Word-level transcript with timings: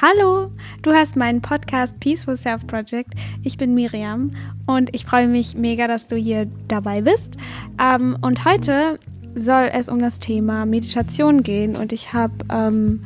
Hallo, 0.00 0.52
du 0.82 0.92
hast 0.92 1.16
meinen 1.16 1.42
Podcast 1.42 1.98
Peaceful 1.98 2.36
Self 2.36 2.64
Project. 2.68 3.14
Ich 3.42 3.58
bin 3.58 3.74
Miriam 3.74 4.30
und 4.64 4.94
ich 4.94 5.04
freue 5.04 5.26
mich 5.26 5.56
mega, 5.56 5.88
dass 5.88 6.06
du 6.06 6.14
hier 6.14 6.46
dabei 6.68 7.00
bist. 7.00 7.36
Ähm, 7.82 8.16
und 8.20 8.44
heute 8.44 9.00
soll 9.34 9.68
es 9.72 9.88
um 9.88 9.98
das 9.98 10.20
Thema 10.20 10.66
Meditation 10.66 11.42
gehen 11.42 11.74
und 11.74 11.92
ich 11.92 12.12
habe 12.12 12.32
ähm, 12.48 13.04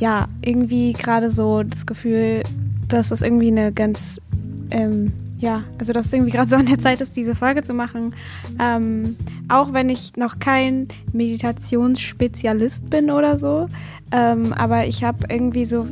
ja 0.00 0.26
irgendwie 0.44 0.92
gerade 0.92 1.30
so 1.30 1.62
das 1.62 1.86
Gefühl, 1.86 2.42
dass 2.88 3.10
das 3.10 3.22
irgendwie 3.22 3.52
eine 3.52 3.72
ganz 3.72 4.20
ähm, 4.72 5.12
ja, 5.38 5.64
also 5.78 5.92
dass 5.92 6.06
es 6.06 6.12
irgendwie 6.12 6.32
gerade 6.32 6.50
so 6.50 6.56
an 6.56 6.66
der 6.66 6.78
Zeit 6.78 7.00
ist, 7.00 7.16
diese 7.16 7.34
Folge 7.34 7.62
zu 7.62 7.72
machen. 7.72 8.14
Ähm, 8.60 9.16
auch 9.48 9.72
wenn 9.72 9.88
ich 9.88 10.16
noch 10.16 10.38
kein 10.38 10.88
Meditationsspezialist 11.12 12.90
bin 12.90 13.10
oder 13.10 13.38
so. 13.38 13.68
Ähm, 14.12 14.52
aber 14.52 14.86
ich 14.86 15.04
habe 15.04 15.26
irgendwie 15.28 15.64
so 15.64 15.86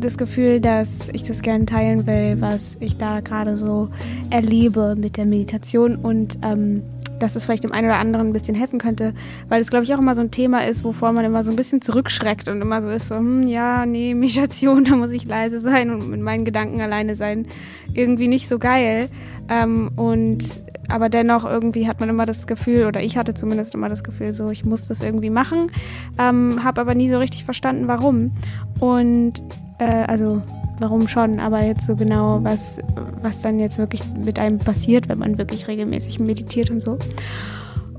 das 0.00 0.16
Gefühl, 0.16 0.60
dass 0.60 1.08
ich 1.12 1.22
das 1.22 1.42
gerne 1.42 1.66
teilen 1.66 2.06
will, 2.06 2.40
was 2.40 2.76
ich 2.80 2.96
da 2.96 3.20
gerade 3.20 3.56
so 3.56 3.90
erlebe 4.30 4.94
mit 4.96 5.16
der 5.16 5.26
Meditation 5.26 5.96
und 5.96 6.38
ähm, 6.42 6.82
dass 7.18 7.36
es 7.36 7.44
vielleicht 7.44 7.64
dem 7.64 7.72
einen 7.72 7.86
oder 7.86 7.98
anderen 7.98 8.28
ein 8.28 8.32
bisschen 8.32 8.54
helfen 8.54 8.78
könnte, 8.78 9.14
weil 9.48 9.60
es, 9.60 9.70
glaube 9.70 9.84
ich, 9.84 9.94
auch 9.94 9.98
immer 9.98 10.14
so 10.14 10.20
ein 10.20 10.30
Thema 10.30 10.66
ist, 10.66 10.84
wovor 10.84 11.12
man 11.12 11.24
immer 11.24 11.42
so 11.42 11.50
ein 11.50 11.56
bisschen 11.56 11.80
zurückschreckt 11.80 12.48
und 12.48 12.60
immer 12.60 12.82
so 12.82 12.90
ist, 12.90 13.08
so, 13.08 13.16
hm, 13.16 13.46
ja, 13.46 13.86
nee, 13.86 14.14
Meditation, 14.14 14.84
da 14.84 14.96
muss 14.96 15.12
ich 15.12 15.26
leise 15.26 15.60
sein 15.60 15.90
und 15.90 16.08
mit 16.08 16.20
meinen 16.20 16.44
Gedanken 16.44 16.80
alleine 16.80 17.16
sein. 17.16 17.46
Irgendwie 17.92 18.28
nicht 18.28 18.48
so 18.48 18.58
geil. 18.58 19.08
Ähm, 19.48 19.90
und 19.96 20.44
aber 20.88 21.08
dennoch 21.08 21.44
irgendwie 21.44 21.88
hat 21.88 22.00
man 22.00 22.08
immer 22.08 22.26
das 22.26 22.46
Gefühl, 22.46 22.86
oder 22.86 23.02
ich 23.02 23.16
hatte 23.16 23.34
zumindest 23.34 23.74
immer 23.74 23.88
das 23.88 24.04
Gefühl, 24.04 24.34
so 24.34 24.50
ich 24.50 24.64
muss 24.64 24.86
das 24.86 25.00
irgendwie 25.00 25.30
machen, 25.30 25.70
ähm, 26.18 26.62
habe 26.62 26.80
aber 26.80 26.94
nie 26.94 27.10
so 27.10 27.18
richtig 27.18 27.44
verstanden, 27.44 27.88
warum. 27.88 28.32
Und 28.80 29.34
äh, 29.78 30.04
also 30.06 30.42
warum 30.80 31.08
schon, 31.08 31.40
aber 31.40 31.62
jetzt 31.62 31.86
so 31.86 31.96
genau, 31.96 32.40
was, 32.42 32.78
was 33.22 33.40
dann 33.40 33.60
jetzt 33.60 33.78
wirklich 33.78 34.02
mit 34.14 34.38
einem 34.38 34.58
passiert, 34.58 35.08
wenn 35.08 35.18
man 35.18 35.38
wirklich 35.38 35.68
regelmäßig 35.68 36.18
meditiert 36.18 36.70
und 36.70 36.82
so. 36.82 36.98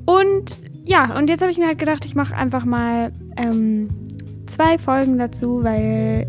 Und 0.05 0.55
ja, 0.85 1.17
und 1.17 1.29
jetzt 1.29 1.41
habe 1.41 1.51
ich 1.51 1.57
mir 1.57 1.67
halt 1.67 1.79
gedacht, 1.79 2.05
ich 2.05 2.15
mache 2.15 2.35
einfach 2.35 2.65
mal 2.65 3.11
ähm, 3.37 3.89
zwei 4.45 4.77
Folgen 4.77 5.17
dazu, 5.17 5.63
weil 5.63 6.27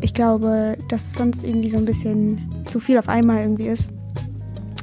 ich 0.00 0.14
glaube, 0.14 0.78
dass 0.88 1.02
es 1.02 1.14
sonst 1.14 1.44
irgendwie 1.44 1.70
so 1.70 1.78
ein 1.78 1.84
bisschen 1.84 2.64
zu 2.64 2.80
viel 2.80 2.98
auf 2.98 3.08
einmal 3.08 3.42
irgendwie 3.42 3.66
ist. 3.66 3.90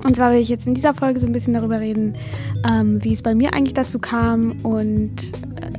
Und 0.03 0.15
zwar 0.15 0.31
will 0.31 0.39
ich 0.39 0.49
jetzt 0.49 0.67
in 0.67 0.75
dieser 0.75 0.93
Folge 0.93 1.19
so 1.19 1.25
ein 1.25 1.33
bisschen 1.33 1.53
darüber 1.53 1.79
reden, 1.79 2.15
ähm, 2.65 3.03
wie 3.03 3.13
es 3.13 3.23
bei 3.23 3.33
mir 3.33 3.53
eigentlich 3.53 3.73
dazu 3.73 3.97
kam 3.97 4.57
und 4.63 5.15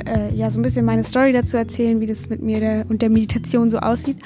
äh, 0.04 0.34
ja, 0.34 0.50
so 0.50 0.58
ein 0.58 0.62
bisschen 0.62 0.84
meine 0.84 1.04
Story 1.04 1.32
dazu 1.32 1.56
erzählen, 1.56 2.00
wie 2.00 2.06
das 2.06 2.28
mit 2.28 2.42
mir 2.42 2.60
der, 2.60 2.86
und 2.88 3.00
der 3.00 3.10
Meditation 3.10 3.70
so 3.70 3.78
aussieht. 3.78 4.18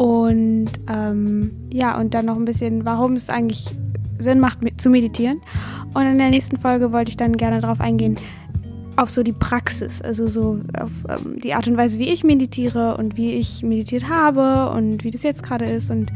Und 0.00 0.70
ähm, 0.88 1.50
ja, 1.70 2.00
und 2.00 2.14
dann 2.14 2.24
noch 2.24 2.36
ein 2.36 2.46
bisschen, 2.46 2.86
warum 2.86 3.12
es 3.12 3.28
eigentlich 3.28 3.66
Sinn 4.18 4.40
macht, 4.40 4.64
mit, 4.64 4.80
zu 4.80 4.88
meditieren. 4.88 5.42
Und 5.92 6.06
in 6.06 6.16
der 6.16 6.30
nächsten 6.30 6.56
Folge 6.56 6.90
wollte 6.90 7.10
ich 7.10 7.18
dann 7.18 7.36
gerne 7.36 7.60
darauf 7.60 7.82
eingehen, 7.82 8.16
auf 8.96 9.10
so 9.10 9.22
die 9.22 9.34
Praxis, 9.34 10.00
also 10.00 10.26
so 10.28 10.60
auf 10.80 10.90
ähm, 11.10 11.38
die 11.38 11.52
Art 11.52 11.68
und 11.68 11.76
Weise, 11.76 11.98
wie 11.98 12.08
ich 12.08 12.24
meditiere 12.24 12.96
und 12.96 13.18
wie 13.18 13.32
ich 13.32 13.62
meditiert 13.62 14.08
habe 14.08 14.70
und 14.74 15.04
wie 15.04 15.10
das 15.10 15.22
jetzt 15.22 15.42
gerade 15.42 15.66
ist. 15.66 15.90
Und 15.90 16.10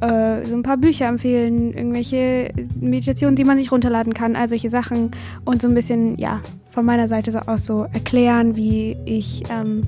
äh, 0.00 0.46
so 0.46 0.54
ein 0.54 0.62
paar 0.62 0.78
Bücher 0.78 1.06
empfehlen, 1.06 1.74
irgendwelche 1.74 2.50
Meditationen, 2.80 3.36
die 3.36 3.44
man 3.44 3.58
sich 3.58 3.70
runterladen 3.70 4.14
kann, 4.14 4.36
all 4.36 4.48
solche 4.48 4.70
Sachen. 4.70 5.10
Und 5.44 5.60
so 5.60 5.68
ein 5.68 5.74
bisschen, 5.74 6.16
ja, 6.16 6.40
von 6.70 6.86
meiner 6.86 7.08
Seite 7.08 7.46
aus 7.46 7.66
so 7.66 7.82
erklären, 7.92 8.56
wie 8.56 8.96
ich, 9.04 9.42
ähm, 9.50 9.82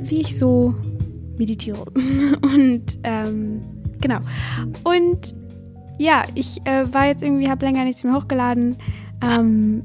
wie 0.00 0.22
ich 0.22 0.36
so 0.36 0.74
meditiere. 1.38 1.84
Und 2.42 2.98
ähm, 3.02 3.60
genau. 4.00 4.18
Und 4.84 5.34
ja, 5.98 6.22
ich 6.34 6.64
äh, 6.64 6.92
war 6.92 7.06
jetzt 7.06 7.22
irgendwie, 7.22 7.48
habe 7.48 7.66
länger 7.66 7.84
nichts 7.84 8.04
mehr 8.04 8.14
hochgeladen. 8.14 8.76
Ähm, 9.22 9.82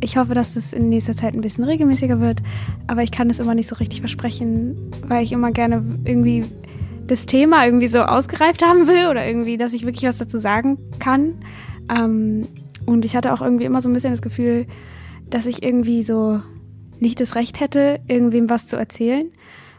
ich 0.00 0.16
hoffe, 0.16 0.34
dass 0.34 0.54
das 0.54 0.72
in 0.72 0.88
nächster 0.88 1.16
Zeit 1.16 1.34
ein 1.34 1.40
bisschen 1.40 1.64
regelmäßiger 1.64 2.20
wird, 2.20 2.42
aber 2.86 3.02
ich 3.02 3.10
kann 3.10 3.30
es 3.30 3.38
immer 3.40 3.54
nicht 3.54 3.68
so 3.68 3.76
richtig 3.76 4.00
versprechen, 4.00 4.76
weil 5.08 5.24
ich 5.24 5.32
immer 5.32 5.50
gerne 5.50 5.82
irgendwie 6.04 6.44
das 7.06 7.26
Thema 7.26 7.64
irgendwie 7.64 7.88
so 7.88 8.00
ausgereift 8.00 8.64
haben 8.64 8.86
will 8.86 9.08
oder 9.08 9.26
irgendwie, 9.26 9.56
dass 9.56 9.72
ich 9.72 9.84
wirklich 9.86 10.04
was 10.04 10.18
dazu 10.18 10.38
sagen 10.38 10.78
kann. 10.98 11.34
Ähm, 11.88 12.46
und 12.84 13.04
ich 13.04 13.16
hatte 13.16 13.32
auch 13.32 13.40
irgendwie 13.40 13.64
immer 13.64 13.80
so 13.80 13.88
ein 13.88 13.92
bisschen 13.92 14.12
das 14.12 14.22
Gefühl, 14.22 14.66
dass 15.28 15.46
ich 15.46 15.62
irgendwie 15.62 16.02
so 16.02 16.40
nicht 16.98 17.20
das 17.20 17.34
Recht 17.34 17.60
hätte, 17.60 18.00
irgendwem 18.06 18.48
was 18.48 18.66
zu 18.66 18.76
erzählen. 18.76 19.30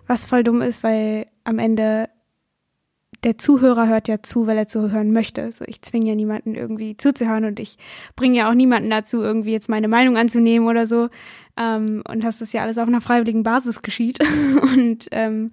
Was 0.08 0.26
voll 0.26 0.44
dumm 0.44 0.62
ist, 0.62 0.84
weil 0.84 1.28
am 1.44 1.60
Ende 1.60 2.10
der 3.24 3.38
Zuhörer 3.38 3.88
hört 3.88 4.08
ja 4.08 4.22
zu, 4.22 4.48
weil 4.48 4.58
er 4.58 4.68
zuhören 4.68 5.12
möchte. 5.12 5.42
Also 5.42 5.66
ich 5.68 5.82
zwinge 5.82 6.10
ja 6.10 6.16
niemanden 6.16 6.56
irgendwie 6.56 6.98
zuzuhören 6.98 7.46
und 7.46 7.60
ich 7.60 7.78
bringe 8.16 8.38
ja 8.38 8.50
auch 8.50 8.54
niemanden 8.54 8.90
dazu, 8.90 9.22
irgendwie 9.22 9.52
jetzt 9.52 9.70
meine 9.70 9.88
Meinung 9.88 10.18
anzunehmen 10.18 10.68
oder 10.68 10.88
so. 10.88 11.10
Ähm, 11.58 12.04
und 12.08 12.24
dass 12.24 12.40
das 12.40 12.54
ja 12.54 12.62
alles 12.62 12.78
auf 12.78 12.88
einer 12.88 13.02
freiwilligen 13.02 13.44
Basis 13.44 13.82
geschieht. 13.82 14.20
und 14.62 15.08
ähm, 15.12 15.52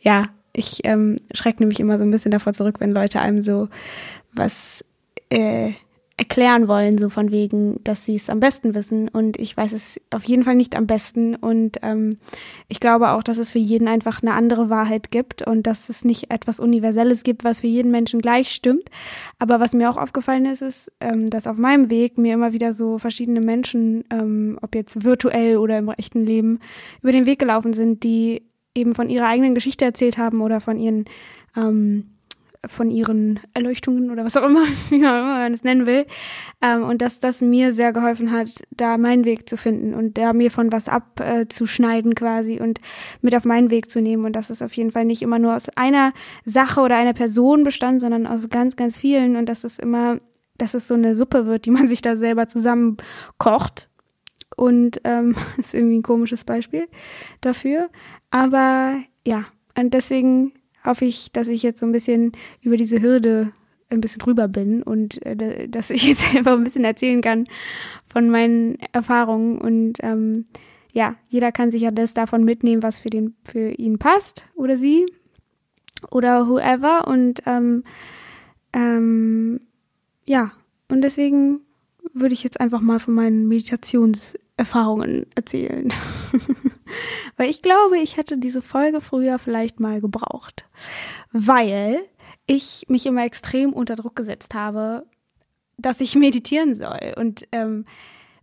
ja, 0.00 0.26
ich 0.52 0.80
ähm, 0.84 1.16
schrecke 1.32 1.62
nämlich 1.62 1.80
immer 1.80 1.98
so 1.98 2.04
ein 2.04 2.10
bisschen 2.10 2.32
davor 2.32 2.54
zurück, 2.54 2.80
wenn 2.80 2.92
Leute 2.92 3.20
einem 3.20 3.42
so 3.42 3.68
was 4.32 4.84
äh, 5.30 5.72
erklären 6.18 6.66
wollen, 6.66 6.96
so 6.96 7.10
von 7.10 7.30
wegen, 7.30 7.82
dass 7.84 8.06
sie 8.06 8.16
es 8.16 8.30
am 8.30 8.40
besten 8.40 8.74
wissen. 8.74 9.08
Und 9.08 9.38
ich 9.38 9.54
weiß 9.54 9.72
es 9.72 10.00
auf 10.10 10.24
jeden 10.24 10.44
Fall 10.44 10.54
nicht 10.54 10.74
am 10.74 10.86
besten. 10.86 11.34
Und 11.34 11.76
ähm, 11.82 12.16
ich 12.68 12.80
glaube 12.80 13.10
auch, 13.10 13.22
dass 13.22 13.36
es 13.36 13.52
für 13.52 13.58
jeden 13.58 13.86
einfach 13.86 14.22
eine 14.22 14.32
andere 14.32 14.70
Wahrheit 14.70 15.10
gibt 15.10 15.46
und 15.46 15.66
dass 15.66 15.90
es 15.90 16.04
nicht 16.06 16.30
etwas 16.30 16.58
Universelles 16.58 17.22
gibt, 17.22 17.44
was 17.44 17.60
für 17.60 17.66
jeden 17.66 17.90
Menschen 17.90 18.22
gleich 18.22 18.48
stimmt. 18.48 18.88
Aber 19.38 19.60
was 19.60 19.74
mir 19.74 19.90
auch 19.90 19.98
aufgefallen 19.98 20.46
ist, 20.46 20.62
ist, 20.62 20.90
ähm, 21.00 21.28
dass 21.28 21.46
auf 21.46 21.58
meinem 21.58 21.90
Weg 21.90 22.16
mir 22.16 22.32
immer 22.32 22.54
wieder 22.54 22.72
so 22.72 22.96
verschiedene 22.96 23.42
Menschen, 23.42 24.04
ähm, 24.10 24.58
ob 24.62 24.74
jetzt 24.74 25.04
virtuell 25.04 25.58
oder 25.58 25.76
im 25.76 25.90
echten 25.90 26.24
Leben, 26.24 26.60
über 27.02 27.12
den 27.12 27.26
Weg 27.26 27.38
gelaufen 27.38 27.74
sind, 27.74 28.04
die 28.04 28.42
eben 28.74 28.94
von 28.94 29.10
ihrer 29.10 29.26
eigenen 29.26 29.54
Geschichte 29.54 29.84
erzählt 29.84 30.16
haben 30.16 30.40
oder 30.40 30.62
von 30.62 30.78
ihren 30.78 31.04
ähm, 31.56 32.15
von 32.68 32.90
ihren 32.90 33.40
Erleuchtungen 33.54 34.10
oder 34.10 34.24
was 34.24 34.36
auch 34.36 34.44
immer, 34.44 34.64
wie 34.90 34.98
man 34.98 35.52
es 35.52 35.62
nennen 35.62 35.86
will. 35.86 36.06
Ähm, 36.62 36.82
und 36.84 37.02
dass 37.02 37.20
das 37.20 37.40
mir 37.40 37.72
sehr 37.72 37.92
geholfen 37.92 38.30
hat, 38.32 38.48
da 38.70 38.98
meinen 38.98 39.24
Weg 39.24 39.48
zu 39.48 39.56
finden 39.56 39.94
und 39.94 40.18
da 40.18 40.32
mir 40.32 40.50
von 40.50 40.72
was 40.72 40.88
abzuschneiden 40.88 42.12
äh, 42.12 42.14
quasi 42.14 42.60
und 42.60 42.80
mit 43.20 43.34
auf 43.34 43.44
meinen 43.44 43.70
Weg 43.70 43.90
zu 43.90 44.00
nehmen. 44.00 44.24
Und 44.24 44.34
dass 44.34 44.50
es 44.50 44.62
auf 44.62 44.72
jeden 44.74 44.92
Fall 44.92 45.04
nicht 45.04 45.22
immer 45.22 45.38
nur 45.38 45.54
aus 45.54 45.68
einer 45.76 46.12
Sache 46.44 46.80
oder 46.80 46.96
einer 46.96 47.14
Person 47.14 47.64
bestand, 47.64 48.00
sondern 48.00 48.26
aus 48.26 48.48
ganz, 48.48 48.76
ganz 48.76 48.96
vielen 48.96 49.36
und 49.36 49.48
dass 49.48 49.64
es 49.64 49.78
immer, 49.78 50.18
dass 50.58 50.74
es 50.74 50.88
so 50.88 50.94
eine 50.94 51.14
Suppe 51.14 51.46
wird, 51.46 51.66
die 51.66 51.70
man 51.70 51.88
sich 51.88 52.02
da 52.02 52.16
selber 52.16 52.48
zusammen 52.48 52.96
kocht. 53.38 53.88
Und 54.56 55.00
ähm, 55.04 55.34
ist 55.58 55.74
irgendwie 55.74 55.98
ein 55.98 56.02
komisches 56.02 56.44
Beispiel 56.44 56.88
dafür. 57.40 57.90
Aber 58.30 58.96
ja, 59.26 59.46
und 59.78 59.92
deswegen 59.92 60.52
hoffe 60.86 61.04
ich, 61.04 61.32
dass 61.32 61.48
ich 61.48 61.62
jetzt 61.62 61.80
so 61.80 61.86
ein 61.86 61.92
bisschen 61.92 62.32
über 62.62 62.76
diese 62.76 63.02
Hürde 63.02 63.52
ein 63.90 64.00
bisschen 64.00 64.18
drüber 64.18 64.48
bin 64.48 64.82
und 64.82 65.24
äh, 65.24 65.68
dass 65.68 65.90
ich 65.90 66.04
jetzt 66.08 66.24
einfach 66.34 66.52
ein 66.52 66.64
bisschen 66.64 66.84
erzählen 66.84 67.20
kann 67.20 67.46
von 68.06 68.30
meinen 68.30 68.78
Erfahrungen. 68.92 69.58
Und 69.58 69.98
ähm, 70.00 70.46
ja, 70.92 71.16
jeder 71.28 71.52
kann 71.52 71.70
sich 71.70 71.82
ja 71.82 71.90
das 71.90 72.14
davon 72.14 72.44
mitnehmen, 72.44 72.82
was 72.82 72.98
für 72.98 73.10
den 73.10 73.34
für 73.44 73.70
ihn 73.70 73.98
passt 73.98 74.46
oder 74.54 74.76
sie 74.76 75.06
oder 76.10 76.48
whoever. 76.48 77.06
Und 77.06 77.42
ähm, 77.46 77.84
ähm, 78.72 79.60
ja 80.24 80.52
und 80.88 81.02
deswegen 81.02 81.60
würde 82.12 82.34
ich 82.34 82.44
jetzt 82.44 82.60
einfach 82.60 82.80
mal 82.80 82.98
von 82.98 83.14
meinen 83.14 83.48
Meditationserfahrungen 84.56 85.26
erzählen. 85.34 85.92
Weil 87.36 87.50
ich 87.50 87.62
glaube, 87.62 87.98
ich 87.98 88.16
hätte 88.16 88.38
diese 88.38 88.62
Folge 88.62 89.00
früher 89.00 89.38
vielleicht 89.38 89.80
mal 89.80 90.00
gebraucht. 90.00 90.66
Weil 91.32 92.04
ich 92.46 92.84
mich 92.88 93.06
immer 93.06 93.24
extrem 93.24 93.72
unter 93.72 93.96
Druck 93.96 94.16
gesetzt 94.16 94.54
habe, 94.54 95.04
dass 95.76 96.00
ich 96.00 96.14
meditieren 96.14 96.74
soll. 96.74 97.14
Und 97.16 97.46
ähm, 97.52 97.84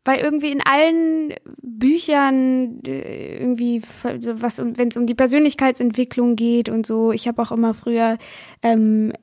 weil 0.06 0.20
irgendwie 0.20 0.52
in 0.52 0.62
allen 0.62 1.34
Büchern 1.62 2.82
äh, 2.86 3.38
irgendwie 3.38 3.82
was 4.04 4.58
wenn 4.60 4.90
es 4.90 4.98
um 4.98 5.08
die 5.08 5.16
Persönlichkeitsentwicklung 5.16 6.36
geht 6.36 6.68
und 6.68 6.86
so 6.86 7.14
ich 7.14 7.26
habe 7.26 7.42
auch 7.42 7.54
immer 7.54 7.74
früher 7.74 8.18
ähm, 8.62 9.14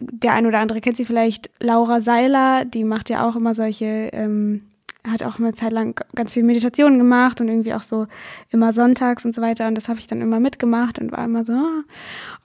der 0.00 0.32
ein 0.32 0.46
oder 0.46 0.60
andere 0.60 0.80
kennt 0.80 0.96
sie 0.96 1.04
vielleicht 1.04 1.50
Laura 1.60 2.00
Seiler 2.00 2.64
die 2.64 2.84
macht 2.84 3.10
ja 3.10 3.28
auch 3.28 3.36
immer 3.36 3.54
solche 3.54 4.08
ähm, 4.14 4.62
hat 5.06 5.22
auch 5.22 5.38
eine 5.38 5.54
Zeit 5.54 5.72
lang 5.72 6.00
ganz 6.14 6.32
viel 6.32 6.42
Meditationen 6.42 6.98
gemacht 6.98 7.40
und 7.40 7.48
irgendwie 7.48 7.74
auch 7.74 7.82
so 7.82 8.06
immer 8.50 8.72
sonntags 8.72 9.24
und 9.24 9.34
so 9.34 9.42
weiter. 9.42 9.68
Und 9.68 9.74
das 9.74 9.88
habe 9.88 9.98
ich 9.98 10.06
dann 10.06 10.20
immer 10.20 10.40
mitgemacht 10.40 10.98
und 10.98 11.12
war 11.12 11.24
immer 11.24 11.44
so, 11.44 11.52
oh, 11.52 11.82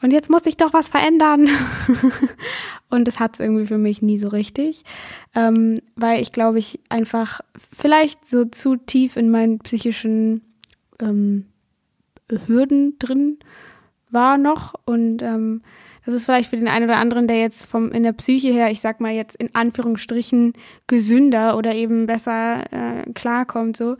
und 0.01 0.11
jetzt 0.11 0.29
muss 0.29 0.45
ich 0.45 0.57
doch 0.57 0.73
was 0.73 0.89
verändern. 0.89 1.47
und 2.89 3.07
das 3.07 3.19
hat 3.19 3.35
es 3.35 3.39
irgendwie 3.39 3.67
für 3.67 3.77
mich 3.77 4.01
nie 4.01 4.19
so 4.19 4.27
richtig. 4.27 4.83
Ähm, 5.35 5.75
weil 5.95 6.21
ich 6.21 6.31
glaube, 6.33 6.59
ich 6.59 6.79
einfach 6.89 7.39
vielleicht 7.75 8.27
so 8.27 8.45
zu 8.45 8.75
tief 8.75 9.15
in 9.15 9.29
meinen 9.29 9.59
psychischen 9.59 10.41
ähm, 10.99 11.45
Hürden 12.45 12.99
drin 12.99 13.39
war 14.11 14.37
noch 14.37 14.73
und 14.85 15.21
ähm, 15.21 15.61
das 16.09 16.21
ist 16.21 16.25
vielleicht 16.25 16.49
für 16.49 16.57
den 16.57 16.67
einen 16.67 16.85
oder 16.85 16.97
anderen, 16.97 17.27
der 17.27 17.39
jetzt 17.39 17.65
vom 17.65 17.91
in 17.91 18.03
der 18.03 18.13
Psyche 18.13 18.49
her, 18.49 18.71
ich 18.71 18.79
sag 18.81 18.99
mal 18.99 19.13
jetzt 19.13 19.35
in 19.35 19.53
Anführungsstrichen 19.53 20.53
gesünder 20.87 21.55
oder 21.55 21.75
eben 21.75 22.07
besser 22.07 22.63
äh, 22.71 23.11
klarkommt, 23.13 23.77
so, 23.77 23.95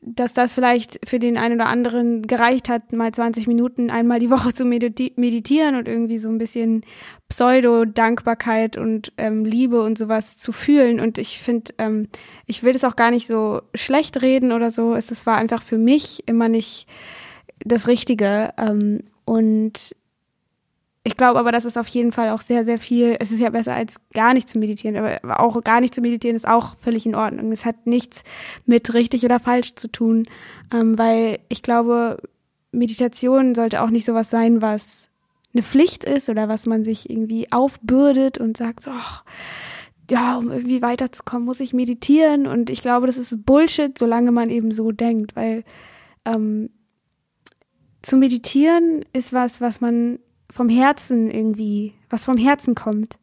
dass 0.00 0.32
das 0.32 0.54
vielleicht 0.54 1.00
für 1.08 1.18
den 1.18 1.36
einen 1.36 1.56
oder 1.56 1.66
anderen 1.66 2.22
gereicht 2.22 2.68
hat, 2.68 2.92
mal 2.92 3.10
20 3.10 3.48
Minuten 3.48 3.90
einmal 3.90 4.20
die 4.20 4.30
Woche 4.30 4.52
zu 4.54 4.64
meditieren 4.64 5.74
und 5.74 5.88
irgendwie 5.88 6.18
so 6.18 6.28
ein 6.28 6.38
bisschen 6.38 6.84
Pseudo-Dankbarkeit 7.28 8.76
und 8.76 9.12
ähm, 9.16 9.44
Liebe 9.44 9.82
und 9.82 9.98
sowas 9.98 10.38
zu 10.38 10.52
fühlen. 10.52 11.00
Und 11.00 11.18
ich 11.18 11.40
finde, 11.40 11.72
ähm, 11.78 12.08
ich 12.46 12.62
will 12.62 12.74
das 12.74 12.84
auch 12.84 12.96
gar 12.96 13.10
nicht 13.10 13.26
so 13.26 13.62
schlecht 13.74 14.22
reden 14.22 14.52
oder 14.52 14.70
so. 14.70 14.94
Es 14.94 15.26
war 15.26 15.36
einfach 15.36 15.62
für 15.62 15.78
mich 15.78 16.22
immer 16.28 16.48
nicht 16.48 16.86
das 17.64 17.88
Richtige. 17.88 18.54
Ähm, 18.56 19.02
und 19.24 19.96
ich 21.06 21.18
glaube 21.18 21.38
aber, 21.38 21.52
dass 21.52 21.66
es 21.66 21.76
auf 21.76 21.86
jeden 21.88 22.12
Fall 22.12 22.30
auch 22.30 22.40
sehr, 22.40 22.64
sehr 22.64 22.78
viel, 22.78 23.16
es 23.20 23.30
ist 23.30 23.40
ja 23.40 23.50
besser 23.50 23.74
als 23.74 23.96
gar 24.14 24.32
nicht 24.32 24.48
zu 24.48 24.58
meditieren, 24.58 24.96
aber 24.96 25.38
auch 25.38 25.62
gar 25.62 25.82
nicht 25.82 25.94
zu 25.94 26.00
meditieren 26.00 26.34
ist 26.34 26.48
auch 26.48 26.76
völlig 26.78 27.04
in 27.04 27.14
Ordnung. 27.14 27.52
Es 27.52 27.66
hat 27.66 27.86
nichts 27.86 28.22
mit 28.64 28.94
richtig 28.94 29.22
oder 29.22 29.38
falsch 29.38 29.74
zu 29.74 29.88
tun, 29.88 30.26
ähm, 30.72 30.96
weil 30.96 31.40
ich 31.50 31.62
glaube, 31.62 32.16
Meditation 32.72 33.54
sollte 33.54 33.82
auch 33.82 33.90
nicht 33.90 34.06
sowas 34.06 34.30
sein, 34.30 34.62
was 34.62 35.10
eine 35.52 35.62
Pflicht 35.62 36.04
ist 36.04 36.30
oder 36.30 36.48
was 36.48 36.64
man 36.64 36.84
sich 36.84 37.10
irgendwie 37.10 37.52
aufbürdet 37.52 38.38
und 38.38 38.56
sagt, 38.56 38.82
so, 38.82 38.90
oh, 38.90 39.30
ja, 40.10 40.36
um 40.38 40.50
irgendwie 40.50 40.80
weiterzukommen, 40.80 41.44
muss 41.44 41.60
ich 41.60 41.74
meditieren. 41.74 42.46
Und 42.46 42.70
ich 42.70 42.80
glaube, 42.80 43.06
das 43.06 43.18
ist 43.18 43.44
Bullshit, 43.44 43.96
solange 43.96 44.32
man 44.32 44.48
eben 44.48 44.72
so 44.72 44.90
denkt, 44.90 45.36
weil 45.36 45.64
ähm, 46.24 46.70
zu 48.02 48.16
meditieren 48.16 49.04
ist 49.12 49.32
was, 49.32 49.60
was 49.60 49.80
man 49.80 50.18
vom 50.54 50.68
Herzen 50.68 51.32
irgendwie, 51.32 51.94
was 52.08 52.24
vom 52.24 52.36
Herzen 52.36 52.76
kommt 52.76 53.18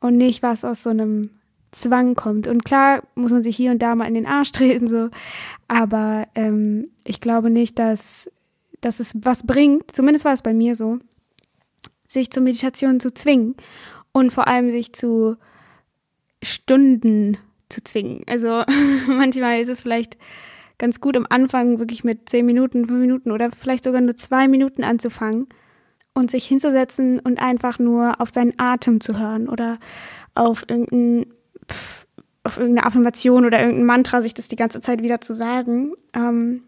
und 0.00 0.16
nicht 0.16 0.42
was 0.42 0.64
aus 0.64 0.82
so 0.82 0.88
einem 0.88 1.28
Zwang 1.72 2.14
kommt. 2.14 2.48
Und 2.48 2.64
klar 2.64 3.02
muss 3.14 3.32
man 3.32 3.42
sich 3.42 3.54
hier 3.54 3.70
und 3.70 3.82
da 3.82 3.94
mal 3.94 4.06
in 4.06 4.14
den 4.14 4.24
Arsch 4.24 4.50
treten, 4.52 4.88
so, 4.88 5.10
aber 5.68 6.26
ähm, 6.34 6.90
ich 7.04 7.20
glaube 7.20 7.50
nicht, 7.50 7.78
dass, 7.78 8.30
dass 8.80 8.98
es 8.98 9.12
was 9.14 9.46
bringt, 9.46 9.94
zumindest 9.94 10.24
war 10.24 10.32
es 10.32 10.40
bei 10.40 10.54
mir 10.54 10.74
so, 10.74 10.98
sich 12.08 12.30
zur 12.30 12.42
Meditation 12.42 12.98
zu 12.98 13.12
zwingen 13.12 13.56
und 14.12 14.32
vor 14.32 14.48
allem 14.48 14.70
sich 14.70 14.94
zu 14.94 15.36
Stunden 16.42 17.36
zu 17.68 17.84
zwingen. 17.84 18.22
Also 18.26 18.64
manchmal 19.06 19.60
ist 19.60 19.68
es 19.68 19.82
vielleicht 19.82 20.16
ganz 20.78 20.98
gut 21.02 21.14
am 21.14 21.26
Anfang 21.28 21.78
wirklich 21.78 22.04
mit 22.04 22.30
zehn 22.30 22.46
Minuten, 22.46 22.88
fünf 22.88 23.00
Minuten 23.00 23.32
oder 23.32 23.50
vielleicht 23.50 23.84
sogar 23.84 24.00
nur 24.00 24.16
zwei 24.16 24.48
Minuten 24.48 24.82
anzufangen 24.82 25.46
und 26.14 26.30
sich 26.30 26.46
hinzusetzen 26.46 27.20
und 27.20 27.40
einfach 27.40 27.78
nur 27.78 28.20
auf 28.20 28.30
seinen 28.30 28.52
Atem 28.58 29.00
zu 29.00 29.18
hören 29.18 29.48
oder 29.48 29.78
auf 30.34 30.64
irgendein, 30.68 31.32
pff, 31.70 32.06
auf 32.44 32.58
irgendeine 32.58 32.86
Affirmation 32.86 33.44
oder 33.44 33.60
irgendein 33.60 33.86
Mantra, 33.86 34.22
sich 34.22 34.34
das 34.34 34.48
die 34.48 34.56
ganze 34.56 34.80
Zeit 34.80 35.02
wieder 35.02 35.20
zu 35.20 35.34
sagen. 35.34 35.94
Ähm, 36.14 36.62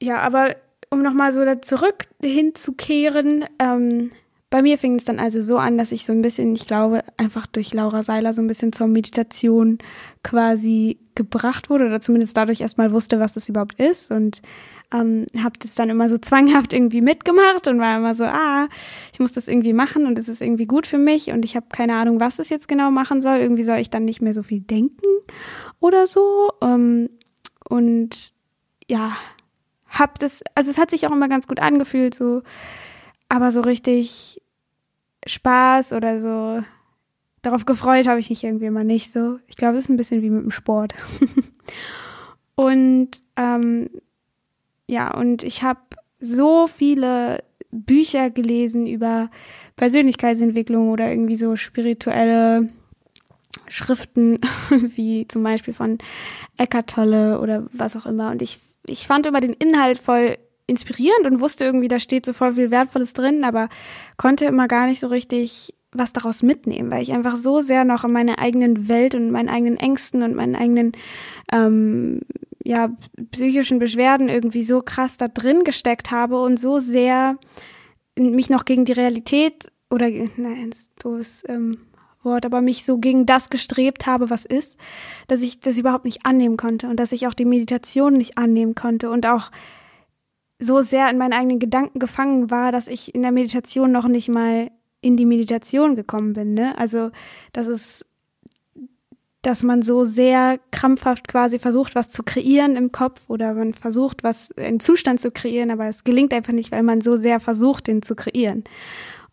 ja, 0.00 0.18
aber 0.18 0.56
um 0.90 1.02
nochmal 1.02 1.32
so 1.32 1.44
da 1.44 1.62
zurück 1.62 2.04
hinzukehren, 2.20 3.44
ähm, 3.58 4.10
bei 4.52 4.60
mir 4.60 4.76
fing 4.76 4.96
es 4.96 5.06
dann 5.06 5.18
also 5.18 5.40
so 5.40 5.56
an, 5.56 5.78
dass 5.78 5.92
ich 5.92 6.04
so 6.04 6.12
ein 6.12 6.20
bisschen, 6.20 6.54
ich 6.54 6.66
glaube, 6.66 7.02
einfach 7.16 7.46
durch 7.46 7.72
Laura 7.72 8.02
Seiler 8.02 8.34
so 8.34 8.42
ein 8.42 8.48
bisschen 8.48 8.70
zur 8.70 8.86
Meditation 8.86 9.78
quasi 10.22 10.98
gebracht 11.14 11.70
wurde 11.70 11.86
oder 11.86 12.02
zumindest 12.02 12.36
dadurch 12.36 12.60
erstmal 12.60 12.92
wusste, 12.92 13.18
was 13.18 13.32
das 13.32 13.48
überhaupt 13.48 13.80
ist 13.80 14.10
und 14.10 14.42
ähm, 14.92 15.26
habe 15.42 15.58
das 15.58 15.74
dann 15.74 15.90
immer 15.90 16.08
so 16.08 16.18
zwanghaft 16.18 16.72
irgendwie 16.72 17.00
mitgemacht 17.00 17.68
und 17.68 17.80
war 17.80 17.96
immer 17.96 18.14
so, 18.14 18.24
ah, 18.24 18.68
ich 19.12 19.20
muss 19.20 19.32
das 19.32 19.48
irgendwie 19.48 19.72
machen 19.72 20.06
und 20.06 20.18
es 20.18 20.28
ist 20.28 20.40
irgendwie 20.40 20.66
gut 20.66 20.86
für 20.86 20.98
mich 20.98 21.30
und 21.30 21.44
ich 21.44 21.56
habe 21.56 21.66
keine 21.70 21.94
Ahnung, 21.94 22.20
was 22.20 22.36
das 22.36 22.48
jetzt 22.48 22.68
genau 22.68 22.90
machen 22.90 23.22
soll. 23.22 23.36
Irgendwie 23.36 23.62
soll 23.62 23.78
ich 23.78 23.90
dann 23.90 24.04
nicht 24.04 24.20
mehr 24.20 24.34
so 24.34 24.42
viel 24.42 24.60
denken 24.60 25.06
oder 25.80 26.06
so. 26.06 26.50
Ähm, 26.62 27.10
und 27.68 28.32
ja, 28.88 29.16
hab 29.88 30.18
das, 30.18 30.42
also 30.54 30.70
es 30.70 30.78
hat 30.78 30.90
sich 30.90 31.06
auch 31.06 31.12
immer 31.12 31.28
ganz 31.28 31.46
gut 31.46 31.60
angefühlt, 31.60 32.14
so, 32.14 32.42
aber 33.28 33.52
so 33.52 33.60
richtig 33.60 34.42
Spaß 35.26 35.92
oder 35.92 36.20
so 36.20 36.62
darauf 37.42 37.64
gefreut 37.66 38.06
habe 38.06 38.20
ich 38.20 38.30
mich 38.30 38.44
irgendwie 38.44 38.66
immer 38.66 38.84
nicht 38.84 39.12
so. 39.12 39.38
Ich 39.46 39.56
glaube, 39.56 39.76
es 39.76 39.84
ist 39.84 39.90
ein 39.90 39.96
bisschen 39.96 40.22
wie 40.22 40.30
mit 40.30 40.44
dem 40.44 40.50
Sport. 40.50 40.94
und 42.54 43.10
ähm, 43.36 43.90
ja, 44.92 45.12
und 45.12 45.42
ich 45.42 45.62
habe 45.62 45.80
so 46.20 46.66
viele 46.66 47.42
Bücher 47.70 48.28
gelesen 48.28 48.86
über 48.86 49.30
Persönlichkeitsentwicklung 49.76 50.90
oder 50.90 51.10
irgendwie 51.10 51.36
so 51.36 51.56
spirituelle 51.56 52.68
Schriften, 53.68 54.38
wie 54.94 55.26
zum 55.26 55.42
Beispiel 55.42 55.72
von 55.72 55.96
Eckhart 56.58 56.90
Tolle 56.90 57.40
oder 57.40 57.66
was 57.72 57.96
auch 57.96 58.04
immer. 58.04 58.30
Und 58.30 58.42
ich, 58.42 58.60
ich 58.86 59.06
fand 59.06 59.26
immer 59.26 59.40
den 59.40 59.54
Inhalt 59.54 59.98
voll 59.98 60.36
inspirierend 60.66 61.26
und 61.26 61.40
wusste 61.40 61.64
irgendwie, 61.64 61.88
da 61.88 61.98
steht 61.98 62.26
so 62.26 62.34
voll 62.34 62.52
viel 62.52 62.70
Wertvolles 62.70 63.14
drin, 63.14 63.44
aber 63.44 63.70
konnte 64.18 64.44
immer 64.44 64.68
gar 64.68 64.86
nicht 64.86 65.00
so 65.00 65.06
richtig 65.06 65.74
was 65.90 66.12
daraus 66.12 66.42
mitnehmen, 66.42 66.90
weil 66.90 67.02
ich 67.02 67.12
einfach 67.12 67.36
so 67.36 67.60
sehr 67.60 67.84
noch 67.84 68.04
in 68.04 68.12
meiner 68.12 68.38
eigenen 68.38 68.88
Welt 68.88 69.14
und 69.14 69.30
meinen 69.30 69.48
eigenen 69.48 69.78
Ängsten 69.78 70.22
und 70.22 70.34
meinen 70.34 70.56
eigenen 70.56 70.92
ähm, 71.50 72.20
ja, 72.64 72.90
psychischen 73.30 73.78
Beschwerden 73.78 74.28
irgendwie 74.28 74.64
so 74.64 74.80
krass 74.80 75.16
da 75.16 75.28
drin 75.28 75.64
gesteckt 75.64 76.10
habe 76.10 76.40
und 76.40 76.58
so 76.58 76.78
sehr 76.78 77.38
mich 78.16 78.50
noch 78.50 78.64
gegen 78.64 78.84
die 78.84 78.92
Realität 78.92 79.72
oder, 79.90 80.08
nein, 80.36 80.74
doofes 80.98 81.44
ähm, 81.48 81.78
Wort, 82.22 82.46
aber 82.46 82.60
mich 82.60 82.84
so 82.84 82.98
gegen 82.98 83.26
das 83.26 83.50
gestrebt 83.50 84.06
habe, 84.06 84.30
was 84.30 84.44
ist, 84.44 84.76
dass 85.28 85.40
ich 85.40 85.60
das 85.60 85.78
überhaupt 85.78 86.04
nicht 86.04 86.24
annehmen 86.24 86.56
konnte 86.56 86.88
und 86.88 87.00
dass 87.00 87.12
ich 87.12 87.26
auch 87.26 87.34
die 87.34 87.44
Meditation 87.44 88.14
nicht 88.14 88.38
annehmen 88.38 88.74
konnte 88.74 89.10
und 89.10 89.26
auch 89.26 89.50
so 90.58 90.82
sehr 90.82 91.10
in 91.10 91.18
meinen 91.18 91.32
eigenen 91.32 91.58
Gedanken 91.58 91.98
gefangen 91.98 92.50
war, 92.50 92.70
dass 92.70 92.86
ich 92.86 93.14
in 93.14 93.22
der 93.22 93.32
Meditation 93.32 93.90
noch 93.90 94.06
nicht 94.06 94.28
mal 94.28 94.70
in 95.00 95.16
die 95.16 95.26
Meditation 95.26 95.96
gekommen 95.96 96.34
bin. 96.34 96.54
Ne? 96.54 96.78
Also, 96.78 97.10
das 97.52 97.66
ist 97.66 98.06
dass 99.42 99.64
man 99.64 99.82
so 99.82 100.04
sehr 100.04 100.60
krampfhaft 100.70 101.26
quasi 101.26 101.58
versucht, 101.58 101.96
was 101.96 102.10
zu 102.10 102.22
kreieren 102.22 102.76
im 102.76 102.92
Kopf 102.92 103.20
oder 103.26 103.54
man 103.54 103.74
versucht, 103.74 104.22
was 104.22 104.56
einen 104.56 104.78
Zustand 104.78 105.20
zu 105.20 105.32
kreieren, 105.32 105.72
aber 105.72 105.88
es 105.88 106.04
gelingt 106.04 106.32
einfach 106.32 106.52
nicht, 106.52 106.70
weil 106.70 106.84
man 106.84 107.00
so 107.00 107.16
sehr 107.16 107.40
versucht, 107.40 107.88
den 107.88 108.02
zu 108.02 108.14
kreieren. 108.14 108.62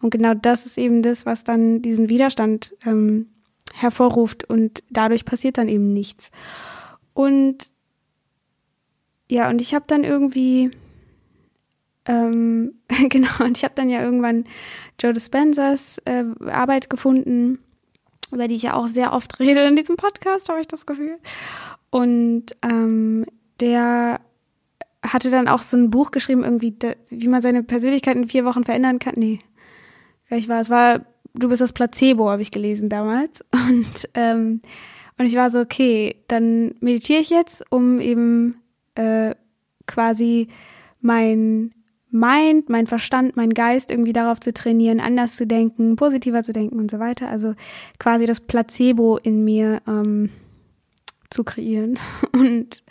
Und 0.02 0.10
genau 0.10 0.34
das 0.34 0.66
ist 0.66 0.78
eben 0.80 1.04
das, 1.04 1.28
was 1.28 1.44
dann 1.44 1.84
diesen 1.84 2.10
Widerstand 2.10 2.76
ähm, 2.86 3.28
hervorruft 3.74 4.50
und 4.50 4.84
dadurch 4.90 5.26
passiert 5.26 5.60
dann 5.60 5.70
eben 5.70 5.94
nichts. 5.94 6.32
Und 7.14 7.72
ja, 9.30 9.48
und 9.50 9.62
ich 9.62 9.76
habe 9.76 9.86
dann 9.88 10.04
irgendwie 10.04 10.72
ähm, 12.06 12.74
genau, 13.10 13.44
und 13.44 13.58
ich 13.58 13.64
habe 13.64 13.76
dann 13.76 13.90
ja 13.90 14.02
irgendwann 14.02 14.46
Joe 15.00 15.14
Dispensers 15.14 16.00
äh, 16.06 16.24
Arbeit 16.48 16.90
gefunden 16.90 17.60
über 18.32 18.48
die 18.48 18.56
ich 18.56 18.64
ja 18.64 18.74
auch 18.74 18.88
sehr 18.88 19.14
oft 19.14 19.40
rede 19.40 19.62
in 19.66 19.76
diesem 19.76 19.96
Podcast, 19.96 20.50
habe 20.50 20.62
ich 20.62 20.68
das 20.68 20.86
Gefühl. 20.86 21.18
Und 21.90 22.56
ähm, 22.62 23.26
der 23.60 24.22
hatte 25.04 25.32
dann 25.32 25.48
auch 25.48 25.62
so 25.62 25.78
ein 25.78 25.90
Buch 25.90 26.12
geschrieben, 26.12 26.44
irgendwie, 26.44 26.76
wie 27.10 27.28
man 27.28 27.42
seine 27.42 27.64
Persönlichkeit 27.64 28.16
in 28.16 28.28
vier 28.28 28.46
Wochen 28.46 28.66
verändern 28.66 29.00
kann. 29.00 29.16
Nee, 29.18 29.40
gleich 30.28 30.48
war 30.48 30.60
es 30.60 30.70
war 30.70 31.02
Du 31.36 31.48
bist 31.48 31.62
das 31.62 31.74
Placebo, 31.74 32.30
habe 32.30 32.42
ich 32.42 32.52
gelesen 32.52 32.90
damals. 32.90 33.46
Und 33.52 34.10
ähm, 34.14 34.62
und 35.20 35.26
ich 35.26 35.36
war 35.36 35.50
so, 35.50 35.60
okay, 35.60 36.16
dann 36.30 36.76
meditiere 36.80 37.20
ich 37.20 37.30
jetzt, 37.30 37.66
um 37.70 38.00
eben 38.00 38.62
äh, 38.96 39.36
quasi 39.86 40.48
mein 41.02 41.74
Mind, 42.12 42.70
mein 42.70 42.88
Verstand, 42.88 43.36
mein 43.38 43.54
Geist 43.54 43.92
irgendwie 43.92 44.14
darauf 44.14 44.40
zu 44.40 44.52
trainieren, 44.52 45.00
anders 45.00 45.36
zu 45.36 45.46
denken, 45.46 45.96
positiver 45.96 46.44
zu 46.44 46.54
denken 46.54 46.80
und 46.80 46.90
so 46.90 47.00
weiter. 47.00 47.30
Also 47.30 47.54
quasi 48.00 48.26
das 48.26 48.40
Placebo 48.40 49.18
in 49.18 49.44
mir 49.44 49.82
ähm, 49.88 50.30
zu 51.30 51.44
kreieren. 51.44 52.00
Und 52.34 52.84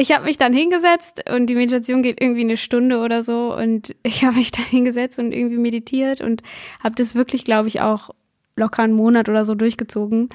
ich 0.00 0.12
habe 0.12 0.26
mich 0.26 0.38
dann 0.38 0.52
hingesetzt 0.52 1.28
und 1.28 1.46
die 1.46 1.56
Meditation 1.56 2.04
geht 2.04 2.20
irgendwie 2.20 2.42
eine 2.42 2.56
Stunde 2.56 3.00
oder 3.00 3.24
so 3.24 3.52
und 3.52 3.96
ich 4.04 4.24
habe 4.24 4.36
mich 4.36 4.52
dann 4.52 4.64
hingesetzt 4.64 5.18
und 5.18 5.32
irgendwie 5.32 5.58
meditiert 5.58 6.20
und 6.20 6.44
habe 6.84 6.94
das 6.94 7.16
wirklich, 7.16 7.44
glaube 7.44 7.66
ich, 7.66 7.80
auch 7.80 8.10
locker 8.54 8.84
einen 8.84 8.92
Monat 8.92 9.28
oder 9.28 9.44
so 9.44 9.56
durchgezogen. 9.56 10.28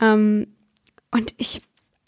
Ähm, 0.00 0.46
und 1.10 1.34
ich, 1.38 1.62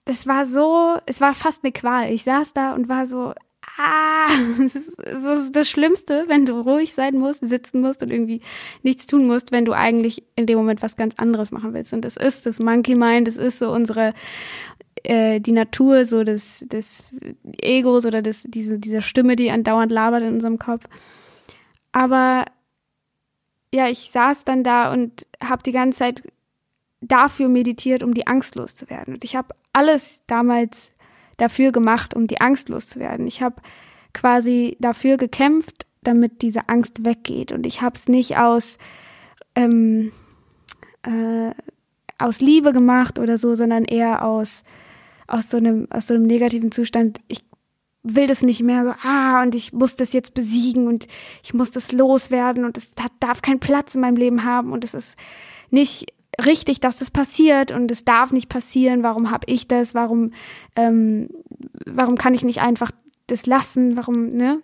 es 0.05 0.29
war 0.29 0.47
so, 0.47 0.97
es 1.07 1.21
war 1.21 1.35
fast 1.35 1.65
eine 1.65 1.73
Qual. 1.73 2.09
Ich 2.13 2.23
saß 2.23 2.53
da 2.53 2.73
und 2.73 2.89
war 2.89 3.07
so, 3.07 3.35
ah, 3.79 4.29
das 4.59 4.75
ist, 4.75 4.99
das 4.99 5.41
ist 5.41 5.57
das 5.57 5.69
Schlimmste, 5.69 6.25
wenn 6.29 6.47
du 6.47 6.61
ruhig 6.61 6.93
sein 6.95 7.15
musst, 7.17 7.47
sitzen 7.47 7.81
musst 7.81 8.03
und 8.03 8.11
irgendwie 8.11 8.41
nichts 8.83 9.07
tun 9.07 9.27
musst, 9.27 9.53
wenn 9.53 9.65
du 9.65 9.73
eigentlich 9.73 10.25
in 10.37 10.47
dem 10.47 10.59
Moment 10.59 10.83
was 10.83 10.97
ganz 10.97 11.15
anderes 11.17 11.51
machen 11.51 11.75
willst. 11.75 11.93
Und 11.93 12.05
das 12.05 12.17
ist 12.17 12.47
das 12.47 12.59
Monkey 12.59 12.95
Mind, 12.95 13.29
das 13.29 13.37
ist 13.37 13.59
so 13.59 13.73
unsere 13.73 14.15
äh, 15.05 15.41
die 15.41 15.53
Natur 15.53 16.05
so 16.05 16.25
des, 16.25 16.65
des 16.69 17.05
Egos 17.61 18.07
oder 18.07 18.23
des, 18.23 18.45
diese, 18.45 18.79
dieser 18.79 19.01
Stimme, 19.01 19.37
die 19.37 19.51
andauernd 19.51 19.91
labert 19.91 20.23
in 20.23 20.35
unserem 20.35 20.59
Kopf. 20.59 20.85
Aber 21.93 22.45
ja, 23.75 23.89
ich 23.89 24.11
saß 24.11 24.45
dann 24.45 24.65
da 24.65 24.93
und 24.93 25.27
habe 25.43 25.63
die 25.63 25.73
ganze 25.73 26.01
Zeit 26.01 26.23
dafür 27.01 27.49
meditiert, 27.49 28.03
um 28.03 28.15
die 28.15 28.27
Angst 28.27 28.55
loszuwerden. 28.55 29.15
Und 29.15 29.25
ich 29.25 29.35
habe 29.35 29.55
alles 29.73 30.23
damals 30.27 30.93
dafür 31.37 31.73
gemacht, 31.73 32.15
um 32.15 32.27
die 32.27 32.41
Angst 32.41 32.69
loszuwerden. 32.69 33.27
Ich 33.27 33.43
habe 33.43 33.57
quasi 34.13 34.77
dafür 34.81 35.17
gekämpft, 35.17 35.87
damit 36.03 36.43
diese 36.43 36.69
Angst 36.69 37.05
weggeht. 37.05 37.53
Und 37.53 37.67
ich 37.67 37.83
habe 37.83 37.97
es 37.97 38.09
nicht 38.09 38.39
aus 38.39 38.79
ähm, 39.55 40.13
äh, 41.03 41.53
aus 42.19 42.41
Liebe 42.41 42.73
gemacht 42.73 43.19
oder 43.19 43.39
so, 43.39 43.55
sondern 43.55 43.85
eher 43.85 44.25
aus 44.25 44.65
aus 45.27 45.51
so 45.51 45.57
einem 45.57 45.89
aus 45.91 46.07
so 46.07 46.15
einem 46.15 46.27
negativen 46.27 46.73
Zustand. 46.73 47.21
Ich 47.29 47.45
will 48.03 48.27
das 48.27 48.43
nicht 48.43 48.63
mehr 48.63 48.85
so, 48.85 48.95
ah, 49.09 49.43
und 49.43 49.55
ich 49.55 49.73
muss 49.73 49.95
das 49.95 50.13
jetzt 50.13 50.35
besiegen 50.35 50.89
und 50.89 51.07
ich 51.43 51.55
muss 51.55 51.71
das 51.71 51.93
loswerden 51.93 52.65
und 52.65 52.77
es 52.77 52.91
darf 53.21 53.43
keinen 53.43 53.61
Platz 53.61 53.95
in 53.95 54.01
meinem 54.01 54.17
Leben 54.17 54.45
haben 54.45 54.73
und 54.73 54.83
es 54.83 54.95
ist 54.95 55.17
nicht 55.71 56.13
richtig, 56.45 56.81
dass 56.81 56.97
das 56.97 57.11
passiert 57.11 57.73
und 57.73 57.91
es 57.91 58.05
darf 58.05 58.33
nicht 58.33 58.49
passieren. 58.49 59.03
Warum 59.03 59.31
habe 59.31 59.47
ich 59.47 59.69
das? 59.69 59.95
Warum, 59.95 60.33
ähm, 60.77 61.29
warum 61.87 62.17
kann 62.17 62.35
ich 62.35 62.45
nicht 62.45 62.61
einfach 62.61 62.91
das 63.27 63.47
lassen? 63.47 63.97
Warum, 63.97 64.33
ne? 64.33 64.63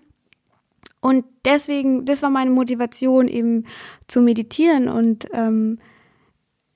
Und 1.01 1.25
deswegen, 1.45 2.05
das 2.07 2.23
war 2.23 2.31
meine 2.31 2.51
Motivation 2.51 3.29
eben 3.29 3.65
zu 4.09 4.21
meditieren 4.21 4.89
und 4.89 5.29
ähm, 5.33 5.79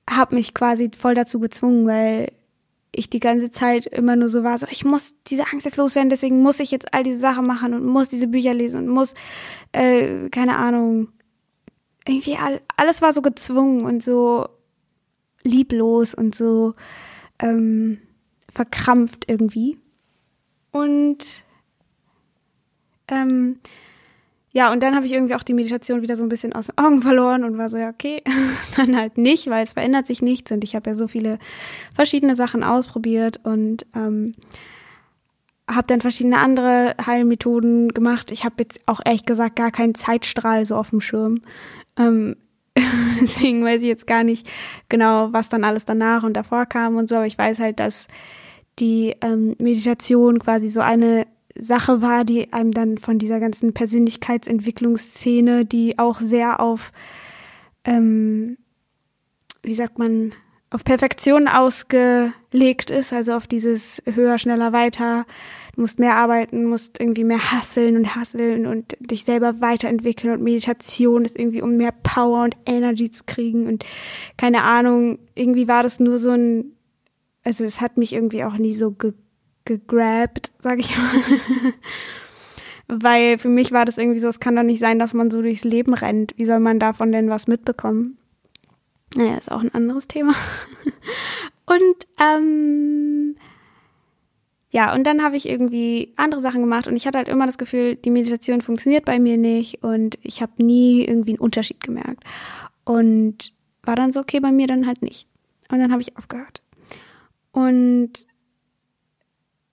habe 0.09 0.37
mich 0.37 0.55
quasi 0.55 0.91
voll 0.97 1.15
dazu 1.15 1.41
gezwungen, 1.41 1.87
weil 1.87 2.33
ich 2.95 3.09
die 3.09 3.21
ganze 3.21 3.51
Zeit 3.51 3.87
immer 3.87 4.17
nur 4.17 4.29
so 4.29 4.45
war, 4.45 4.59
so 4.59 4.67
ich 4.71 4.85
muss 4.85 5.15
diese 5.27 5.47
Angst 5.51 5.65
jetzt 5.65 5.79
loswerden, 5.79 6.11
deswegen 6.11 6.43
muss 6.43 6.61
ich 6.61 6.71
jetzt 6.71 6.93
all 6.93 7.03
diese 7.03 7.19
Sachen 7.19 7.47
machen 7.47 7.73
und 7.73 7.87
muss 7.87 8.11
diese 8.11 8.29
Bücher 8.29 8.53
lesen 8.53 8.81
und 8.81 8.89
muss, 8.89 9.15
äh, 9.73 10.29
keine 10.29 10.57
Ahnung, 10.57 11.09
irgendwie 12.07 12.37
all, 12.37 12.61
alles 12.77 13.01
war 13.01 13.13
so 13.13 13.23
gezwungen 13.23 13.85
und 13.87 14.05
so 14.05 14.47
lieblos 15.45 16.15
und 16.15 16.35
so 16.35 16.75
ähm, 17.41 17.99
verkrampft 18.53 19.25
irgendwie. 19.29 19.79
Und 20.71 21.45
ähm, 23.09 23.59
ja, 24.55 24.71
und 24.71 24.83
dann 24.83 24.95
habe 24.95 25.07
ich 25.07 25.13
irgendwie 25.13 25.35
auch 25.35 25.43
die 25.43 25.55
Meditation 25.55 26.03
wieder 26.03 26.17
so 26.17 26.23
ein 26.23 26.29
bisschen 26.29 26.53
aus 26.53 26.67
den 26.67 26.79
Augen 26.79 27.01
verloren 27.01 27.45
und 27.45 27.57
war 27.57 27.71
so, 27.71 27.79
ja, 27.79 27.89
okay, 27.89 28.23
dann 28.77 28.97
halt 28.97 29.17
nicht, 29.17 29.49
weil 29.49 29.65
es 29.65 29.73
verändert 29.73 30.07
sich 30.07 30.21
nichts 30.21 30.53
und 30.53 30.63
ich 30.63 30.75
habe 30.75 30.91
ja 30.91 30.97
so 30.97 31.09
viele 31.09 31.39
verschiedene 31.95 32.37
Sachen 32.37 32.63
ausprobiert 32.63 33.41
und 33.45 33.87
ähm, 33.95 34.33
habe 35.71 35.87
dann 35.87 36.03
verschiedene 36.03 36.39
andere 36.39 36.95
Heilmethoden 37.05 37.89
gemacht. 37.95 38.31
Ich 38.31 38.45
habe 38.45 38.57
jetzt 38.59 38.81
auch 38.87 39.01
ehrlich 39.05 39.25
gesagt 39.25 39.57
gar 39.57 39.71
keinen 39.71 39.95
Zeitstrahl 39.95 40.67
so 40.67 40.77
auf 40.77 40.91
dem 40.91 41.01
Schirm. 41.01 41.41
Ähm, 41.99 42.37
deswegen 43.21 43.65
weiß 43.65 43.83
ich 43.83 43.89
jetzt 43.89 44.07
gar 44.07 44.25
nicht 44.25 44.49
genau, 44.89 45.33
was 45.33 45.49
dann 45.49 45.65
alles 45.65 45.85
danach 45.85 46.23
und 46.23 46.35
davor 46.35 46.67
kam 46.67 46.97
und 46.97 47.09
so, 47.09 47.17
aber 47.17 47.27
ich 47.27 47.39
weiß 47.39 47.59
halt, 47.61 47.81
dass 47.81 48.07
die 48.79 49.15
ähm, 49.21 49.55
Meditation 49.59 50.39
quasi 50.39 50.71
so 50.71 50.81
eine 50.81 51.27
Sache 51.59 52.01
war, 52.01 52.25
die 52.25 52.53
einem 52.53 52.73
dann 52.73 52.99
von 52.99 53.19
dieser 53.19 53.41
ganzen 53.41 53.75
Persönlichkeitsentwicklungsszene, 53.75 55.67
die 55.67 55.99
auch 55.99 56.21
sehr 56.21 56.61
auf, 56.61 56.93
ähm, 57.85 58.57
wie 59.63 59.75
sagt 59.75 59.99
man, 59.99 60.33
auf 60.71 60.85
Perfektion 60.85 61.49
ausgelegt 62.53 62.91
ist, 62.91 63.13
also 63.13 63.33
auf 63.33 63.47
dieses 63.47 64.03
höher, 64.05 64.39
schneller, 64.39 64.73
weiter. 64.73 65.25
Du 65.75 65.81
musst 65.81 65.99
mehr 65.99 66.17
arbeiten, 66.17 66.65
musst 66.65 67.01
irgendwie 67.01 67.25
mehr 67.25 67.53
hasseln 67.53 67.97
und 67.97 68.15
hasseln 68.15 68.67
und 68.67 68.97
dich 69.01 69.25
selber 69.25 69.61
weiterentwickeln 69.61 70.35
und 70.35 70.43
Meditation 70.43 71.25
ist 71.25 71.39
irgendwie, 71.39 71.63
um 71.63 71.77
mehr 71.77 71.93
Power 71.93 72.45
und 72.45 72.57
Energy 72.67 73.11
zu 73.11 73.25
kriegen 73.25 73.67
und 73.67 73.85
keine 74.37 74.63
Ahnung, 74.63 75.19
irgendwie 75.35 75.67
war 75.67 75.83
das 75.83 75.99
nur 75.99 76.19
so 76.19 76.31
ein, 76.31 76.73
also 77.43 77.65
es 77.65 77.81
hat 77.81 77.97
mich 77.97 78.13
irgendwie 78.13 78.45
auch 78.45 78.59
nie 78.59 78.75
so 78.75 78.93
ge 78.93 79.15
gegrabt, 79.65 80.51
sag 80.59 80.81
ich 80.81 80.91
mal. 80.97 81.73
Weil 83.01 83.39
für 83.39 83.49
mich 83.49 83.71
war 83.71 83.85
das 83.85 83.97
irgendwie 83.97 84.19
so, 84.19 84.27
es 84.27 84.41
kann 84.41 84.57
doch 84.57 84.65
nicht 84.65 84.81
sein, 84.81 84.99
dass 84.99 85.15
man 85.15 85.31
so 85.31 85.41
durchs 85.41 85.63
Leben 85.63 85.95
rennt. 85.95 86.35
Wie 86.37 86.47
soll 86.47 86.59
man 86.59 86.81
davon 86.81 87.13
denn 87.13 87.31
was 87.31 87.47
mitbekommen? 87.47 88.19
Naja, 89.15 89.37
ist 89.37 89.53
auch 89.53 89.61
ein 89.61 89.73
anderes 89.73 90.09
Thema. 90.09 90.35
und 91.73 92.07
ähm, 92.21 93.37
ja, 94.71 94.95
und 94.95 95.05
dann 95.05 95.23
habe 95.23 95.37
ich 95.37 95.49
irgendwie 95.49 96.15
andere 96.17 96.41
Sachen 96.41 96.63
gemacht 96.63 96.87
und 96.87 96.97
ich 96.97 97.07
hatte 97.07 97.19
halt 97.19 97.29
immer 97.29 97.45
das 97.45 97.59
Gefühl, 97.59 97.95
die 97.95 98.11
Meditation 98.11 98.63
funktioniert 98.63 99.05
bei 99.05 99.19
mir 99.19 99.37
nicht 99.37 99.83
und 99.83 100.19
ich 100.23 100.41
habe 100.41 100.65
nie 100.65 101.05
irgendwie 101.05 101.33
einen 101.33 101.41
Unterschied 101.41 101.83
gemerkt. 101.83 102.25
Und 102.85 103.53
war 103.83 103.97
dann 103.97 104.13
so, 104.13 104.21
okay, 104.21 104.41
bei 104.41 104.51
mir 104.51 104.67
dann 104.67 104.87
halt 104.87 105.03
nicht. 105.03 105.29
Und 105.71 105.79
dann 105.79 105.93
habe 105.93 106.01
ich 106.01 106.17
aufgehört. 106.17 106.63
Und 107.53 108.27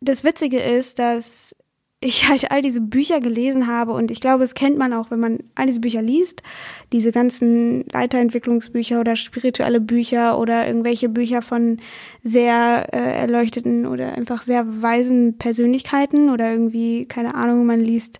das 0.02 0.24
Witzige 0.24 0.60
ist, 0.60 1.00
dass 1.00 1.56
ich 2.02 2.30
halt 2.30 2.50
all 2.50 2.62
diese 2.62 2.80
Bücher 2.80 3.20
gelesen 3.20 3.68
habe 3.68 3.92
und 3.92 4.10
ich 4.10 4.22
glaube, 4.22 4.46
es 4.46 4.54
kennt 4.54 4.78
man 4.78 4.94
auch, 4.94 5.12
wenn 5.12 5.20
man 5.20 5.40
all 5.56 5.66
diese 5.66 5.82
Bücher 5.82 6.02
liest, 6.02 6.42
diese 6.94 7.12
ganzen 7.12 7.84
Weiterentwicklungsbücher 7.92 9.02
oder 9.02 9.18
spirituelle 9.18 9.82
Bücher 9.82 10.40
oder 10.40 10.66
irgendwelche 10.66 11.10
Bücher 11.10 11.42
von 11.42 11.78
sehr 12.24 12.88
äh, 12.94 13.20
erleuchteten 13.20 13.86
oder 13.86 14.14
einfach 14.14 14.44
sehr 14.44 14.82
weisen 14.82 15.38
Persönlichkeiten 15.38 16.30
oder 16.30 16.52
irgendwie, 16.52 17.06
keine 17.06 17.36
Ahnung, 17.36 17.66
man 17.66 17.82
liest 17.82 18.20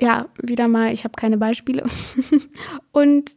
ja, 0.00 0.28
wieder 0.40 0.68
mal, 0.68 0.92
ich 0.92 1.04
habe 1.04 1.14
keine 1.16 1.38
Beispiele. 1.38 1.84
und 2.92 3.36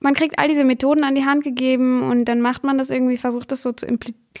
man 0.00 0.14
kriegt 0.14 0.38
all 0.38 0.48
diese 0.48 0.64
Methoden 0.64 1.04
an 1.04 1.14
die 1.14 1.24
Hand 1.24 1.44
gegeben 1.44 2.02
und 2.02 2.24
dann 2.24 2.40
macht 2.40 2.64
man 2.64 2.78
das 2.78 2.90
irgendwie, 2.90 3.18
versucht 3.18 3.52
das 3.52 3.62
so 3.62 3.72
zu 3.72 3.86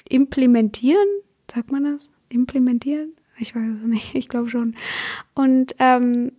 implementieren. 0.08 1.06
Sagt 1.52 1.70
man 1.70 1.84
das? 1.84 2.08
Implementieren? 2.30 3.12
Ich 3.38 3.54
weiß 3.54 3.62
es 3.62 3.86
nicht, 3.86 4.14
ich 4.14 4.28
glaube 4.28 4.48
schon. 4.48 4.74
Und 5.34 5.74
ähm, 5.78 6.32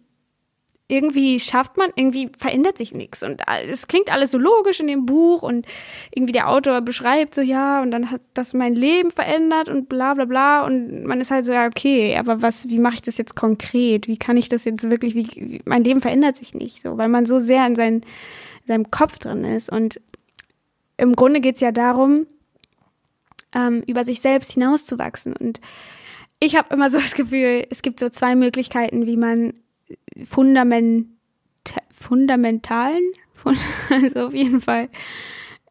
irgendwie 0.88 1.40
schafft 1.40 1.78
man, 1.78 1.90
irgendwie 1.96 2.30
verändert 2.38 2.78
sich 2.78 2.94
nichts. 2.94 3.24
Und 3.24 3.42
es 3.70 3.88
klingt 3.88 4.12
alles 4.12 4.32
so 4.32 4.38
logisch 4.38 4.82
in 4.82 4.88
dem 4.88 5.06
Buch 5.06 5.42
und 5.42 5.66
irgendwie 6.14 6.34
der 6.34 6.50
Autor 6.50 6.82
beschreibt 6.82 7.34
so, 7.34 7.42
ja, 7.42 7.82
und 7.82 7.92
dann 7.92 8.12
hat 8.12 8.22
das 8.34 8.54
mein 8.54 8.76
Leben 8.76 9.12
verändert 9.12 9.70
und 9.70 9.88
bla 9.88 10.16
bla 10.16 10.26
bla. 10.26 10.66
Und 10.66 11.06
man 11.06 11.22
ist 11.22 11.32
halt 11.32 11.46
so, 11.46 11.54
ja, 11.54 11.66
okay, 11.66 12.18
aber 12.18 12.42
was, 12.42 12.68
wie 12.68 12.80
mache 12.80 12.96
ich 12.96 13.02
das 13.02 13.18
jetzt 13.18 13.36
konkret? 13.36 14.10
Wie 14.10 14.18
kann 14.18 14.36
ich 14.36 14.50
das 14.50 14.66
jetzt 14.66 14.92
wirklich, 14.92 15.16
wie 15.16 15.62
mein 15.64 15.86
Leben 15.86 16.02
verändert 16.02 16.36
sich 16.36 16.54
nicht 16.54 16.82
so, 16.82 16.98
weil 16.98 17.08
man 17.08 17.26
so 17.26 17.40
sehr 17.40 17.66
in 17.66 17.76
seinen 17.76 18.02
seinem 18.68 18.92
Kopf 18.92 19.20
drin 19.20 19.44
ist. 19.44 19.72
Und 19.72 20.02
im 20.98 21.16
Grunde 21.16 21.42
geht 21.42 21.56
es 21.56 21.62
ja 21.62 21.72
darum, 21.72 22.28
ähm, 23.54 23.84
über 23.88 24.06
sich 24.06 24.22
selbst 24.22 24.52
hinauszuwachsen. 24.52 25.36
Und 25.36 25.60
ich 26.40 26.56
habe 26.56 26.74
immer 26.74 26.90
so 26.90 26.98
das 26.98 27.14
Gefühl, 27.14 27.66
es 27.70 27.82
gibt 27.82 28.00
so 28.00 28.10
zwei 28.10 28.36
Möglichkeiten, 28.36 29.06
wie 29.06 29.18
man 29.18 29.54
fundament 30.24 31.08
fundamentalen, 31.92 33.04
also 33.90 34.28
auf 34.28 34.34
jeden 34.34 34.62
Fall 34.62 34.90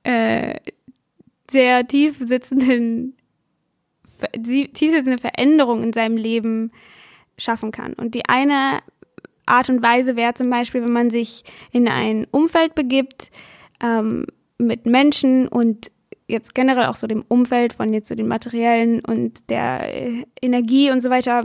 äh, 0.05 0.55
sehr 1.51 1.87
tief 1.87 2.17
sitzenden, 2.19 3.17
tief 4.33 4.71
sitzende 4.75 5.19
Veränderungen 5.19 5.85
in 5.85 5.93
seinem 5.93 6.17
Leben 6.17 6.71
schaffen 7.37 7.73
kann. 7.73 7.95
Und 7.95 8.15
die 8.15 8.29
eine 8.29 8.81
Art 9.51 9.69
und 9.69 9.83
Weise 9.83 10.17
wäre 10.17 10.35
zum 10.35 10.51
Beispiel, 10.51 10.83
wenn 10.83 10.93
man 10.93 11.11
sich 11.11 11.45
in 11.73 11.89
ein 11.89 12.27
Umfeld 12.31 12.75
begibt 12.75 13.31
ähm, 13.83 14.27
mit 14.59 14.87
Menschen 14.87 15.49
und 15.49 15.91
jetzt 16.29 16.55
generell 16.55 16.87
auch 16.87 16.95
so 16.95 17.07
dem 17.07 17.25
Umfeld 17.29 17.73
von 17.73 17.93
jetzt 17.93 18.09
so 18.09 18.15
den 18.15 18.29
materiellen 18.29 19.05
und 19.05 19.51
der 19.51 19.95
äh, 19.95 20.25
Energie 20.41 20.91
und 20.91 21.03
so 21.03 21.11
weiter 21.11 21.45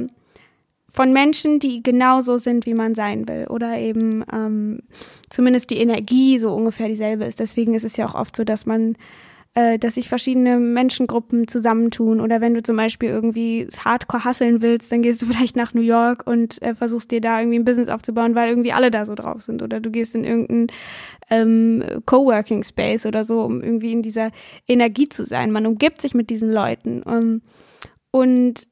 von 0.95 1.11
Menschen, 1.11 1.59
die 1.59 1.83
genauso 1.83 2.37
sind, 2.37 2.65
wie 2.65 2.73
man 2.73 2.95
sein 2.95 3.27
will 3.27 3.47
oder 3.49 3.77
eben 3.77 4.23
ähm, 4.31 4.79
zumindest 5.29 5.69
die 5.69 5.79
Energie 5.79 6.39
so 6.39 6.53
ungefähr 6.53 6.87
dieselbe 6.87 7.25
ist. 7.25 7.41
Deswegen 7.41 7.73
ist 7.73 7.83
es 7.83 7.97
ja 7.97 8.05
auch 8.05 8.15
oft 8.15 8.35
so, 8.35 8.45
dass 8.45 8.65
man 8.65 8.95
äh, 9.55 9.79
dass 9.79 9.95
sich 9.95 10.09
verschiedene 10.09 10.59
Menschengruppen 10.59 11.47
zusammentun. 11.47 12.19
Oder 12.19 12.41
wenn 12.41 12.53
du 12.53 12.61
zum 12.61 12.75
Beispiel 12.75 13.09
irgendwie 13.09 13.67
Hardcore 13.83 14.25
hasseln 14.25 14.61
willst, 14.61 14.91
dann 14.91 15.01
gehst 15.01 15.21
du 15.21 15.25
vielleicht 15.27 15.55
nach 15.55 15.73
New 15.73 15.81
York 15.81 16.27
und 16.27 16.61
äh, 16.61 16.75
versuchst 16.75 17.09
dir 17.11 17.21
da 17.21 17.39
irgendwie 17.39 17.59
ein 17.59 17.65
Business 17.65 17.87
aufzubauen, 17.87 18.35
weil 18.35 18.49
irgendwie 18.49 18.73
alle 18.73 18.91
da 18.91 19.05
so 19.05 19.15
drauf 19.15 19.41
sind. 19.41 19.63
Oder 19.63 19.79
du 19.79 19.91
gehst 19.91 20.13
in 20.13 20.25
irgendeinen 20.25 20.67
ähm, 21.29 21.83
Coworking 22.05 22.63
Space 22.63 23.05
oder 23.05 23.23
so, 23.23 23.41
um 23.41 23.63
irgendwie 23.63 23.93
in 23.93 24.01
dieser 24.01 24.31
Energie 24.67 25.07
zu 25.07 25.25
sein. 25.25 25.51
Man 25.51 25.65
umgibt 25.65 26.01
sich 26.01 26.13
mit 26.13 26.29
diesen 26.29 26.51
Leuten. 26.51 27.01
Um, 27.03 27.13
ähm, 27.13 27.41
und 28.11 28.67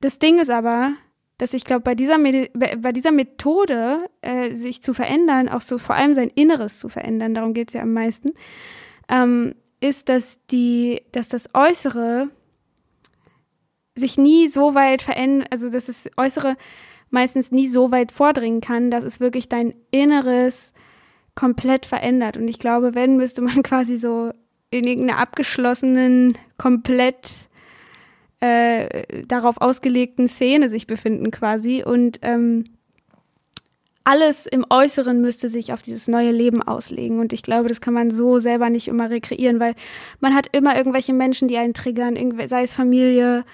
das 0.00 0.18
Ding 0.18 0.40
ist 0.40 0.50
aber, 0.50 0.94
dass 1.38 1.54
ich 1.54 1.64
glaube, 1.64 1.82
bei 1.82 1.94
dieser, 1.94 2.18
bei 2.18 2.92
dieser 2.92 3.12
Methode, 3.12 4.08
äh, 4.20 4.54
sich 4.54 4.82
zu 4.82 4.92
verändern, 4.92 5.48
auch 5.48 5.60
so 5.60 5.78
vor 5.78 5.94
allem 5.94 6.14
sein 6.14 6.30
Inneres 6.34 6.78
zu 6.78 6.88
verändern, 6.88 7.34
darum 7.34 7.54
geht's 7.54 7.72
ja 7.72 7.82
am 7.82 7.92
meisten, 7.92 8.32
ähm, 9.12 9.54
ist, 9.80 10.08
dass 10.08 10.40
die, 10.50 11.02
dass 11.12 11.28
das 11.28 11.54
Äußere 11.54 12.30
sich 13.94 14.16
nie 14.16 14.48
so 14.48 14.74
weit 14.74 15.02
verändert, 15.02 15.48
also 15.52 15.68
dass 15.68 15.86
das 15.86 16.08
Äußere 16.16 16.56
meistens 17.10 17.52
nie 17.52 17.68
so 17.68 17.90
weit 17.90 18.10
vordringen 18.10 18.62
kann, 18.62 18.90
dass 18.90 19.04
es 19.04 19.20
wirklich 19.20 19.48
dein 19.48 19.74
Inneres 19.90 20.72
komplett 21.34 21.84
verändert. 21.84 22.38
Und 22.38 22.48
ich 22.48 22.58
glaube, 22.58 22.94
wenn, 22.94 23.16
müsste 23.16 23.42
man 23.42 23.62
quasi 23.62 23.98
so 23.98 24.32
in 24.70 24.86
irgendeiner 24.86 25.20
abgeschlossenen, 25.20 26.38
komplett 26.56 27.48
äh, 28.40 29.24
darauf 29.26 29.60
ausgelegten 29.60 30.26
Szene 30.26 30.70
sich 30.70 30.86
befinden 30.86 31.30
quasi. 31.30 31.84
Und 31.84 32.20
ähm, 32.22 32.64
alles 34.04 34.46
im 34.46 34.64
Äußeren 34.68 35.20
müsste 35.20 35.48
sich 35.48 35.72
auf 35.72 35.82
dieses 35.82 36.08
neue 36.08 36.32
Leben 36.32 36.62
auslegen. 36.62 37.20
Und 37.20 37.32
ich 37.32 37.42
glaube, 37.42 37.68
das 37.68 37.80
kann 37.80 37.94
man 37.94 38.10
so 38.10 38.38
selber 38.38 38.70
nicht 38.70 38.88
immer 38.88 39.10
rekreieren, 39.10 39.60
weil 39.60 39.74
man 40.20 40.34
hat 40.34 40.48
immer 40.52 40.76
irgendwelche 40.76 41.12
Menschen, 41.12 41.48
die 41.48 41.56
einen 41.56 41.74
triggern, 41.74 42.16
sei 42.48 42.62
es 42.62 42.74
Familie, 42.74 43.44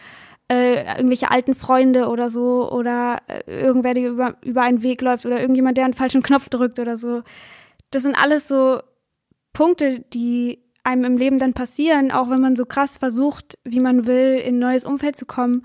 äh, 0.51 0.97
irgendwelche 0.97 1.31
alten 1.31 1.55
Freunde 1.55 2.09
oder 2.09 2.31
so, 2.31 2.71
oder 2.71 3.19
äh, 3.27 3.61
irgendwer, 3.61 3.95
der 3.95 4.09
über, 4.09 4.37
über 4.43 4.63
einen 4.63 4.83
Weg 4.83 5.03
läuft, 5.03 5.27
oder 5.27 5.41
irgendjemand, 5.41 5.77
der 5.77 5.85
einen 5.85 5.95
falschen 5.95 6.23
Knopf 6.23 6.49
drückt 6.49 6.79
oder 6.79 6.97
so. 6.97 7.23
Das 7.91 8.03
sind 8.03 8.17
alles 8.17 8.49
so 8.49 8.81
Punkte, 9.53 10.01
die 10.13 10.65
einem 10.85 11.05
im 11.05 11.19
Leben 11.19 11.39
dann 11.39 11.53
passieren, 11.53 12.11
auch 12.11 12.31
wenn 12.31 12.41
man 12.41 12.57
so 12.57 12.65
krass 12.65 12.97
versucht, 12.97 13.59
wie 13.65 13.81
man 13.81 14.07
will, 14.07 14.39
in 14.39 14.57
ein 14.57 14.59
neues 14.59 14.87
Umfeld 14.87 15.17
zu 15.17 15.27
kommen 15.27 15.63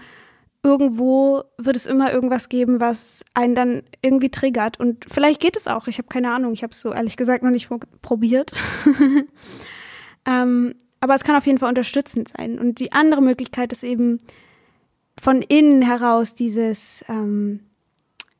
irgendwo 0.63 1.43
wird 1.57 1.75
es 1.75 1.85
immer 1.85 2.11
irgendwas 2.11 2.47
geben, 2.47 2.79
was 2.79 3.23
einen 3.33 3.53
dann 3.53 3.83
irgendwie 4.01 4.29
triggert. 4.29 4.79
Und 4.79 5.05
vielleicht 5.09 5.41
geht 5.41 5.57
es 5.57 5.67
auch. 5.67 5.87
Ich 5.87 5.97
habe 5.97 6.07
keine 6.07 6.31
Ahnung. 6.31 6.53
Ich 6.53 6.63
habe 6.63 6.71
es 6.71 6.81
so 6.81 6.93
ehrlich 6.93 7.17
gesagt 7.17 7.43
noch 7.43 7.51
nicht 7.51 7.69
probiert. 8.01 8.53
ähm, 10.25 10.75
aber 11.01 11.15
es 11.15 11.23
kann 11.23 11.35
auf 11.35 11.45
jeden 11.45 11.59
Fall 11.59 11.69
unterstützend 11.69 12.29
sein. 12.29 12.57
Und 12.57 12.79
die 12.79 12.93
andere 12.93 13.21
Möglichkeit 13.21 13.73
ist 13.73 13.83
eben 13.83 14.19
von 15.21 15.41
innen 15.41 15.81
heraus 15.81 16.33
dieses, 16.33 17.03
ähm, 17.09 17.59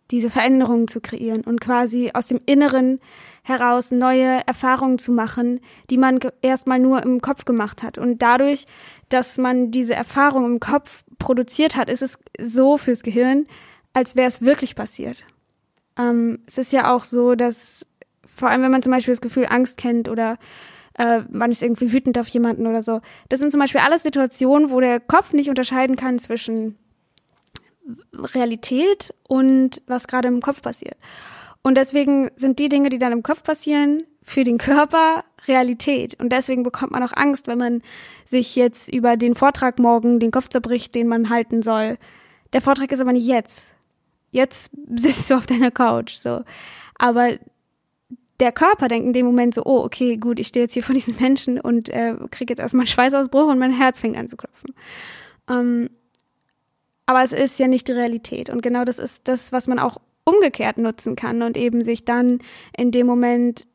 diese 0.10 0.30
Veränderungen 0.30 0.88
zu 0.88 1.02
kreieren 1.02 1.42
und 1.42 1.60
quasi 1.60 2.12
aus 2.14 2.28
dem 2.28 2.40
Inneren 2.46 3.00
heraus 3.44 3.92
neue 3.92 4.48
Erfahrungen 4.48 4.98
zu 4.98 5.12
machen, 5.12 5.60
die 5.90 5.98
man 5.98 6.20
erstmal 6.42 6.80
nur 6.80 7.04
im 7.04 7.20
Kopf 7.20 7.44
gemacht 7.44 7.84
hat. 7.84 7.98
Und 7.98 8.22
dadurch, 8.22 8.66
dass 9.10 9.38
man 9.38 9.72
diese 9.72 9.94
Erfahrung 9.94 10.46
im 10.46 10.60
Kopf 10.62 11.03
produziert 11.20 11.76
hat, 11.76 11.90
ist 11.90 12.02
es 12.02 12.20
so 12.40 12.78
fürs 12.78 13.04
Gehirn, 13.04 13.48
als 13.94 14.16
wäre 14.16 14.28
es 14.28 14.42
wirklich 14.42 14.76
passiert. 14.76 15.24
Ähm, 15.98 16.40
es 16.48 16.58
ist 16.58 16.72
ja 16.72 16.94
auch 16.94 17.04
so, 17.04 17.36
dass 17.36 17.86
vor 18.36 18.50
allem, 18.50 18.64
wenn 18.64 18.72
man 18.72 18.82
zum 18.82 18.92
Beispiel 18.92 19.14
das 19.14 19.22
Gefühl 19.22 19.46
Angst 19.48 19.78
kennt 19.78 20.10
oder 20.10 20.38
äh, 20.98 21.22
man 21.30 21.52
ist 21.52 21.62
irgendwie 21.62 21.94
wütend 21.94 22.18
auf 22.18 22.28
jemanden 22.28 22.68
oder 22.68 22.82
so, 22.82 23.02
das 23.30 23.40
sind 23.40 23.52
zum 23.52 23.62
Beispiel 23.62 23.82
alles 23.82 24.04
Situationen, 24.04 24.72
wo 24.72 24.80
der 24.80 25.00
Kopf 25.00 25.34
nicht 25.34 25.50
unterscheiden 25.50 25.96
kann 25.96 26.20
zwischen 26.20 26.78
Realität 28.14 29.14
und 29.28 29.82
was 29.88 30.08
gerade 30.08 30.28
im 30.28 30.42
Kopf 30.42 30.62
passiert. 30.62 30.98
Und 31.62 31.76
deswegen 31.76 32.30
sind 32.36 32.60
die 32.60 32.70
Dinge, 32.70 32.90
die 32.90 33.00
dann 33.00 33.12
im 33.12 33.24
Kopf 33.24 33.44
passieren, 33.44 34.04
für 34.24 34.44
den 34.44 34.58
Körper 34.58 35.24
Realität. 35.48 36.20
Und 36.20 36.32
deswegen 36.32 36.64
bekommt 36.64 36.92
man 36.92 37.04
auch 37.04 37.14
Angst, 37.14 37.48
wenn 37.48 37.58
man 37.58 37.82
sich 38.26 38.56
jetzt 38.56 38.94
über 38.94 39.18
den 39.18 39.36
Vortrag 39.36 39.80
morgen 39.80 40.20
den 40.20 40.32
Kopf 40.32 40.48
zerbricht, 40.50 40.96
den 40.96 41.08
man 41.08 41.30
halten 41.30 41.62
soll. 41.62 41.98
Der 42.54 42.62
Vortrag 42.62 42.92
ist 42.92 43.02
aber 43.02 43.14
nicht 43.14 43.28
jetzt. 43.28 43.74
Jetzt 44.32 44.72
sitzt 44.96 45.30
du 45.30 45.36
auf 45.36 45.46
deiner 45.46 45.72
Couch, 45.72 46.16
so. 46.16 46.44
Aber 46.98 47.38
der 48.40 48.52
Körper 48.52 48.88
denkt 48.88 49.08
in 49.08 49.14
dem 49.14 49.26
Moment 49.26 49.54
so, 49.56 49.64
oh, 49.66 49.84
okay, 49.84 50.18
gut, 50.18 50.40
ich 50.40 50.48
stehe 50.48 50.66
jetzt 50.66 50.74
hier 50.74 50.84
vor 50.84 50.96
diesen 50.96 51.16
Menschen 51.20 51.60
und 51.60 51.90
äh, 51.90 52.16
kriege 52.32 52.52
jetzt 52.52 52.60
erstmal 52.60 52.82
einen 52.82 52.88
Schweißausbruch 52.88 53.48
und 53.48 53.60
mein 53.60 53.74
Herz 53.74 54.00
fängt 54.00 54.18
an 54.18 54.28
zu 54.28 54.38
klopfen. 54.38 54.74
Ähm, 55.50 55.90
aber 57.06 57.24
es 57.24 57.34
ist 57.34 57.60
ja 57.60 57.68
nicht 57.68 57.88
die 57.88 57.92
Realität. 57.92 58.50
Und 58.50 58.62
genau 58.62 58.86
das 58.86 58.98
ist 58.98 59.28
das, 59.28 59.52
was 59.52 59.68
man 59.68 59.80
auch 59.80 59.98
umgekehrt 60.24 60.78
nutzen 60.78 61.16
kann 61.16 61.42
und 61.42 61.58
eben 61.58 61.84
sich 61.84 62.06
dann 62.06 62.40
in 62.78 62.92
dem 62.92 63.06
Moment 63.06 63.68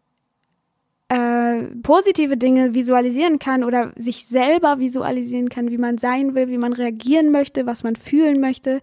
äh, 1.09 1.62
positive 1.83 2.37
Dinge 2.37 2.75
visualisieren 2.75 3.38
kann 3.38 3.64
oder 3.64 3.92
sich 3.97 4.27
selber 4.27 4.79
visualisieren 4.79 5.49
kann, 5.49 5.71
wie 5.71 5.79
man 5.79 5.99
sein 5.99 6.35
will, 6.35 6.49
wie 6.49 6.59
man 6.59 6.73
reagieren 6.73 7.31
möchte, 7.31 7.66
was 7.66 7.83
man 7.83 7.97
fühlen 7.97 8.40
möchte. 8.40 8.81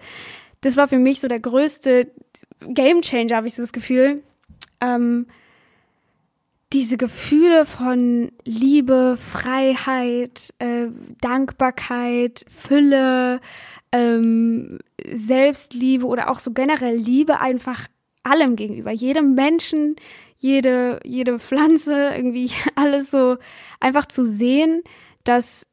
Das 0.62 0.78
war 0.78 0.88
für 0.88 0.98
mich 0.98 1.20
so 1.20 1.28
der 1.28 1.40
größte 1.40 2.12
Game 2.68 3.02
Changer, 3.02 3.38
habe 3.38 3.48
ich 3.48 3.54
so 3.54 3.62
das 3.62 3.74
Gefühl. 3.74 4.24
Ähm, 4.82 5.28
diese 6.74 6.98
Gefühle 6.98 7.66
von 7.66 8.32
Liebe, 8.44 9.18
Freiheit, 9.18 10.54
äh, 10.60 10.88
Dankbarkeit, 11.22 12.44
Fülle, 12.50 13.40
ähm, 13.92 14.80
Selbstliebe 15.06 16.06
oder 16.06 16.30
auch 16.30 16.40
so 16.40 16.52
generell 16.52 16.96
Liebe 16.96 17.40
einfach 17.40 17.88
allem 18.24 18.56
gegenüber, 18.56 18.92
jedem 18.92 19.36
Menschen, 19.36 19.96
jede, 20.38 21.00
jede 21.04 21.40
Pflanze, 21.40 22.14
irgendwie 22.16 22.52
alles 22.76 23.12
so 23.12 23.38
einfach 23.80 24.06
zu 24.06 24.26
sehen, 24.26 24.84
dass 25.24 25.66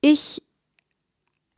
ich 0.00 0.42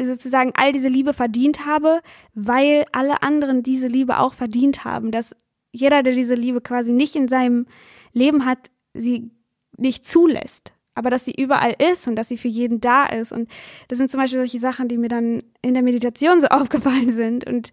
sozusagen 0.01 0.53
all 0.55 0.73
diese 0.73 0.89
Liebe 0.89 1.13
verdient 1.13 1.67
habe, 1.67 2.01
weil 2.35 2.87
alle 2.93 3.23
anderen 3.23 3.63
diese 3.63 3.87
Liebe 3.87 4.19
auch 4.19 4.35
verdient 4.35 4.85
haben, 4.85 5.11
dass 5.11 5.37
jeder, 5.73 6.03
der 6.03 6.15
diese 6.15 6.35
Liebe 6.35 6.61
quasi 6.61 6.93
nicht 6.93 7.17
in 7.17 7.29
seinem 7.29 7.67
Leben 8.13 8.45
hat, 8.45 8.71
sie 8.95 9.31
nicht 9.77 10.07
zulässt, 10.07 10.73
aber 10.95 11.11
dass 11.11 11.25
sie 11.25 11.35
überall 11.37 11.75
ist 11.79 12.09
und 12.09 12.17
dass 12.17 12.29
sie 12.29 12.37
für 12.37 12.49
jeden 12.49 12.81
da 12.81 13.07
ist. 13.07 13.33
Und 13.33 13.49
das 13.89 13.99
sind 13.99 14.11
zum 14.11 14.21
Beispiel 14.21 14.41
solche 14.41 14.59
Sachen, 14.59 14.89
die 14.89 14.99
mir 14.99 15.09
dann 15.09 15.43
in 15.63 15.75
der 15.75 15.83
Meditation 15.83 16.41
so 16.41 16.47
aufgefallen 16.51 17.13
sind. 17.13 17.47
Und 17.47 17.71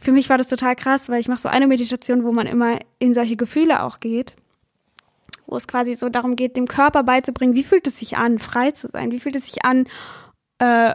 für 0.00 0.12
mich 0.12 0.28
war 0.28 0.38
das 0.38 0.48
total 0.48 0.76
krass, 0.76 1.08
weil 1.08 1.20
ich 1.20 1.28
mache 1.28 1.40
so 1.40 1.48
eine 1.48 1.66
Meditation, 1.66 2.24
wo 2.24 2.32
man 2.32 2.46
immer 2.46 2.78
in 2.98 3.14
solche 3.14 3.36
Gefühle 3.36 3.82
auch 3.82 4.00
geht, 4.00 4.36
wo 5.46 5.56
es 5.56 5.66
quasi 5.66 5.94
so 5.94 6.08
darum 6.08 6.36
geht, 6.36 6.56
dem 6.56 6.68
Körper 6.68 7.02
beizubringen, 7.02 7.54
wie 7.54 7.64
fühlt 7.64 7.86
es 7.86 7.98
sich 7.98 8.16
an, 8.16 8.38
frei 8.38 8.72
zu 8.72 8.88
sein, 8.88 9.10
wie 9.10 9.20
fühlt 9.20 9.36
es 9.36 9.44
sich 9.46 9.64
an, 9.64 9.86
äh, 10.58 10.92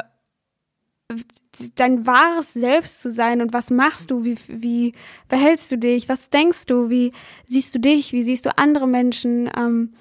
dein 1.75 2.05
wahres 2.05 2.53
Selbst 2.53 3.01
zu 3.01 3.11
sein? 3.11 3.41
Und 3.41 3.53
was 3.53 3.69
machst 3.69 4.11
du, 4.11 4.23
wie, 4.23 4.37
wie 4.47 4.93
verhältst 5.27 5.71
du 5.71 5.77
dich, 5.77 6.09
was 6.09 6.29
denkst 6.29 6.65
du, 6.67 6.89
wie 6.89 7.11
siehst 7.45 7.73
du 7.75 7.79
dich, 7.79 8.13
wie 8.13 8.23
siehst 8.23 8.45
du 8.45 8.57
andere 8.57 8.87
Menschen, 8.87 9.49
ähm, 9.57 9.93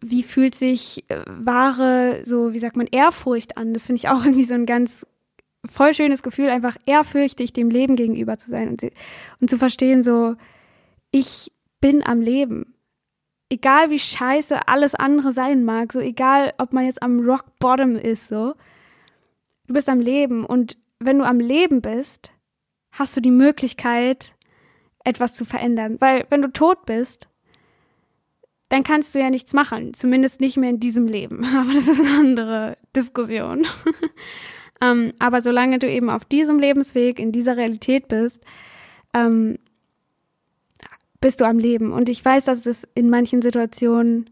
wie 0.00 0.22
fühlt 0.22 0.54
sich 0.54 1.04
äh, 1.08 1.22
wahre, 1.26 2.22
so 2.24 2.52
wie 2.52 2.58
sagt 2.58 2.76
man, 2.76 2.86
Ehrfurcht 2.86 3.56
an. 3.56 3.74
Das 3.74 3.86
finde 3.86 3.98
ich 3.98 4.08
auch 4.08 4.20
irgendwie 4.24 4.44
so 4.44 4.54
ein 4.54 4.66
ganz 4.66 5.06
voll 5.68 5.94
schönes 5.94 6.22
Gefühl, 6.22 6.48
einfach 6.48 6.76
ehrfürchtig 6.86 7.52
dem 7.52 7.70
Leben 7.70 7.96
gegenüber 7.96 8.38
zu 8.38 8.50
sein 8.50 8.68
und, 8.68 8.82
und 9.40 9.50
zu 9.50 9.58
verstehen, 9.58 10.02
so, 10.04 10.36
ich 11.10 11.52
bin 11.80 12.04
am 12.04 12.20
Leben. 12.20 12.74
Egal 13.48 13.90
wie 13.90 13.98
scheiße 13.98 14.66
alles 14.66 14.94
andere 14.94 15.32
sein 15.32 15.64
mag, 15.64 15.92
so 15.92 16.00
egal, 16.00 16.52
ob 16.58 16.72
man 16.72 16.84
jetzt 16.84 17.02
am 17.02 17.20
Rock 17.20 17.44
Bottom 17.58 17.96
ist, 17.96 18.28
so, 18.28 18.54
du 19.66 19.74
bist 19.74 19.88
am 19.88 20.00
Leben 20.00 20.44
und 20.44 20.78
wenn 20.98 21.18
du 21.18 21.24
am 21.24 21.38
Leben 21.38 21.80
bist, 21.80 22.32
hast 22.90 23.16
du 23.16 23.20
die 23.20 23.30
Möglichkeit, 23.30 24.34
etwas 25.04 25.34
zu 25.34 25.44
verändern. 25.44 25.96
Weil 26.00 26.26
wenn 26.30 26.42
du 26.42 26.52
tot 26.52 26.84
bist, 26.86 27.28
dann 28.68 28.82
kannst 28.82 29.14
du 29.14 29.20
ja 29.20 29.30
nichts 29.30 29.52
machen. 29.52 29.94
Zumindest 29.94 30.40
nicht 30.40 30.56
mehr 30.56 30.70
in 30.70 30.80
diesem 30.80 31.06
Leben. 31.06 31.44
Aber 31.56 31.72
das 31.72 31.88
ist 31.88 32.00
eine 32.00 32.18
andere 32.18 32.78
Diskussion. 32.94 33.66
ähm, 34.80 35.12
aber 35.18 35.42
solange 35.42 35.78
du 35.78 35.90
eben 35.90 36.10
auf 36.10 36.24
diesem 36.24 36.58
Lebensweg, 36.58 37.18
in 37.18 37.32
dieser 37.32 37.56
Realität 37.56 38.08
bist, 38.08 38.40
ähm, 39.14 39.58
bist 41.20 41.40
du 41.40 41.44
am 41.44 41.58
Leben. 41.58 41.92
Und 41.92 42.08
ich 42.08 42.24
weiß, 42.24 42.44
dass 42.44 42.66
es 42.66 42.86
in 42.94 43.10
manchen 43.10 43.42
Situationen 43.42 44.30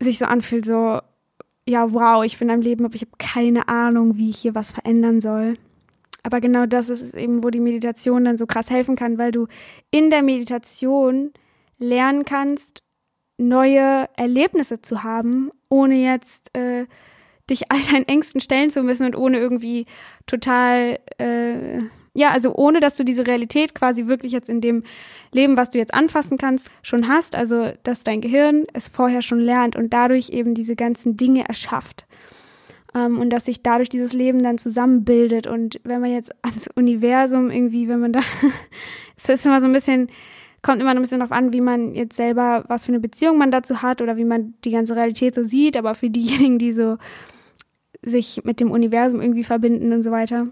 sich 0.00 0.18
so 0.18 0.26
anfühlt, 0.26 0.64
so, 0.64 1.00
ja, 1.68 1.92
wow, 1.92 2.24
ich 2.24 2.38
bin 2.38 2.50
am 2.50 2.60
Leben, 2.60 2.84
aber 2.84 2.94
ich 2.94 3.02
habe 3.02 3.12
keine 3.18 3.68
Ahnung, 3.68 4.16
wie 4.16 4.30
ich 4.30 4.38
hier 4.38 4.54
was 4.54 4.72
verändern 4.72 5.20
soll. 5.20 5.54
Aber 6.22 6.40
genau 6.40 6.66
das 6.66 6.90
ist 6.90 7.02
es 7.02 7.14
eben, 7.14 7.44
wo 7.44 7.50
die 7.50 7.60
Meditation 7.60 8.24
dann 8.24 8.38
so 8.38 8.46
krass 8.46 8.70
helfen 8.70 8.96
kann, 8.96 9.18
weil 9.18 9.32
du 9.32 9.46
in 9.90 10.10
der 10.10 10.22
Meditation 10.22 11.32
lernen 11.78 12.24
kannst, 12.24 12.82
neue 13.38 14.08
Erlebnisse 14.16 14.80
zu 14.80 15.02
haben, 15.02 15.50
ohne 15.68 15.96
jetzt 15.96 16.56
äh, 16.56 16.86
dich 17.48 17.70
all 17.70 17.80
deinen 17.80 18.08
Ängsten 18.08 18.40
stellen 18.40 18.70
zu 18.70 18.82
müssen 18.82 19.06
und 19.06 19.16
ohne 19.16 19.38
irgendwie 19.38 19.86
total, 20.26 20.98
äh, 21.18 21.78
ja, 22.14 22.30
also 22.30 22.54
ohne 22.54 22.80
dass 22.80 22.96
du 22.96 23.04
diese 23.04 23.26
Realität 23.26 23.74
quasi 23.74 24.06
wirklich 24.06 24.32
jetzt 24.32 24.48
in 24.48 24.60
dem 24.60 24.82
Leben, 25.32 25.56
was 25.56 25.70
du 25.70 25.78
jetzt 25.78 25.94
anfassen 25.94 26.38
kannst, 26.38 26.70
schon 26.82 27.08
hast, 27.08 27.36
also 27.36 27.72
dass 27.82 28.04
dein 28.04 28.20
Gehirn 28.20 28.66
es 28.72 28.88
vorher 28.88 29.22
schon 29.22 29.40
lernt 29.40 29.76
und 29.76 29.92
dadurch 29.92 30.30
eben 30.30 30.54
diese 30.54 30.76
ganzen 30.76 31.16
Dinge 31.16 31.48
erschafft. 31.48 32.06
Ähm, 32.94 33.20
und 33.20 33.30
dass 33.30 33.44
sich 33.44 33.62
dadurch 33.62 33.90
dieses 33.90 34.12
Leben 34.12 34.42
dann 34.42 34.58
zusammenbildet. 34.58 35.46
Und 35.46 35.80
wenn 35.84 36.00
man 36.00 36.12
jetzt 36.12 36.32
ans 36.42 36.68
Universum 36.74 37.50
irgendwie, 37.50 37.88
wenn 37.88 38.00
man 38.00 38.12
da, 38.12 38.20
es 39.16 39.28
ist 39.28 39.46
immer 39.46 39.60
so 39.60 39.66
ein 39.66 39.72
bisschen 39.72 40.08
kommt 40.62 40.80
immer 40.80 40.90
ein 40.90 41.00
bisschen 41.00 41.20
darauf 41.20 41.30
an, 41.30 41.52
wie 41.52 41.60
man 41.60 41.94
jetzt 41.94 42.16
selber, 42.16 42.64
was 42.66 42.86
für 42.86 42.90
eine 42.90 42.98
Beziehung 42.98 43.38
man 43.38 43.52
dazu 43.52 43.82
hat 43.82 44.02
oder 44.02 44.16
wie 44.16 44.24
man 44.24 44.54
die 44.64 44.72
ganze 44.72 44.96
Realität 44.96 45.32
so 45.32 45.44
sieht, 45.44 45.76
aber 45.76 45.94
für 45.94 46.10
diejenigen, 46.10 46.58
die 46.58 46.72
so 46.72 46.98
sich 48.06 48.42
mit 48.44 48.60
dem 48.60 48.70
Universum 48.70 49.20
irgendwie 49.20 49.44
verbinden 49.44 49.92
und 49.92 50.02
so 50.02 50.10
weiter. 50.10 50.48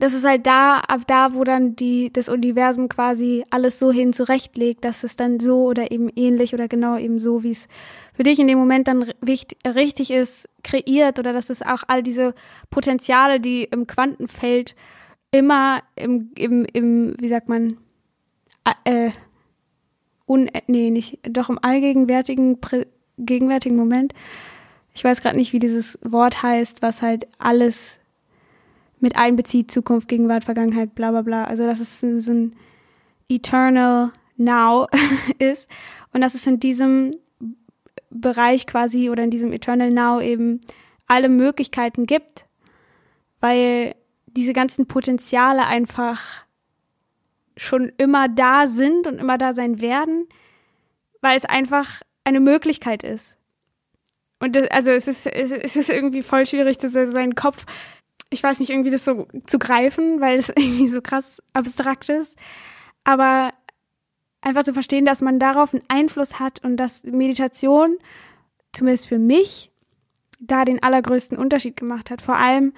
Das 0.00 0.14
ist 0.14 0.24
halt 0.24 0.46
da, 0.46 0.78
ab 0.78 1.02
da, 1.08 1.34
wo 1.34 1.42
dann 1.42 1.74
die, 1.74 2.12
das 2.12 2.28
Universum 2.28 2.88
quasi 2.88 3.44
alles 3.50 3.80
so 3.80 3.90
hin 3.90 4.12
zurechtlegt, 4.12 4.84
dass 4.84 5.02
es 5.02 5.16
dann 5.16 5.40
so 5.40 5.64
oder 5.64 5.90
eben 5.90 6.08
ähnlich 6.14 6.54
oder 6.54 6.68
genau 6.68 6.96
eben 6.96 7.18
so, 7.18 7.42
wie 7.42 7.50
es 7.50 7.66
für 8.14 8.22
dich 8.22 8.38
in 8.38 8.46
dem 8.46 8.58
Moment 8.58 8.86
dann 8.86 9.10
wichtig, 9.20 9.58
richtig 9.66 10.12
ist, 10.12 10.48
kreiert 10.62 11.18
oder 11.18 11.32
dass 11.32 11.50
es 11.50 11.62
auch 11.62 11.82
all 11.88 12.04
diese 12.04 12.34
Potenziale, 12.70 13.40
die 13.40 13.64
im 13.64 13.88
Quantenfeld 13.88 14.76
immer 15.32 15.82
im, 15.96 16.30
im, 16.36 16.64
im 16.72 17.16
wie 17.18 17.28
sagt 17.28 17.48
man, 17.48 17.76
äh, 18.84 19.10
un, 20.28 20.48
nee, 20.68 20.90
nicht, 20.90 21.18
doch 21.28 21.48
im 21.48 21.58
allgegenwärtigen, 21.60 22.58
gegenwärtigen 23.18 23.76
Moment. 23.76 24.14
Ich 24.98 25.04
weiß 25.04 25.20
gerade 25.20 25.36
nicht, 25.36 25.52
wie 25.52 25.60
dieses 25.60 25.96
Wort 26.02 26.42
heißt, 26.42 26.82
was 26.82 27.02
halt 27.02 27.28
alles 27.38 28.00
mit 28.98 29.14
einbezieht, 29.14 29.70
Zukunft, 29.70 30.08
Gegenwart, 30.08 30.42
Vergangenheit, 30.42 30.96
bla 30.96 31.12
bla 31.12 31.22
bla. 31.22 31.44
Also 31.44 31.66
dass 31.66 31.78
es 31.78 32.00
so 32.00 32.06
ein 32.08 32.56
Eternal 33.28 34.10
Now 34.36 34.88
ist 35.38 35.68
und 36.12 36.20
dass 36.20 36.34
es 36.34 36.48
in 36.48 36.58
diesem 36.58 37.14
Bereich 38.10 38.66
quasi 38.66 39.08
oder 39.08 39.22
in 39.22 39.30
diesem 39.30 39.52
Eternal 39.52 39.92
Now 39.92 40.20
eben 40.20 40.60
alle 41.06 41.28
Möglichkeiten 41.28 42.04
gibt, 42.04 42.46
weil 43.38 43.94
diese 44.26 44.52
ganzen 44.52 44.88
Potenziale 44.88 45.68
einfach 45.68 46.44
schon 47.56 47.92
immer 47.98 48.28
da 48.28 48.66
sind 48.66 49.06
und 49.06 49.18
immer 49.18 49.38
da 49.38 49.54
sein 49.54 49.80
werden, 49.80 50.26
weil 51.20 51.36
es 51.36 51.44
einfach 51.44 52.02
eine 52.24 52.40
Möglichkeit 52.40 53.04
ist. 53.04 53.37
Und 54.40 54.54
das, 54.56 54.68
also 54.68 54.90
es 54.90 55.08
ist, 55.08 55.26
es 55.26 55.76
ist 55.76 55.90
irgendwie 55.90 56.22
voll 56.22 56.46
schwierig, 56.46 56.78
das 56.78 56.92
so 56.92 57.10
seinen 57.10 57.34
Kopf, 57.34 57.64
ich 58.30 58.42
weiß 58.42 58.60
nicht, 58.60 58.70
irgendwie 58.70 58.90
das 58.90 59.04
so 59.04 59.26
zu 59.46 59.58
greifen, 59.58 60.20
weil 60.20 60.38
es 60.38 60.48
irgendwie 60.56 60.88
so 60.88 61.00
krass 61.02 61.42
abstrakt 61.52 62.08
ist. 62.08 62.34
Aber 63.04 63.52
einfach 64.40 64.64
zu 64.64 64.72
verstehen, 64.72 65.04
dass 65.04 65.20
man 65.20 65.38
darauf 65.38 65.74
einen 65.74 65.82
Einfluss 65.88 66.38
hat 66.38 66.64
und 66.64 66.76
dass 66.76 67.02
Meditation, 67.04 67.96
zumindest 68.72 69.08
für 69.08 69.18
mich, 69.18 69.72
da 70.40 70.64
den 70.64 70.82
allergrößten 70.82 71.36
Unterschied 71.36 71.76
gemacht 71.76 72.10
hat. 72.10 72.22
Vor 72.22 72.36
allem, 72.36 72.72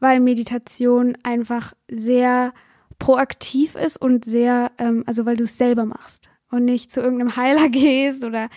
weil 0.00 0.20
Meditation 0.20 1.16
einfach 1.22 1.72
sehr 1.88 2.52
proaktiv 2.98 3.74
ist 3.74 3.96
und 3.96 4.26
sehr, 4.26 4.70
ähm, 4.76 5.02
also 5.06 5.24
weil 5.24 5.36
du 5.36 5.44
es 5.44 5.56
selber 5.56 5.86
machst 5.86 6.30
und 6.50 6.64
nicht 6.64 6.92
zu 6.92 7.00
irgendeinem 7.00 7.36
Heiler 7.36 7.68
gehst 7.70 8.24
oder 8.24 8.48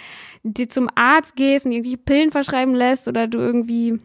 dir 0.44 0.70
zum 0.70 0.90
Arzt 0.96 1.36
gehst 1.36 1.66
und 1.66 1.72
irgendwelche 1.72 1.98
Pillen 1.98 2.32
verschreiben 2.32 2.74
lässt 2.74 3.08
oder 3.08 3.28
du 3.28 3.40
irgendwie, 3.40 4.00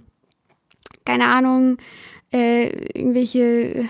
keine 1.05 1.27
Ahnung, 1.27 1.77
äh, 2.33 2.69
irgendwelche 2.99 3.89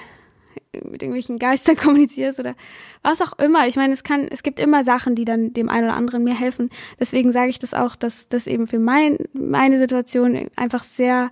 mit 0.72 1.02
irgendwelchen 1.02 1.38
Geistern 1.38 1.76
kommunizierst 1.83 2.40
oder 2.40 2.57
was 3.02 3.22
auch 3.22 3.33
immer. 3.38 3.68
Ich 3.68 3.76
meine, 3.76 3.92
es 3.92 4.02
kann, 4.02 4.26
es 4.28 4.42
gibt 4.42 4.59
immer 4.59 4.85
Sachen, 4.85 5.14
die 5.14 5.24
dann 5.24 5.52
dem 5.52 5.68
einen 5.68 5.87
oder 5.87 5.96
anderen 5.96 6.24
mir 6.24 6.38
helfen. 6.38 6.70
Deswegen 6.98 7.33
sage 7.33 7.50
ich 7.50 7.61
das 7.61 7.74
auch, 7.74 7.94
dass 7.94 8.28
das 8.28 8.48
eben 8.48 8.66
für 8.66 8.80
mein, 8.80 9.18
meine 9.33 9.78
Situation 9.78 10.50
einfach 10.57 10.83
sehr 10.83 11.30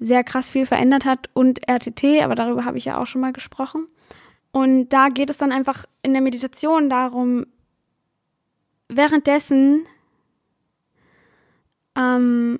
sehr 0.00 0.24
krass 0.24 0.48
viel 0.48 0.64
verändert 0.64 1.04
hat 1.04 1.28
und 1.34 1.68
RTT, 1.68 2.22
aber 2.22 2.34
darüber 2.34 2.64
habe 2.64 2.78
ich 2.78 2.86
ja 2.86 2.98
auch 2.98 3.06
schon 3.06 3.20
mal 3.20 3.34
gesprochen. 3.34 3.86
Und 4.50 4.88
da 4.88 5.08
geht 5.08 5.30
es 5.30 5.36
dann 5.36 5.52
einfach 5.52 5.84
in 6.02 6.14
der 6.14 6.22
Meditation 6.22 6.88
darum, 6.88 7.46
währenddessen 8.90 9.86
ähm, 11.96 12.58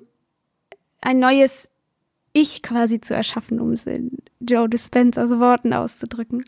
ein 1.01 1.19
neues 1.19 1.69
Ich 2.33 2.61
quasi 2.61 3.01
zu 3.01 3.13
erschaffen, 3.13 3.59
um 3.59 3.71
es 3.71 3.85
in 3.85 4.17
Joe 4.39 4.69
Dispensers 4.69 5.31
Worten 5.39 5.73
auszudrücken. 5.73 6.45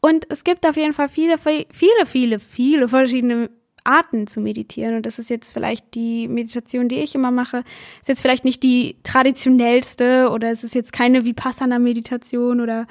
Und 0.00 0.26
es 0.30 0.44
gibt 0.44 0.66
auf 0.66 0.76
jeden 0.76 0.92
Fall 0.92 1.08
viele, 1.08 1.38
viele, 1.38 2.06
viele, 2.06 2.38
viele 2.38 2.88
verschiedene 2.88 3.50
Arten 3.84 4.26
zu 4.26 4.40
meditieren. 4.40 4.96
Und 4.96 5.06
das 5.06 5.18
ist 5.18 5.30
jetzt 5.30 5.52
vielleicht 5.52 5.94
die 5.94 6.28
Meditation, 6.28 6.88
die 6.88 7.00
ich 7.00 7.14
immer 7.14 7.30
mache. 7.30 7.64
Ist 8.00 8.08
jetzt 8.08 8.22
vielleicht 8.22 8.44
nicht 8.44 8.62
die 8.62 8.96
traditionellste 9.02 10.30
oder 10.30 10.50
es 10.50 10.64
ist 10.64 10.74
jetzt 10.74 10.92
keine 10.92 11.24
Vipassana-Meditation 11.24 12.60
oder 12.60 12.86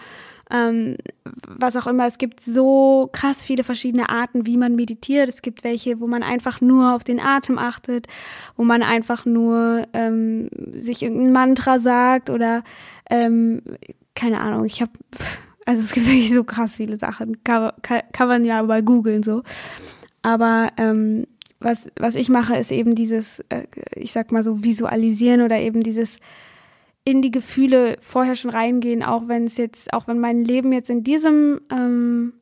ähm, 0.52 0.98
was 1.48 1.76
auch 1.76 1.88
immer. 1.88 2.08
Es 2.08 2.18
gibt 2.18 2.42
so 2.42 3.10
krass 3.12 3.44
viele 3.44 3.64
verschiedene 3.64 4.10
Arten, 4.10 4.46
wie 4.46 4.58
man 4.58 4.76
meditiert. 4.76 5.30
Es 5.30 5.42
gibt 5.42 5.64
welche, 5.64 6.00
wo 6.00 6.08
man 6.08 6.24
einfach 6.24 6.62
nur 6.62 6.96
auf 6.96 7.04
den 7.04 7.20
Atem 7.20 7.58
achtet, 7.58 8.08
wo 8.58 8.64
man 8.64 8.84
einfach 8.84 9.26
nur 9.26 9.88
ähm, 9.94 10.50
sich 10.74 11.04
irgendein 11.04 11.32
Mantra 11.32 11.80
sagt 11.80 12.30
oder 12.30 12.64
ähm, 13.10 13.62
keine 14.16 14.40
Ahnung. 14.40 14.66
Ich 14.66 14.82
habe 14.82 14.92
also 15.66 15.82
es 15.82 15.92
gibt 15.92 16.08
wirklich 16.08 16.34
so 16.34 16.44
krass 16.44 16.76
viele 16.76 16.98
Sachen. 16.98 17.44
Kann, 17.44 17.72
kann, 17.82 18.28
man 18.28 18.46
ja 18.46 18.62
mal 18.64 18.84
googeln 18.84 19.24
so. 19.24 19.44
Aber 20.22 20.70
ähm, 20.78 21.26
was, 21.60 21.90
was 21.98 22.16
ich 22.16 22.30
mache, 22.30 22.56
ist 22.56 22.72
eben 22.72 22.96
dieses, 22.96 23.40
äh, 23.50 23.66
ich 23.96 24.12
sag 24.12 24.32
mal 24.32 24.44
so, 24.44 24.64
visualisieren 24.64 25.42
oder 25.42 25.60
eben 25.60 25.84
dieses 25.84 26.20
in 27.04 27.22
die 27.22 27.32
Gefühle 27.32 27.98
vorher 28.00 28.36
schon 28.36 28.52
reingehen, 28.52 29.04
auch 29.04 29.28
wenn 29.28 29.46
es 29.46 29.58
jetzt, 29.58 29.94
auch 29.94 30.08
wenn 30.08 30.20
mein 30.20 30.46
Leben 30.46 30.72
jetzt 30.72 30.90
in 30.90 31.04
diesem, 31.04 31.62
ähm, 31.72 32.34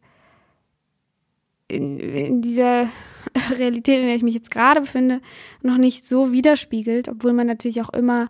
in, 1.67 1.99
in 1.99 2.41
dieser 2.41 2.89
Realität, 3.57 3.99
in 3.99 4.07
der 4.07 4.15
ich 4.15 4.23
mich 4.23 4.33
jetzt 4.33 4.51
gerade 4.51 4.81
befinde, 4.81 5.21
noch 5.61 5.77
nicht 5.77 6.05
so 6.05 6.31
widerspiegelt, 6.31 7.07
obwohl 7.07 7.33
man 7.33 7.47
natürlich 7.47 7.81
auch 7.81 7.89
immer 7.89 8.27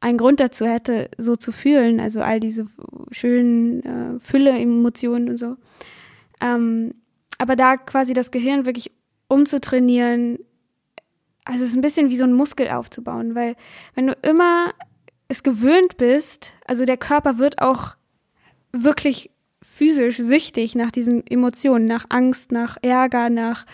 einen 0.00 0.18
Grund 0.18 0.40
dazu 0.40 0.66
hätte, 0.66 1.08
so 1.16 1.36
zu 1.36 1.52
fühlen, 1.52 2.00
also 2.00 2.20
all 2.20 2.40
diese 2.40 2.66
schönen 3.10 3.82
äh, 3.82 4.18
Fülle, 4.18 4.50
Emotionen 4.50 5.30
und 5.30 5.38
so. 5.38 5.56
Ähm, 6.40 6.94
aber 7.38 7.56
da 7.56 7.76
quasi 7.76 8.12
das 8.12 8.30
Gehirn 8.30 8.66
wirklich 8.66 8.92
umzutrainieren, 9.28 10.38
also 11.44 11.62
es 11.64 11.70
ist 11.70 11.76
ein 11.76 11.82
bisschen 11.82 12.10
wie 12.10 12.16
so 12.16 12.24
ein 12.24 12.32
Muskel 12.32 12.68
aufzubauen, 12.70 13.34
weil 13.34 13.56
wenn 13.94 14.08
du 14.08 14.14
immer 14.22 14.72
es 15.28 15.42
gewöhnt 15.42 15.96
bist, 15.96 16.52
also 16.66 16.84
der 16.84 16.96
Körper 16.96 17.38
wird 17.38 17.60
auch 17.60 17.96
wirklich 18.72 19.30
physisch 19.62 20.18
süchtig 20.18 20.74
nach 20.74 20.90
diesen 20.90 21.26
Emotionen, 21.26 21.86
nach 21.86 22.06
Angst, 22.10 22.52
nach 22.52 22.76
Ärger, 22.82 23.30
nach, 23.30 23.64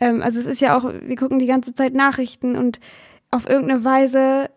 ähm, 0.00 0.22
also 0.22 0.40
es 0.40 0.46
ist 0.46 0.60
ja 0.60 0.76
auch, 0.76 0.84
wir 0.84 1.16
gucken 1.16 1.38
die 1.38 1.46
ganze 1.46 1.74
Zeit 1.74 1.94
Nachrichten 1.94 2.56
und 2.56 2.80
auf 3.30 3.48
irgendeine 3.48 3.84
Weise 3.84 4.50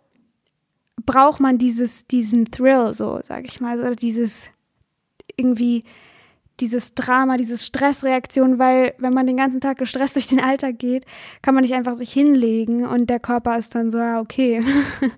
braucht 1.05 1.39
man 1.39 1.57
dieses, 1.57 2.07
diesen 2.07 2.45
Thrill, 2.45 2.93
so, 2.93 3.19
sag 3.27 3.45
ich 3.45 3.59
mal, 3.59 3.79
oder 3.79 3.95
dieses 3.95 4.49
irgendwie 5.35 5.83
dieses 6.59 6.93
Drama, 6.93 7.37
diese 7.37 7.57
Stressreaktion, 7.57 8.59
weil 8.59 8.93
wenn 8.97 9.13
man 9.13 9.27
den 9.27 9.37
ganzen 9.37 9.61
Tag 9.61 9.77
gestresst 9.77 10.15
durch 10.15 10.27
den 10.27 10.39
Alltag 10.41 10.79
geht, 10.79 11.05
kann 11.41 11.55
man 11.55 11.63
nicht 11.63 11.73
einfach 11.73 11.95
sich 11.95 12.11
hinlegen 12.11 12.85
und 12.85 13.09
der 13.09 13.19
Körper 13.19 13.57
ist 13.57 13.75
dann 13.75 13.91
so, 13.91 13.97
ja, 13.97 14.19
okay, 14.19 14.63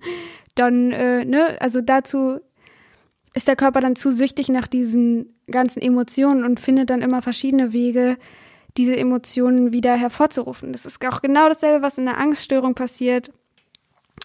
dann, 0.56 0.92
äh, 0.92 1.26
ne, 1.26 1.58
also 1.60 1.82
dazu 1.82 2.40
ist 3.34 3.48
der 3.48 3.56
Körper 3.56 3.82
dann 3.82 3.96
zu 3.96 4.12
süchtig 4.12 4.50
nach 4.50 4.68
diesen 4.68 5.36
ganzen 5.50 5.82
Emotionen 5.82 6.44
und 6.44 6.60
findet 6.60 6.90
dann 6.90 7.02
immer 7.02 7.22
verschiedene 7.22 7.74
Wege, 7.74 8.18
diese 8.78 8.96
Emotionen 8.96 9.74
wieder 9.74 9.96
hervorzurufen. 9.96 10.72
Das 10.72 10.86
ist 10.86 11.06
auch 11.06 11.22
genau 11.22 11.48
dasselbe, 11.50 11.82
was 11.84 11.98
in 11.98 12.06
der 12.06 12.18
Angststörung 12.18 12.74
passiert 12.74 13.32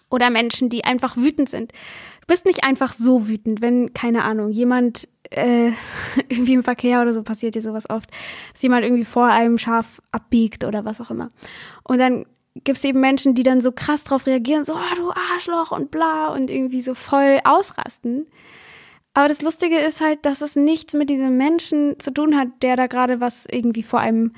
oder 0.09 0.29
Menschen, 0.29 0.69
die 0.69 0.85
einfach 0.85 1.17
wütend 1.17 1.49
sind. 1.49 1.71
Du 2.21 2.27
bist 2.27 2.45
nicht 2.45 2.63
einfach 2.63 2.93
so 2.93 3.27
wütend, 3.27 3.61
wenn, 3.61 3.93
keine 3.93 4.23
Ahnung, 4.23 4.51
jemand 4.51 5.09
äh, 5.29 5.71
irgendwie 6.29 6.53
im 6.53 6.63
Verkehr 6.63 7.01
oder 7.01 7.13
so 7.13 7.23
passiert 7.23 7.55
dir 7.55 7.61
sowas 7.61 7.89
oft, 7.89 8.09
dass 8.53 8.61
jemand 8.61 8.85
irgendwie 8.85 9.05
vor 9.05 9.25
einem 9.25 9.57
scharf 9.57 10.01
abbiegt 10.11 10.63
oder 10.63 10.85
was 10.85 11.01
auch 11.01 11.11
immer. 11.11 11.29
Und 11.83 11.99
dann 11.99 12.25
gibt 12.63 12.77
es 12.77 12.83
eben 12.83 12.99
Menschen, 12.99 13.33
die 13.33 13.43
dann 13.43 13.61
so 13.61 13.71
krass 13.71 14.03
drauf 14.03 14.25
reagieren, 14.25 14.63
so, 14.63 14.73
oh, 14.73 14.95
du 14.95 15.11
Arschloch 15.11 15.71
und 15.71 15.91
bla 15.91 16.27
und 16.27 16.49
irgendwie 16.49 16.81
so 16.81 16.93
voll 16.93 17.39
ausrasten. 17.43 18.27
Aber 19.13 19.27
das 19.27 19.41
Lustige 19.41 19.77
ist 19.79 19.99
halt, 19.99 20.25
dass 20.25 20.41
es 20.41 20.55
nichts 20.55 20.93
mit 20.93 21.09
diesem 21.09 21.37
Menschen 21.37 21.99
zu 21.99 22.11
tun 22.11 22.37
hat, 22.37 22.49
der 22.61 22.75
da 22.75 22.87
gerade 22.87 23.19
was 23.19 23.45
irgendwie 23.49 23.83
vor 23.83 23.99
einem 23.99 24.33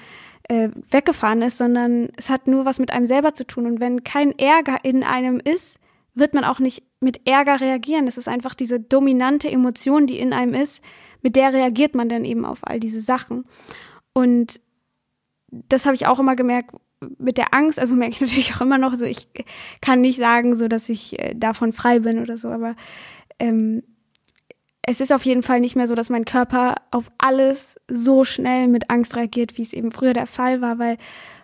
äh, 0.47 0.69
weggefahren 0.89 1.41
ist, 1.41 1.57
sondern 1.57 2.09
es 2.17 2.29
hat 2.29 2.47
nur 2.47 2.65
was 2.65 2.79
mit 2.79 2.91
einem 2.91 3.05
selber 3.05 3.33
zu 3.33 3.45
tun. 3.45 3.65
Und 3.65 3.79
wenn 3.79 4.03
kein 4.03 4.37
Ärger 4.39 4.77
in 4.83 5.03
einem 5.03 5.41
ist, 5.43 5.79
wird 6.15 6.33
man 6.33 6.43
auch 6.43 6.59
nicht 6.59 6.83
mit 6.99 7.27
Ärger 7.27 7.61
reagieren. 7.61 8.07
Es 8.07 8.17
ist 8.17 8.27
einfach 8.27 8.55
diese 8.55 8.79
dominante 8.79 9.49
Emotion, 9.49 10.07
die 10.07 10.19
in 10.19 10.33
einem 10.33 10.53
ist, 10.53 10.81
mit 11.21 11.35
der 11.35 11.53
reagiert 11.53 11.93
man 11.95 12.09
dann 12.09 12.25
eben 12.25 12.45
auf 12.45 12.59
all 12.63 12.79
diese 12.79 13.01
Sachen. 13.01 13.45
Und 14.13 14.61
das 15.51 15.85
habe 15.85 15.95
ich 15.95 16.07
auch 16.07 16.19
immer 16.19 16.35
gemerkt 16.35 16.75
mit 17.17 17.37
der 17.37 17.53
Angst, 17.53 17.79
also 17.79 17.95
merke 17.95 18.13
ich 18.13 18.21
natürlich 18.21 18.55
auch 18.55 18.61
immer 18.61 18.77
noch 18.77 18.95
so, 18.95 19.05
ich 19.05 19.27
kann 19.81 20.01
nicht 20.01 20.19
sagen, 20.19 20.55
so 20.55 20.67
dass 20.67 20.89
ich 20.89 21.19
äh, 21.19 21.33
davon 21.35 21.73
frei 21.73 21.99
bin 21.99 22.19
oder 22.19 22.37
so, 22.37 22.49
aber 22.49 22.75
ähm, 23.39 23.83
es 24.81 25.01
ist 25.01 25.13
auf 25.13 25.23
jeden 25.23 25.43
Fall 25.43 25.59
nicht 25.59 25.75
mehr 25.75 25.87
so, 25.87 25.95
dass 25.95 26.09
mein 26.09 26.25
Körper 26.25 26.75
auf 26.91 27.11
alles 27.17 27.79
so 27.87 28.23
schnell 28.23 28.67
mit 28.67 28.89
Angst 28.89 29.15
reagiert, 29.15 29.57
wie 29.57 29.63
es 29.63 29.73
eben 29.73 29.91
früher 29.91 30.13
der 30.13 30.25
Fall 30.27 30.61
war, 30.61 30.79
weil 30.79 30.97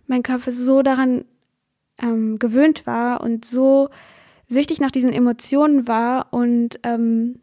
mein 0.07 0.23
Körper 0.23 0.51
so 0.51 0.81
daran 0.81 1.25
ähm, 2.01 2.39
gewöhnt 2.39 2.87
war 2.87 3.21
und 3.21 3.45
so 3.45 3.89
süchtig 4.47 4.79
nach 4.79 4.91
diesen 4.91 5.13
Emotionen 5.13 5.87
war 5.87 6.33
und 6.33 6.79
ähm, 6.83 7.39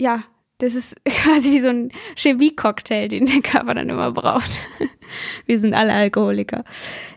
ja, 0.00 0.24
das 0.60 0.74
ist 0.74 0.96
quasi 1.04 1.50
wie 1.50 1.60
so 1.60 1.68
ein 1.68 1.90
Chemie-Cocktail, 2.16 3.08
den 3.08 3.26
der 3.26 3.40
Körper 3.40 3.74
dann 3.74 3.88
immer 3.88 4.12
braucht. 4.12 4.58
Wir 5.46 5.58
sind 5.58 5.74
alle 5.74 5.92
Alkoholiker. 5.92 6.64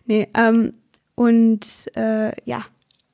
Nee, 0.05 0.27
ähm, 0.35 0.73
und 1.15 1.61
äh, 1.95 2.31
ja, 2.45 2.65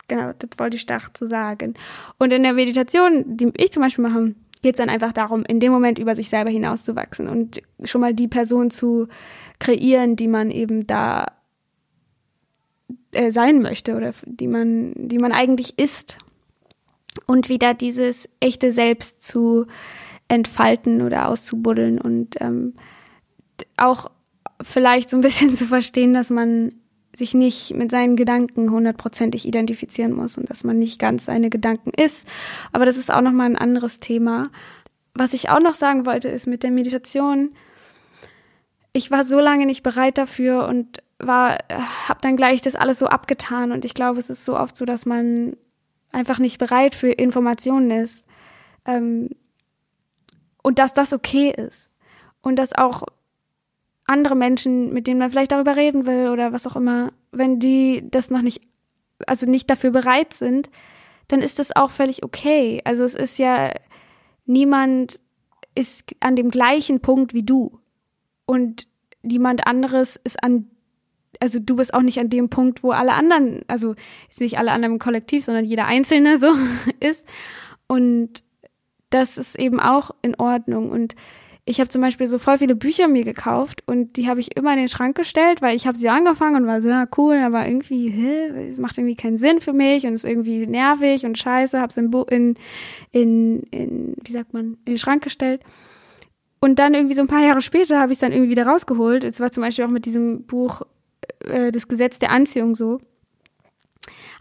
genau, 0.08 0.32
das 0.38 0.50
wollte 0.58 0.78
ich 0.78 0.86
dazu 0.86 1.26
sagen. 1.26 1.74
Und 2.18 2.32
in 2.32 2.44
der 2.44 2.54
Meditation, 2.54 3.24
die 3.28 3.52
ich 3.58 3.72
zum 3.72 3.84
Beispiel 3.84 4.04
mache, 4.04 4.36
geht 4.62 4.76
es 4.76 4.78
dann 4.78 4.89
einfach 4.89 5.13
darum, 5.13 5.44
in 5.46 5.60
dem 5.60 5.72
Moment 5.72 6.00
über 6.00 6.15
sich 6.15 6.30
selber 6.30 6.50
hinauszuwachsen 6.50 7.28
und 7.28 7.62
schon 7.84 8.02
mal 8.02 8.13
die 8.13 8.28
Person 8.28 8.72
zu 8.72 9.08
kreieren, 9.60 10.15
die 10.15 10.28
man 10.28 10.52
eben 10.52 10.88
da 10.88 11.26
äh, 13.12 13.32
sein 13.32 13.62
möchte 13.62 13.96
oder 13.96 14.13
die 14.26 14.48
man, 14.48 14.94
die 14.96 15.18
man 15.18 15.32
eigentlich 15.32 15.78
ist. 15.80 16.18
Und 17.26 17.50
wieder 17.50 17.74
dieses 17.74 18.30
echte 18.39 18.72
Selbst 18.72 19.24
zu 19.24 19.65
entfalten 20.30 21.02
oder 21.02 21.28
auszubuddeln 21.28 22.00
und 22.00 22.39
ähm, 22.39 22.76
auch 23.76 24.10
vielleicht 24.62 25.10
so 25.10 25.18
ein 25.18 25.22
bisschen 25.22 25.56
zu 25.58 25.65
verstehen, 25.65 26.13
dass 26.13 26.30
man 26.30 26.74
sich 27.15 27.34
nicht 27.34 27.76
mit 27.76 27.92
seinen 27.92 28.15
Gedanken 28.15 28.72
hundertprozentig 28.72 29.46
identifizieren 29.46 30.13
muss 30.13 30.38
und 30.38 30.50
dass 30.50 30.63
man 30.63 30.78
nicht 30.78 31.00
ganz 31.00 31.26
seine 31.26 31.50
Gedanken 31.50 31.92
ist. 31.92 32.28
Aber 32.72 32.86
das 32.86 32.98
ist 32.98 33.12
auch 33.12 33.22
nochmal 33.22 33.48
ein 33.48 33.58
anderes 33.58 34.00
Thema. 34.00 34.52
Was 35.15 35.34
ich 35.34 35.50
auch 35.50 35.60
noch 35.60 35.74
sagen 35.74 36.06
wollte, 36.06 36.28
ist 36.30 36.48
mit 36.48 36.63
der 36.63 36.72
Meditation, 36.72 37.52
ich 38.94 39.12
war 39.12 39.26
so 39.26 39.39
lange 39.39 39.65
nicht 39.65 39.84
bereit 39.84 40.18
dafür 40.18 40.68
und 40.68 41.02
war, 41.18 41.58
hab 42.08 42.22
dann 42.22 42.38
gleich 42.38 42.62
das 42.62 42.76
alles 42.76 43.00
so 43.00 43.08
abgetan 43.08 43.72
und 43.72 43.86
ich 43.86 43.94
glaube, 43.94 44.20
es 44.20 44.30
ist 44.30 44.46
so 44.46 44.58
oft 44.58 44.78
so, 44.78 44.86
dass 44.86 45.06
man 45.06 45.58
einfach 46.12 46.39
nicht 46.39 46.60
bereit 46.60 46.96
für 46.96 47.12
Informationen 47.12 47.92
ist. 47.92 48.26
Ähm, 48.86 49.30
und 50.63 50.80
dass 50.80 50.93
das 50.93 51.13
okay 51.13 51.52
ist. 51.52 51.89
Und 52.41 52.58
dass 52.58 52.74
auch 52.74 53.04
andere 54.06 54.36
Menschen, 54.36 54.91
mit 54.93 55.08
denen 55.08 55.19
man 55.19 55.30
vielleicht 55.30 55.52
darüber 55.52 55.76
reden 55.76 56.06
will 56.06 56.30
oder 56.30 56.52
was 56.52 56.65
auch 56.65 56.76
immer, 56.76 57.12
wenn 57.32 57.60
die 57.60 58.04
das 58.10 58.32
noch 58.32 58.41
nicht, 58.41 58.62
also 59.28 59.45
nicht 59.45 59.69
dafür 59.69 59.91
bereit 59.91 60.34
sind, 60.34 60.69
dann 61.28 61.41
ist 61.41 61.60
das 61.60 61.76
auch 61.76 61.91
völlig 61.91 62.24
okay. 62.24 62.82
Also 62.86 63.04
es 63.04 63.13
ist 63.13 63.38
ja, 63.38 63.72
niemand 64.45 65.19
ist 65.76 66.04
an 66.19 66.36
dem 66.36 66.50
gleichen 66.50 67.02
Punkt 67.02 67.34
wie 67.34 67.43
du. 67.43 67.80
Und 68.45 68.88
niemand 69.22 69.67
anderes 69.67 70.19
ist 70.24 70.43
an, 70.43 70.72
also 71.39 71.60
du 71.60 71.76
bist 71.76 71.93
auch 71.93 72.02
nicht 72.02 72.19
an 72.19 72.32
dem 72.32 72.50
Punkt, 72.50 72.84
wo 72.84 72.91
alle 72.91 73.13
anderen, 73.13 73.62
also 73.67 73.93
nicht 74.39 74.58
alle 74.58 74.72
anderen 74.72 74.95
im 74.95 75.00
Kollektiv, 75.00 75.45
sondern 75.45 75.65
jeder 75.65 75.86
Einzelne 75.86 76.39
so 76.39 76.52
ist. 77.00 77.24
Und 77.88 78.43
das 79.10 79.38
ist 79.38 79.58
eben 79.58 79.80
auch 79.80 80.12
in 80.22 80.36
Ordnung. 80.36 80.89
Und 80.91 81.15
ich 81.65 81.80
habe 81.80 81.89
zum 81.89 82.02
Beispiel 82.02 82.26
so 82.26 82.39
voll 82.39 82.58
viele 82.58 82.76
Bücher 82.76 83.08
mir 83.08 83.24
gekauft 83.24 83.84
und 83.86 84.17
die 84.17 84.28
habe 84.28 84.39
ich 84.39 84.58
immer 84.58 84.74
in 84.74 84.80
den 84.80 84.88
Schrank 84.88 85.15
gestellt, 85.15 85.62
weil 85.62 85.76
ich 85.76 85.86
habe 85.86 85.98
sie 85.98 86.10
angefangen 86.10 86.56
und 86.56 86.67
war 86.67 86.82
so, 86.82 86.89
ja, 86.89 87.08
cool, 87.17 87.38
aber 87.38 87.67
irgendwie, 87.67 88.10
hä, 88.10 88.74
macht 88.78 88.98
irgendwie 88.98 89.15
keinen 89.15 89.38
Sinn 89.38 89.62
für 89.62 89.74
mich 89.74 90.06
und 90.06 90.13
ist 90.13 90.26
irgendwie 90.26 90.65
nervig 90.65 91.26
und 91.26 91.38
scheiße, 91.38 91.80
habe 91.80 91.89
es 91.89 91.98
in, 91.98 92.12
in, 92.12 92.56
in, 93.12 93.60
in, 93.72 94.15
wie 94.24 94.32
sagt 94.32 94.54
man, 94.54 94.78
in 94.86 94.93
den 94.93 94.98
Schrank 94.98 95.24
gestellt. 95.24 95.62
Und 96.60 96.80
dann 96.80 96.93
irgendwie 96.93 97.15
so 97.15 97.22
ein 97.22 97.28
paar 97.28 97.43
Jahre 97.43 97.62
später 97.62 98.00
habe 98.00 98.12
ich 98.12 98.17
es 98.17 98.22
dann 98.22 98.32
irgendwie 98.32 98.52
wieder 98.52 98.65
rausgeholt. 98.65 99.24
Es 99.24 99.39
war 99.39 99.52
zum 99.52 99.62
Beispiel 99.62 99.86
auch 99.86 99.89
mit 99.89 100.06
diesem 100.06 100.43
Buch 100.45 100.82
äh, 101.45 101.72
Das 101.72 101.88
Gesetz 101.88 102.19
der 102.19 102.32
Anziehung 102.32 102.76
so. 102.76 103.00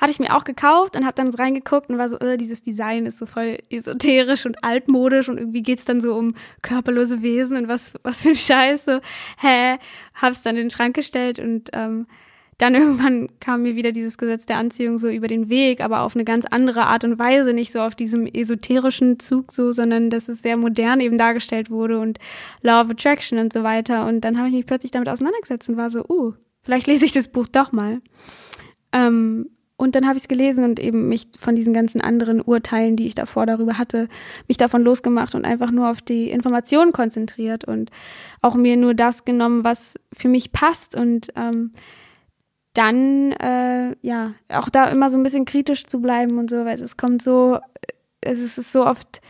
Hatte 0.00 0.11
ich 0.11 0.18
mir 0.18 0.37
auch 0.37 0.44
gekauft 0.44 0.96
und 0.96 1.04
habe 1.04 1.14
dann 1.14 1.33
so 1.33 1.38
reingeguckt 1.38 1.90
und 1.90 1.98
war 1.98 2.09
so, 2.09 2.18
äh, 2.18 2.37
dieses 2.37 2.62
Design 2.62 3.07
ist 3.07 3.18
so 3.18 3.26
voll 3.26 3.59
esoterisch 3.70 4.46
und 4.46 4.62
altmodisch 4.64 5.28
und 5.28 5.38
irgendwie 5.38 5.62
geht's 5.62 5.85
dann 5.85 6.00
so 6.00 6.14
um 6.14 6.35
körperlose 6.62 7.22
Wesen 7.22 7.57
und 7.57 7.68
was, 7.68 7.94
was 8.02 8.22
für 8.22 8.31
ein 8.31 8.37
Scheiß. 8.37 8.85
So, 8.85 9.00
hä? 9.40 9.78
Hab's 10.14 10.42
dann 10.42 10.57
in 10.57 10.64
den 10.64 10.70
Schrank 10.70 10.94
gestellt 10.94 11.38
und 11.38 11.70
ähm, 11.72 12.07
dann 12.59 12.74
irgendwann 12.74 13.28
kam 13.40 13.62
mir 13.62 13.76
wieder 13.76 13.92
dieses 13.92 14.18
Gesetz 14.18 14.44
der 14.44 14.59
Anziehung 14.59 14.98
so 14.98 15.09
über 15.09 15.28
den 15.28 15.48
Weg, 15.48 15.81
aber 15.81 16.02
auf 16.02 16.14
eine 16.14 16.24
ganz 16.24 16.44
andere 16.44 16.87
Art 16.87 17.04
und 17.04 17.18
Weise, 17.18 17.54
nicht 17.54 17.72
so 17.72 17.81
auf 17.81 17.94
diesem 17.94 18.26
esoterischen 18.26 19.18
Zug 19.18 19.52
so, 19.52 19.72
sondern 19.72 20.11
dass 20.11 20.28
es 20.28 20.42
sehr 20.42 20.57
modern 20.57 21.00
eben 21.00 21.16
dargestellt 21.16 21.70
wurde 21.70 21.98
und 21.98 22.18
Law 22.62 22.83
of 22.83 22.90
Attraction 22.90 23.38
und 23.38 23.52
so 23.52 23.62
weiter. 23.62 24.07
Und 24.07 24.22
dann 24.22 24.37
habe 24.37 24.48
ich 24.48 24.54
mich 24.54 24.66
plötzlich 24.66 24.90
damit 24.90 25.09
auseinandergesetzt 25.09 25.68
und 25.68 25.76
war 25.76 25.90
so, 25.90 26.04
uh, 26.09 26.35
vielleicht 26.62 26.87
lese 26.87 27.04
ich 27.04 27.12
das 27.12 27.28
Buch 27.28 27.48
doch 27.48 27.72
mal. 27.72 28.00
Ähm, 28.92 29.50
und 29.78 29.94
dann 29.94 30.06
habe 30.06 30.16
ich 30.16 30.24
es 30.24 30.28
gelesen 30.28 30.64
und 30.64 30.80
eben 30.80 31.08
mich 31.08 31.28
von 31.38 31.54
diesen 31.54 31.72
ganzen 31.72 32.00
anderen 32.00 32.42
Urteilen, 32.42 32.96
die 32.96 33.06
ich 33.06 33.14
davor 33.14 33.46
darüber 33.46 33.78
hatte, 33.78 34.08
mich 34.48 34.56
davon 34.56 34.82
losgemacht 34.82 35.36
und 35.36 35.44
einfach 35.44 35.70
nur 35.70 35.88
auf 35.88 36.02
die 36.02 36.30
Informationen 36.30 36.92
konzentriert 36.92 37.64
und 37.64 37.90
auch 38.42 38.56
mir 38.56 38.76
nur 38.76 38.94
das 38.94 39.24
genommen, 39.24 39.62
was 39.62 39.94
für 40.12 40.28
mich 40.28 40.50
passt 40.50 40.96
und 40.96 41.28
ähm, 41.36 41.72
dann 42.74 43.30
äh, 43.32 43.94
ja 44.02 44.34
auch 44.48 44.68
da 44.68 44.86
immer 44.86 45.10
so 45.10 45.16
ein 45.16 45.22
bisschen 45.22 45.44
kritisch 45.44 45.86
zu 45.86 46.00
bleiben 46.02 46.38
und 46.38 46.50
so, 46.50 46.64
weil 46.64 46.82
es 46.82 46.96
kommt 46.96 47.22
so, 47.22 47.60
es 48.20 48.58
ist 48.58 48.72
so 48.72 48.84
oft 48.84 49.20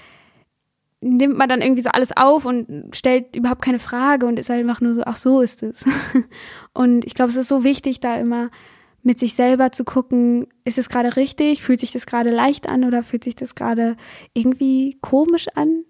nimmt 1.02 1.36
man 1.36 1.48
dann 1.48 1.60
irgendwie 1.60 1.82
so 1.82 1.90
alles 1.90 2.16
auf 2.16 2.46
und 2.46 2.96
stellt 2.96 3.36
überhaupt 3.36 3.62
keine 3.62 3.78
Frage 3.78 4.24
und 4.24 4.38
ist 4.38 4.48
halt 4.48 4.60
einfach 4.60 4.80
nur 4.80 4.94
so, 4.94 5.02
ach 5.04 5.16
so 5.16 5.42
ist 5.42 5.62
es. 5.62 5.84
und 6.72 7.04
ich 7.04 7.14
glaube, 7.14 7.30
es 7.30 7.36
ist 7.36 7.48
so 7.48 7.64
wichtig, 7.64 8.00
da 8.00 8.16
immer 8.16 8.50
mit 9.02 9.18
sich 9.18 9.34
selber 9.34 9.72
zu 9.72 9.84
gucken, 9.84 10.48
ist 10.64 10.78
es 10.78 10.88
gerade 10.88 11.16
richtig, 11.16 11.62
fühlt 11.62 11.80
sich 11.80 11.92
das 11.92 12.06
gerade 12.06 12.30
leicht 12.30 12.68
an 12.68 12.84
oder 12.84 13.02
fühlt 13.02 13.24
sich 13.24 13.36
das 13.36 13.54
gerade 13.54 13.96
irgendwie 14.34 14.98
komisch 15.00 15.46
an? 15.54 15.84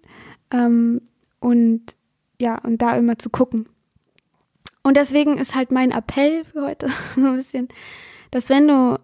Ähm, 0.51 1.01
und 1.39 1.95
ja, 2.39 2.57
und 2.59 2.81
da 2.81 2.95
immer 2.95 3.17
zu 3.17 3.29
gucken. 3.29 3.67
Und 4.83 4.97
deswegen 4.97 5.37
ist 5.37 5.55
halt 5.55 5.71
mein 5.71 5.91
Appell 5.91 6.45
für 6.45 6.65
heute 6.65 6.87
so 7.15 7.25
ein 7.25 7.35
bisschen, 7.35 7.67
dass 8.31 8.49
wenn 8.49 8.67
du 8.67 8.99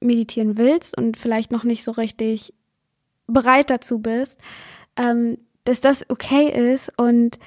meditieren 0.00 0.58
willst 0.58 0.96
und 0.96 1.16
vielleicht 1.16 1.50
noch 1.50 1.64
nicht 1.64 1.82
so 1.82 1.92
richtig 1.92 2.52
bereit 3.26 3.70
dazu 3.70 3.98
bist, 3.98 4.38
ähm, 4.96 5.38
dass 5.64 5.80
das 5.80 6.08
okay 6.08 6.72
ist 6.72 6.92
und 6.96 7.38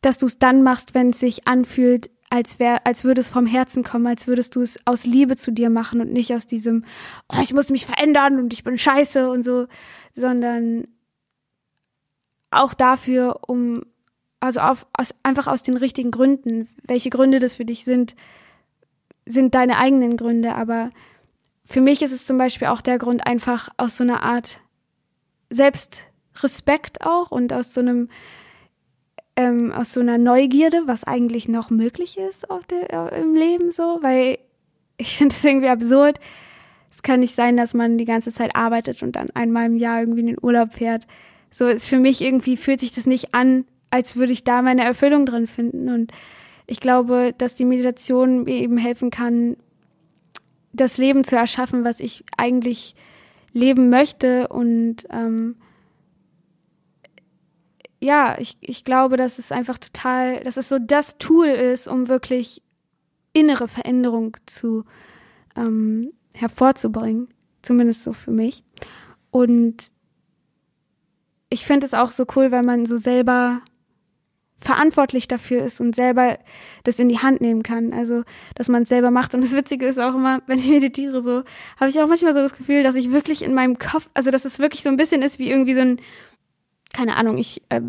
dass 0.00 0.18
du 0.18 0.26
es 0.26 0.38
dann 0.38 0.62
machst, 0.62 0.94
wenn 0.94 1.10
es 1.10 1.20
sich 1.20 1.48
anfühlt, 1.48 2.10
als 2.30 2.58
wär, 2.58 2.86
als 2.86 3.04
würde 3.04 3.20
es 3.20 3.30
vom 3.30 3.46
Herzen 3.46 3.82
kommen, 3.82 4.06
als 4.06 4.26
würdest 4.26 4.54
du 4.56 4.60
es 4.60 4.78
aus 4.84 5.04
Liebe 5.04 5.36
zu 5.36 5.50
dir 5.50 5.70
machen 5.70 6.00
und 6.00 6.12
nicht 6.12 6.34
aus 6.34 6.46
diesem, 6.46 6.84
oh, 7.28 7.40
ich 7.42 7.54
muss 7.54 7.70
mich 7.70 7.86
verändern 7.86 8.38
und 8.38 8.52
ich 8.52 8.64
bin 8.64 8.76
scheiße 8.76 9.30
und 9.30 9.44
so, 9.44 9.66
sondern 10.14 10.86
auch 12.50 12.74
dafür, 12.74 13.40
um, 13.46 13.84
also 14.40 14.60
auf, 14.60 14.86
aus, 14.92 15.14
einfach 15.22 15.46
aus 15.46 15.62
den 15.62 15.76
richtigen 15.76 16.10
Gründen. 16.10 16.68
Welche 16.82 17.10
Gründe 17.10 17.38
das 17.38 17.56
für 17.56 17.64
dich 17.64 17.84
sind, 17.84 18.14
sind 19.26 19.54
deine 19.54 19.78
eigenen 19.78 20.16
Gründe, 20.16 20.54
aber 20.54 20.90
für 21.64 21.80
mich 21.80 22.02
ist 22.02 22.12
es 22.12 22.24
zum 22.24 22.38
Beispiel 22.38 22.68
auch 22.68 22.80
der 22.80 22.98
Grund 22.98 23.26
einfach 23.26 23.68
aus 23.76 23.96
so 23.96 24.04
einer 24.04 24.22
Art 24.22 24.60
Selbstrespekt 25.50 27.04
auch 27.04 27.30
und 27.30 27.52
aus 27.52 27.74
so 27.74 27.80
einem 27.80 28.08
ähm, 29.38 29.70
aus 29.70 29.92
so 29.92 30.00
einer 30.00 30.18
Neugierde, 30.18 30.82
was 30.86 31.04
eigentlich 31.04 31.46
noch 31.48 31.70
möglich 31.70 32.18
ist 32.18 32.50
auf 32.50 32.64
der, 32.64 33.12
äh, 33.12 33.20
im 33.22 33.36
Leben 33.36 33.70
so, 33.70 34.00
weil 34.02 34.38
ich 34.96 35.16
finde 35.16 35.32
es 35.32 35.44
irgendwie 35.44 35.68
absurd. 35.68 36.18
Es 36.90 37.02
kann 37.02 37.20
nicht 37.20 37.36
sein, 37.36 37.56
dass 37.56 37.72
man 37.72 37.98
die 37.98 38.04
ganze 38.04 38.32
Zeit 38.32 38.56
arbeitet 38.56 39.04
und 39.04 39.14
dann 39.14 39.30
einmal 39.30 39.66
im 39.66 39.76
Jahr 39.76 40.00
irgendwie 40.00 40.20
in 40.20 40.26
den 40.26 40.42
Urlaub 40.42 40.72
fährt. 40.72 41.06
So 41.52 41.68
ist 41.68 41.86
für 41.86 42.00
mich 42.00 42.20
irgendwie 42.20 42.56
fühlt 42.56 42.80
sich 42.80 42.92
das 42.92 43.06
nicht 43.06 43.32
an, 43.32 43.64
als 43.90 44.16
würde 44.16 44.32
ich 44.32 44.42
da 44.42 44.60
meine 44.60 44.82
Erfüllung 44.82 45.24
drin 45.24 45.46
finden. 45.46 45.88
Und 45.88 46.10
ich 46.66 46.80
glaube, 46.80 47.32
dass 47.38 47.54
die 47.54 47.64
Meditation 47.64 48.42
mir 48.42 48.56
eben 48.56 48.76
helfen 48.76 49.10
kann, 49.10 49.56
das 50.72 50.98
Leben 50.98 51.22
zu 51.22 51.36
erschaffen, 51.36 51.84
was 51.84 52.00
ich 52.00 52.24
eigentlich 52.36 52.96
leben 53.52 53.88
möchte 53.88 54.48
und 54.48 55.06
ähm, 55.10 55.54
ja, 58.00 58.36
ich, 58.38 58.56
ich 58.60 58.84
glaube, 58.84 59.16
dass 59.16 59.38
es 59.38 59.52
einfach 59.52 59.78
total, 59.78 60.40
dass 60.40 60.56
es 60.56 60.68
so 60.68 60.78
das 60.78 61.18
Tool 61.18 61.46
ist, 61.46 61.88
um 61.88 62.08
wirklich 62.08 62.62
innere 63.32 63.68
Veränderung 63.68 64.36
zu 64.46 64.84
ähm, 65.56 66.12
hervorzubringen. 66.34 67.28
Zumindest 67.62 68.04
so 68.04 68.12
für 68.12 68.30
mich. 68.30 68.62
Und 69.30 69.92
ich 71.50 71.66
finde 71.66 71.86
es 71.86 71.94
auch 71.94 72.10
so 72.10 72.24
cool, 72.36 72.52
weil 72.52 72.62
man 72.62 72.86
so 72.86 72.96
selber 72.96 73.62
verantwortlich 74.60 75.28
dafür 75.28 75.62
ist 75.62 75.80
und 75.80 75.94
selber 75.94 76.38
das 76.82 76.98
in 76.98 77.08
die 77.08 77.20
Hand 77.20 77.40
nehmen 77.40 77.62
kann. 77.62 77.92
Also, 77.92 78.24
dass 78.54 78.68
man 78.68 78.82
es 78.82 78.88
selber 78.88 79.10
macht. 79.10 79.34
Und 79.34 79.42
das 79.42 79.52
Witzige 79.52 79.86
ist 79.86 79.98
auch 79.98 80.14
immer, 80.14 80.42
wenn 80.46 80.58
ich 80.58 80.68
meditiere, 80.68 81.22
so, 81.22 81.44
habe 81.78 81.90
ich 81.90 82.00
auch 82.00 82.08
manchmal 82.08 82.34
so 82.34 82.40
das 82.40 82.56
Gefühl, 82.56 82.82
dass 82.82 82.96
ich 82.96 83.12
wirklich 83.12 83.42
in 83.42 83.54
meinem 83.54 83.78
Kopf, 83.78 84.10
also 84.14 84.30
dass 84.30 84.44
es 84.44 84.58
wirklich 84.58 84.82
so 84.82 84.88
ein 84.88 84.96
bisschen 84.96 85.22
ist 85.22 85.38
wie 85.38 85.50
irgendwie 85.50 85.74
so 85.74 85.80
ein, 85.80 86.00
keine 86.94 87.16
Ahnung, 87.16 87.38
ich 87.38 87.62
äh, 87.68 87.80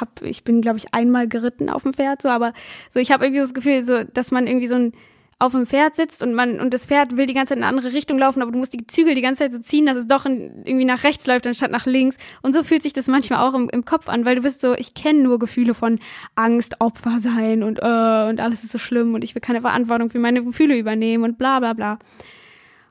hab, 0.00 0.22
ich 0.22 0.44
bin, 0.44 0.60
glaube 0.60 0.78
ich, 0.78 0.94
einmal 0.94 1.28
geritten 1.28 1.68
auf 1.68 1.82
dem 1.82 1.92
Pferd, 1.92 2.22
so, 2.22 2.28
aber 2.28 2.52
so, 2.90 2.98
ich 2.98 3.12
habe 3.12 3.24
irgendwie 3.24 3.42
das 3.42 3.54
Gefühl, 3.54 3.84
so, 3.84 4.04
dass 4.04 4.30
man 4.30 4.46
irgendwie 4.46 4.68
so 4.68 4.76
ein 4.76 4.92
auf 5.40 5.52
dem 5.52 5.66
Pferd 5.66 5.96
sitzt 5.96 6.22
und 6.22 6.34
man 6.34 6.60
und 6.60 6.74
das 6.74 6.84
Pferd 6.84 7.16
will 7.16 7.24
die 7.24 7.32
ganze 7.32 7.50
Zeit 7.50 7.58
in 7.58 7.64
eine 7.64 7.74
andere 7.74 7.94
Richtung 7.94 8.18
laufen, 8.18 8.42
aber 8.42 8.52
du 8.52 8.58
musst 8.58 8.74
die 8.74 8.86
Zügel 8.86 9.14
die 9.14 9.22
ganze 9.22 9.44
Zeit 9.44 9.54
so 9.54 9.58
ziehen, 9.58 9.86
dass 9.86 9.96
es 9.96 10.06
doch 10.06 10.26
in, 10.26 10.64
irgendwie 10.66 10.84
nach 10.84 11.02
rechts 11.02 11.26
läuft 11.26 11.46
anstatt 11.46 11.70
nach 11.70 11.86
links. 11.86 12.18
Und 12.42 12.52
so 12.52 12.62
fühlt 12.62 12.82
sich 12.82 12.92
das 12.92 13.06
manchmal 13.06 13.48
auch 13.48 13.54
im, 13.54 13.70
im 13.70 13.86
Kopf 13.86 14.10
an, 14.10 14.26
weil 14.26 14.36
du 14.36 14.42
bist 14.42 14.60
so, 14.60 14.74
ich 14.74 14.92
kenne 14.92 15.20
nur 15.20 15.38
Gefühle 15.38 15.72
von 15.72 15.98
Angst, 16.34 16.82
Opfer 16.82 17.20
sein 17.20 17.62
und 17.62 17.78
äh, 17.78 18.28
und 18.28 18.38
alles 18.38 18.64
ist 18.64 18.72
so 18.72 18.78
schlimm 18.78 19.14
und 19.14 19.24
ich 19.24 19.34
will 19.34 19.40
keine 19.40 19.62
Verantwortung 19.62 20.10
für 20.10 20.18
meine 20.18 20.44
Gefühle 20.44 20.76
übernehmen 20.76 21.24
und 21.24 21.38
bla 21.38 21.58
bla 21.58 21.72
bla. 21.72 21.98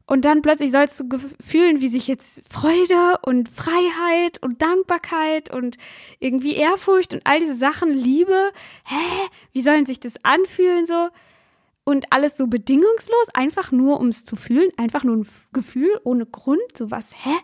Und 0.09 0.25
dann 0.25 0.41
plötzlich 0.41 0.71
sollst 0.71 0.99
du 0.99 1.05
fühlen, 1.39 1.81
wie 1.81 1.87
sich 1.87 2.07
jetzt 2.07 2.41
Freude 2.51 3.19
und 3.21 3.47
Freiheit 3.47 4.41
und 4.41 4.59
Dankbarkeit 4.59 5.53
und 5.53 5.77
irgendwie 6.19 6.55
Ehrfurcht 6.55 7.13
und 7.13 7.21
all 7.25 7.39
diese 7.39 7.55
Sachen, 7.55 7.91
Liebe, 7.91 8.51
hä, 8.85 9.29
wie 9.53 9.61
sollen 9.61 9.85
sich 9.85 9.99
das 9.99 10.15
anfühlen 10.23 10.87
so? 10.87 11.09
und 11.83 12.11
alles 12.11 12.37
so 12.37 12.47
bedingungslos, 12.47 13.27
einfach 13.35 13.71
nur 13.71 13.99
um 13.99 14.07
es 14.07 14.25
zu 14.25 14.35
fühlen, 14.35 14.71
einfach 14.77 15.03
nur 15.03 15.17
ein 15.17 15.27
Gefühl 15.53 15.99
ohne 16.03 16.25
Grund, 16.25 16.75
sowas, 16.75 17.11
hä? 17.23 17.35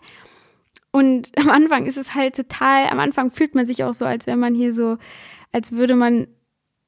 Und 0.90 1.30
am 1.38 1.50
Anfang 1.50 1.86
ist 1.86 1.96
es 1.96 2.16
halt 2.16 2.34
total, 2.34 2.88
am 2.88 2.98
Anfang 2.98 3.30
fühlt 3.30 3.54
man 3.54 3.66
sich 3.66 3.84
auch 3.84 3.94
so, 3.94 4.04
als 4.04 4.26
wäre 4.26 4.36
man 4.36 4.56
hier 4.56 4.74
so, 4.74 4.98
als 5.52 5.70
würde 5.70 5.94
man 5.94 6.26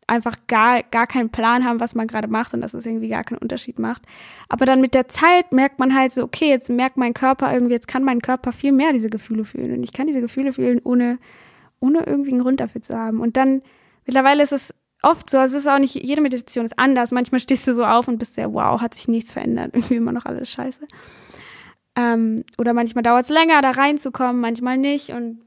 einfach 0.08 0.36
gar, 0.46 0.82
gar 0.82 1.06
keinen 1.06 1.30
Plan 1.30 1.64
haben, 1.64 1.80
was 1.80 1.94
man 1.94 2.06
gerade 2.06 2.28
macht 2.28 2.54
und 2.54 2.62
dass 2.62 2.74
es 2.74 2.86
irgendwie 2.86 3.08
gar 3.08 3.24
keinen 3.24 3.38
Unterschied 3.38 3.78
macht. 3.78 4.02
Aber 4.48 4.64
dann 4.64 4.80
mit 4.80 4.94
der 4.94 5.08
Zeit 5.08 5.52
merkt 5.52 5.78
man 5.78 5.94
halt 5.94 6.12
so, 6.12 6.24
okay, 6.24 6.48
jetzt 6.48 6.70
merkt 6.70 6.96
mein 6.96 7.14
Körper 7.14 7.52
irgendwie, 7.52 7.74
jetzt 7.74 7.88
kann 7.88 8.02
mein 8.02 8.22
Körper 8.22 8.52
viel 8.52 8.72
mehr 8.72 8.92
diese 8.92 9.10
Gefühle 9.10 9.44
fühlen 9.44 9.76
und 9.76 9.84
ich 9.84 9.92
kann 9.92 10.06
diese 10.06 10.20
Gefühle 10.20 10.52
fühlen, 10.52 10.80
ohne, 10.82 11.18
ohne 11.78 12.04
irgendwie 12.04 12.32
einen 12.32 12.40
Grund 12.40 12.60
dafür 12.60 12.80
zu 12.80 12.96
haben. 12.96 13.20
Und 13.20 13.36
dann, 13.36 13.62
mittlerweile 14.06 14.42
ist 14.42 14.52
es 14.52 14.74
oft 15.02 15.28
so, 15.28 15.38
also 15.38 15.56
es 15.56 15.64
ist 15.64 15.68
auch 15.68 15.78
nicht, 15.78 15.94
jede 15.94 16.22
Meditation 16.22 16.64
ist 16.64 16.78
anders. 16.78 17.12
Manchmal 17.12 17.40
stehst 17.40 17.68
du 17.68 17.74
so 17.74 17.84
auf 17.84 18.08
und 18.08 18.18
bist 18.18 18.34
sehr, 18.34 18.52
wow, 18.52 18.80
hat 18.80 18.94
sich 18.94 19.08
nichts 19.08 19.32
verändert, 19.32 19.70
irgendwie 19.74 19.96
immer 19.96 20.12
noch 20.12 20.24
alles 20.24 20.50
scheiße. 20.50 20.86
Ähm, 21.96 22.44
oder 22.56 22.72
manchmal 22.72 23.02
dauert 23.02 23.24
es 23.24 23.30
länger, 23.30 23.60
da 23.60 23.72
reinzukommen, 23.72 24.40
manchmal 24.40 24.78
nicht 24.78 25.10
und, 25.10 25.42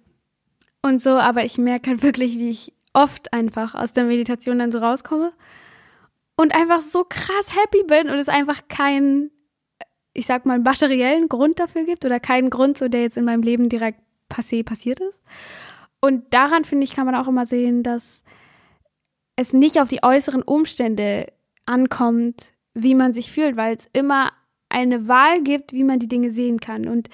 und 0.83 1.01
so, 1.01 1.11
aber 1.11 1.45
ich 1.45 1.57
merke 1.57 1.89
halt 1.89 2.03
wirklich, 2.03 2.37
wie 2.37 2.49
ich 2.49 2.73
oft 2.93 3.33
einfach 3.33 3.75
aus 3.75 3.93
der 3.93 4.05
Meditation 4.05 4.59
dann 4.59 4.71
so 4.71 4.79
rauskomme 4.79 5.33
und 6.35 6.55
einfach 6.55 6.81
so 6.81 7.05
krass 7.07 7.55
happy 7.55 7.83
bin 7.83 8.09
und 8.09 8.17
es 8.17 8.29
einfach 8.29 8.67
keinen, 8.67 9.31
ich 10.13 10.25
sag 10.25 10.45
mal, 10.45 10.59
materiellen 10.59 11.29
Grund 11.29 11.59
dafür 11.59 11.85
gibt 11.85 12.05
oder 12.05 12.19
keinen 12.19 12.49
Grund, 12.49 12.77
so 12.77 12.87
der 12.87 13.01
jetzt 13.01 13.17
in 13.17 13.25
meinem 13.25 13.43
Leben 13.43 13.69
direkt 13.69 14.01
passé 14.29 14.63
passiert 14.63 14.99
ist. 14.99 15.21
Und 15.99 16.33
daran, 16.33 16.65
finde 16.65 16.83
ich, 16.83 16.95
kann 16.95 17.05
man 17.05 17.15
auch 17.15 17.27
immer 17.27 17.45
sehen, 17.45 17.83
dass 17.83 18.23
es 19.35 19.53
nicht 19.53 19.79
auf 19.79 19.89
die 19.89 20.03
äußeren 20.03 20.41
Umstände 20.41 21.31
ankommt, 21.65 22.53
wie 22.73 22.95
man 22.95 23.13
sich 23.13 23.31
fühlt, 23.31 23.55
weil 23.55 23.75
es 23.75 23.89
immer 23.93 24.31
eine 24.69 25.07
Wahl 25.07 25.41
gibt, 25.41 25.73
wie 25.73 25.83
man 25.83 25.99
die 25.99 26.07
Dinge 26.07 26.31
sehen 26.31 26.59
kann. 26.59 26.87
Und 26.87 27.09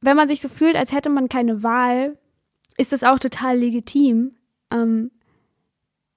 wenn 0.00 0.16
man 0.16 0.28
sich 0.28 0.40
so 0.40 0.48
fühlt, 0.48 0.76
als 0.76 0.92
hätte 0.92 1.10
man 1.10 1.28
keine 1.28 1.62
Wahl, 1.62 2.18
ist 2.76 2.92
das 2.92 3.04
auch 3.04 3.18
total 3.18 3.58
legitim. 3.58 4.34
Ähm, 4.74 5.10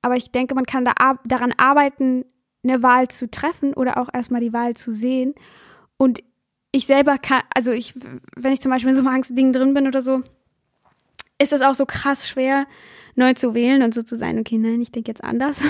aber 0.01 0.15
ich 0.15 0.31
denke, 0.31 0.55
man 0.55 0.65
kann 0.65 0.85
da 0.85 0.93
daran 1.25 1.53
arbeiten, 1.57 2.25
eine 2.63 2.83
Wahl 2.83 3.07
zu 3.07 3.29
treffen 3.29 3.73
oder 3.73 3.97
auch 3.97 4.09
erstmal 4.13 4.41
die 4.41 4.53
Wahl 4.53 4.75
zu 4.75 4.91
sehen. 4.91 5.35
Und 5.97 6.19
ich 6.71 6.87
selber 6.87 7.17
kann, 7.17 7.43
also 7.53 7.71
ich, 7.71 7.93
wenn 8.35 8.53
ich 8.53 8.61
zum 8.61 8.71
Beispiel 8.71 8.89
in 8.89 8.95
so 8.95 9.01
einem 9.01 9.13
Angstding 9.13 9.53
drin 9.53 9.73
bin 9.73 9.87
oder 9.87 10.01
so, 10.01 10.21
ist 11.39 11.51
das 11.51 11.61
auch 11.61 11.75
so 11.75 11.85
krass 11.85 12.27
schwer, 12.27 12.65
neu 13.15 13.33
zu 13.33 13.53
wählen 13.53 13.83
und 13.83 13.93
so 13.93 14.01
zu 14.01 14.17
sein, 14.17 14.39
okay, 14.39 14.57
nein, 14.57 14.81
ich 14.81 14.91
denke 14.91 15.09
jetzt 15.09 15.23
anders. 15.23 15.61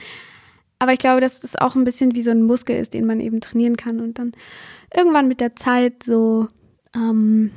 Aber 0.78 0.92
ich 0.92 0.98
glaube, 0.98 1.20
dass 1.20 1.40
das 1.40 1.56
auch 1.56 1.74
ein 1.74 1.84
bisschen 1.84 2.14
wie 2.14 2.22
so 2.22 2.30
ein 2.30 2.42
Muskel 2.42 2.76
ist, 2.76 2.94
den 2.94 3.06
man 3.06 3.20
eben 3.20 3.40
trainieren 3.40 3.76
kann 3.76 4.00
und 4.00 4.18
dann 4.18 4.32
irgendwann 4.94 5.26
mit 5.26 5.40
der 5.40 5.56
Zeit 5.56 6.04
so, 6.04 6.48
ähm, 6.94 7.50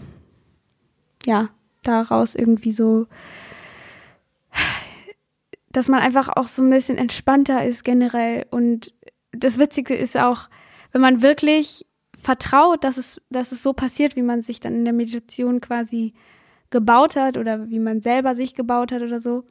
ja, 1.26 1.50
daraus 1.84 2.34
irgendwie 2.34 2.72
so, 2.72 3.06
dass 5.72 5.88
man 5.88 6.00
einfach 6.00 6.30
auch 6.30 6.48
so 6.48 6.62
ein 6.62 6.70
bisschen 6.70 6.98
entspannter 6.98 7.66
ist 7.66 7.84
generell. 7.84 8.46
Und 8.52 8.94
das 9.32 9.58
Witzige 9.58 9.96
ist 9.96 10.18
auch, 10.18 10.50
wenn 10.92 11.02
man 11.02 11.22
wirklich 11.22 11.86
vertraut, 12.18 12.84
dass 12.84 12.98
es, 12.98 13.22
dass 13.30 13.52
es 13.52 13.64
so 13.64 13.74
passiert, 13.74 14.16
wie 14.16 14.22
man 14.22 14.42
sich 14.42 14.60
dann 14.60 14.76
in 14.76 14.86
der 14.86 14.94
Meditation 14.94 15.62
quasi 15.62 16.14
gebaut 16.70 17.16
hat 17.16 17.38
oder 17.38 17.70
wie 17.70 17.80
man 17.80 18.02
selber 18.02 18.36
sich 18.36 18.54
gebaut 18.54 18.92
hat 18.92 19.02
oder 19.02 19.20
so, 19.20 19.44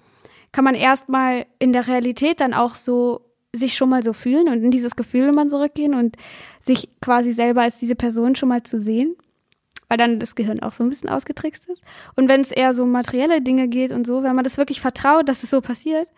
kann 0.52 0.64
man 0.64 0.74
erstmal 0.74 1.46
in 1.58 1.72
der 1.72 1.86
Realität 1.86 2.40
dann 2.40 2.54
auch 2.54 2.74
so 2.74 3.26
sich 3.54 3.76
schon 3.76 3.88
mal 3.88 4.02
so 4.02 4.12
fühlen 4.12 4.48
und 4.48 4.62
in 4.62 4.70
dieses 4.70 4.96
Gefühl 4.96 5.32
man 5.32 5.48
zurückgehen 5.48 5.94
und 5.94 6.16
sich 6.62 6.88
quasi 7.00 7.32
selber 7.32 7.62
als 7.62 7.78
diese 7.78 7.96
Person 7.96 8.36
schon 8.36 8.48
mal 8.48 8.62
zu 8.62 8.80
sehen, 8.80 9.16
weil 9.90 9.98
dann 9.98 10.20
das 10.20 10.36
Gehirn 10.36 10.60
auch 10.60 10.70
so 10.70 10.84
ein 10.84 10.88
bisschen 10.88 11.08
ausgetrickst 11.08 11.68
ist. 11.68 11.82
Und 12.14 12.28
wenn 12.28 12.40
es 12.40 12.52
eher 12.52 12.72
so 12.74 12.86
materielle 12.86 13.42
Dinge 13.42 13.66
geht 13.66 13.90
und 13.90 14.06
so, 14.06 14.22
wenn 14.22 14.36
man 14.36 14.44
das 14.44 14.56
wirklich 14.56 14.80
vertraut, 14.80 15.28
dass 15.28 15.42
es 15.42 15.50
so 15.50 15.60
passiert, 15.60 16.08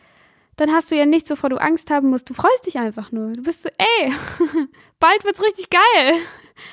dann 0.57 0.71
hast 0.71 0.91
du 0.91 0.95
ja 0.95 1.07
nichts, 1.07 1.31
wovor 1.31 1.49
du 1.49 1.57
Angst 1.57 1.91
haben 1.91 2.11
musst. 2.11 2.29
Du 2.29 2.35
freust 2.35 2.67
dich 2.67 2.79
einfach 2.79 3.13
nur. 3.13 3.33
Du 3.33 3.43
bist 3.43 3.63
so, 3.63 3.71
ey, 3.79 4.13
bald 5.01 5.25
wird's 5.25 5.43
richtig 5.43 5.71
geil. 5.71 6.17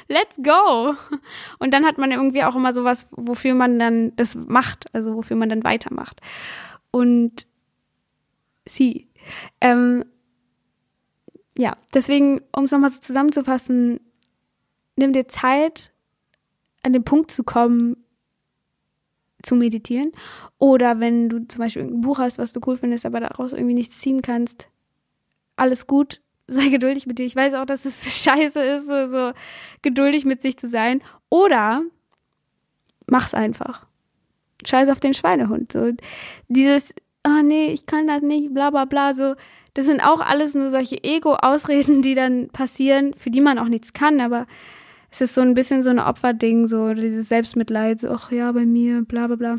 Let's 0.09 0.35
go. 0.43 0.95
Und 1.57 1.73
dann 1.73 1.85
hat 1.85 1.97
man 1.97 2.11
irgendwie 2.11 2.43
auch 2.43 2.57
immer 2.57 2.73
sowas, 2.73 3.07
wofür 3.11 3.55
man 3.55 3.79
dann 3.79 4.13
das 4.17 4.35
macht, 4.35 4.93
also 4.93 5.15
wofür 5.15 5.37
man 5.37 5.47
dann 5.47 5.63
weitermacht. 5.63 6.19
Und 6.91 7.47
sie. 8.67 9.07
Ähm, 9.61 10.03
ja, 11.57 11.77
deswegen, 11.93 12.41
um 12.51 12.65
es 12.65 12.71
nochmal 12.71 12.89
so 12.89 12.99
zusammenzufassen, 12.99 14.01
nimm 14.97 15.13
dir 15.13 15.29
Zeit, 15.29 15.93
an 16.83 16.93
den 16.93 17.03
Punkt 17.03 17.31
zu 17.31 17.43
kommen, 17.43 17.97
zu 19.43 19.55
meditieren. 19.55 20.11
Oder 20.57 20.99
wenn 20.99 21.29
du 21.29 21.47
zum 21.47 21.59
Beispiel 21.59 21.83
ein 21.83 22.01
Buch 22.01 22.19
hast, 22.19 22.37
was 22.37 22.53
du 22.53 22.59
cool 22.65 22.77
findest, 22.77 23.05
aber 23.05 23.19
daraus 23.19 23.53
irgendwie 23.53 23.73
nichts 23.73 23.99
ziehen 23.99 24.21
kannst, 24.21 24.69
alles 25.55 25.87
gut, 25.87 26.21
sei 26.47 26.69
geduldig 26.69 27.05
mit 27.05 27.19
dir. 27.19 27.25
Ich 27.25 27.35
weiß 27.35 27.53
auch, 27.55 27.65
dass 27.65 27.85
es 27.85 28.23
scheiße 28.23 28.61
ist, 28.61 28.87
so 28.87 29.31
geduldig 29.81 30.25
mit 30.25 30.41
sich 30.41 30.57
zu 30.57 30.69
sein. 30.69 31.01
Oder 31.29 31.83
mach's 33.07 33.33
einfach. 33.33 33.85
Scheiß 34.65 34.89
auf 34.89 34.99
den 34.99 35.13
Schweinehund. 35.13 35.71
So 35.71 35.91
dieses, 36.47 36.93
oh 37.25 37.41
nee, 37.43 37.67
ich 37.67 37.85
kann 37.85 38.07
das 38.07 38.21
nicht, 38.21 38.53
bla 38.53 38.69
bla 38.69 38.85
bla, 38.85 39.13
so. 39.13 39.35
Das 39.75 39.85
sind 39.85 40.01
auch 40.01 40.19
alles 40.19 40.55
nur 40.55 40.71
solche 40.71 41.03
Ego-Ausreden, 41.03 42.01
die 42.01 42.15
dann 42.15 42.49
passieren, 42.49 43.13
für 43.13 43.29
die 43.29 43.39
man 43.39 43.59
auch 43.59 43.67
nichts 43.67 43.93
kann, 43.93 44.19
aber 44.19 44.47
es 45.11 45.21
ist 45.21 45.35
so 45.35 45.41
ein 45.41 45.53
bisschen 45.53 45.83
so 45.83 45.89
ein 45.89 45.99
Opferding, 45.99 46.67
so 46.67 46.93
dieses 46.93 47.29
Selbstmitleid, 47.29 48.01
so, 48.01 48.11
ach 48.11 48.31
ja, 48.31 48.51
bei 48.51 48.65
mir, 48.65 49.03
bla 49.05 49.27
bla 49.27 49.35
bla. 49.35 49.57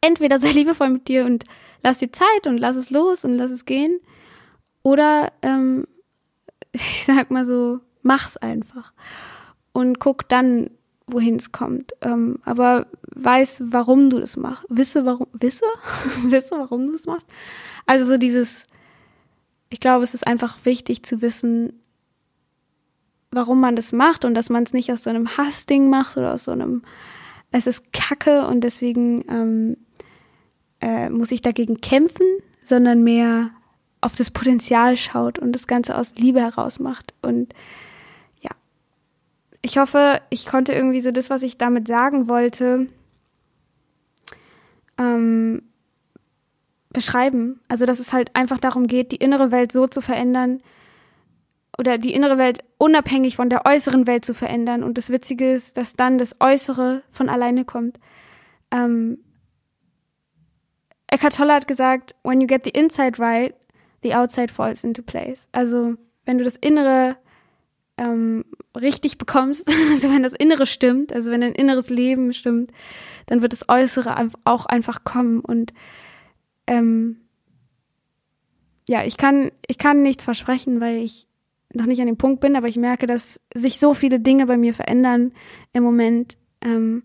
Entweder 0.00 0.38
sei 0.38 0.50
liebevoll 0.50 0.90
mit 0.90 1.08
dir 1.08 1.24
und 1.24 1.44
lass 1.82 1.98
dir 1.98 2.12
Zeit 2.12 2.46
und 2.46 2.58
lass 2.58 2.76
es 2.76 2.90
los 2.90 3.24
und 3.24 3.34
lass 3.36 3.50
es 3.50 3.64
gehen. 3.64 4.00
Oder 4.82 5.32
ähm, 5.42 5.86
ich 6.72 7.04
sag 7.04 7.30
mal 7.30 7.44
so, 7.44 7.80
mach's 8.02 8.36
einfach. 8.36 8.92
Und 9.72 9.98
guck 9.98 10.28
dann, 10.28 10.70
wohin 11.06 11.36
es 11.36 11.52
kommt. 11.52 11.92
Ähm, 12.02 12.38
aber 12.44 12.86
weiß, 13.14 13.64
warum 13.66 14.10
du 14.10 14.20
das 14.20 14.36
machst. 14.36 14.64
Wisse, 14.68 15.04
warum, 15.04 15.26
wisse? 15.32 15.64
wisse, 16.24 16.52
warum 16.52 16.86
du 16.86 16.94
es 16.94 17.06
machst. 17.06 17.26
Also 17.86 18.06
so 18.06 18.16
dieses, 18.16 18.64
ich 19.70 19.80
glaube, 19.80 20.04
es 20.04 20.14
ist 20.14 20.26
einfach 20.26 20.58
wichtig 20.64 21.02
zu 21.04 21.22
wissen, 21.22 21.83
warum 23.34 23.60
man 23.60 23.76
das 23.76 23.92
macht 23.92 24.24
und 24.24 24.34
dass 24.34 24.50
man 24.50 24.64
es 24.64 24.72
nicht 24.72 24.92
aus 24.92 25.04
so 25.04 25.10
einem 25.10 25.36
Hassding 25.36 25.90
macht 25.90 26.16
oder 26.16 26.32
aus 26.32 26.44
so 26.44 26.52
einem, 26.52 26.82
es 27.50 27.66
ist 27.66 27.92
Kacke 27.92 28.46
und 28.46 28.62
deswegen 28.62 29.24
ähm, 29.28 29.76
äh, 30.80 31.08
muss 31.08 31.32
ich 31.32 31.42
dagegen 31.42 31.80
kämpfen, 31.80 32.26
sondern 32.62 33.02
mehr 33.02 33.50
auf 34.00 34.14
das 34.14 34.30
Potenzial 34.30 34.96
schaut 34.96 35.38
und 35.38 35.52
das 35.52 35.66
Ganze 35.66 35.96
aus 35.96 36.14
Liebe 36.16 36.40
heraus 36.40 36.78
macht. 36.78 37.14
Und 37.22 37.54
ja, 38.40 38.50
ich 39.62 39.78
hoffe, 39.78 40.20
ich 40.30 40.46
konnte 40.46 40.72
irgendwie 40.72 41.00
so 41.00 41.10
das, 41.10 41.30
was 41.30 41.42
ich 41.42 41.56
damit 41.56 41.88
sagen 41.88 42.28
wollte, 42.28 42.88
ähm, 44.98 45.62
beschreiben. 46.90 47.60
Also, 47.68 47.86
dass 47.86 47.98
es 47.98 48.12
halt 48.12 48.34
einfach 48.34 48.58
darum 48.58 48.86
geht, 48.86 49.12
die 49.12 49.16
innere 49.16 49.50
Welt 49.50 49.72
so 49.72 49.86
zu 49.86 50.00
verändern, 50.00 50.62
oder 51.78 51.98
die 51.98 52.14
innere 52.14 52.38
Welt 52.38 52.64
unabhängig 52.78 53.36
von 53.36 53.50
der 53.50 53.66
äußeren 53.66 54.06
Welt 54.06 54.24
zu 54.24 54.34
verändern. 54.34 54.82
Und 54.82 54.98
das 54.98 55.10
Witzige 55.10 55.52
ist, 55.52 55.76
dass 55.76 55.94
dann 55.94 56.18
das 56.18 56.36
Äußere 56.40 57.02
von 57.10 57.28
alleine 57.28 57.64
kommt. 57.64 57.98
Ähm, 58.70 59.18
Eckhart 61.08 61.36
Tolle 61.36 61.54
hat 61.54 61.68
gesagt, 61.68 62.14
when 62.22 62.40
you 62.40 62.46
get 62.46 62.64
the 62.64 62.70
inside 62.70 63.18
right, 63.20 63.54
the 64.02 64.14
outside 64.14 64.52
falls 64.52 64.84
into 64.84 65.02
place. 65.02 65.48
Also 65.52 65.94
wenn 66.24 66.38
du 66.38 66.44
das 66.44 66.56
Innere 66.56 67.16
ähm, 67.96 68.44
richtig 68.76 69.18
bekommst, 69.18 69.68
also 69.92 70.10
wenn 70.10 70.22
das 70.22 70.32
Innere 70.32 70.66
stimmt, 70.66 71.12
also 71.12 71.30
wenn 71.30 71.40
dein 71.40 71.52
inneres 71.52 71.90
Leben 71.90 72.32
stimmt, 72.32 72.72
dann 73.26 73.42
wird 73.42 73.52
das 73.52 73.68
Äußere 73.68 74.28
auch 74.44 74.66
einfach 74.66 75.04
kommen. 75.04 75.40
Und 75.40 75.72
ähm, 76.66 77.20
ja, 78.88 79.04
ich 79.04 79.16
kann, 79.16 79.50
ich 79.66 79.78
kann 79.78 80.02
nichts 80.02 80.24
versprechen, 80.24 80.80
weil 80.80 80.96
ich 80.96 81.26
noch 81.74 81.86
nicht 81.86 82.00
an 82.00 82.06
dem 82.06 82.16
Punkt 82.16 82.40
bin, 82.40 82.56
aber 82.56 82.68
ich 82.68 82.76
merke, 82.76 83.06
dass 83.06 83.40
sich 83.54 83.78
so 83.78 83.94
viele 83.94 84.20
Dinge 84.20 84.46
bei 84.46 84.56
mir 84.56 84.74
verändern 84.74 85.32
im 85.72 85.82
Moment. 85.82 86.36
Ähm, 86.60 87.02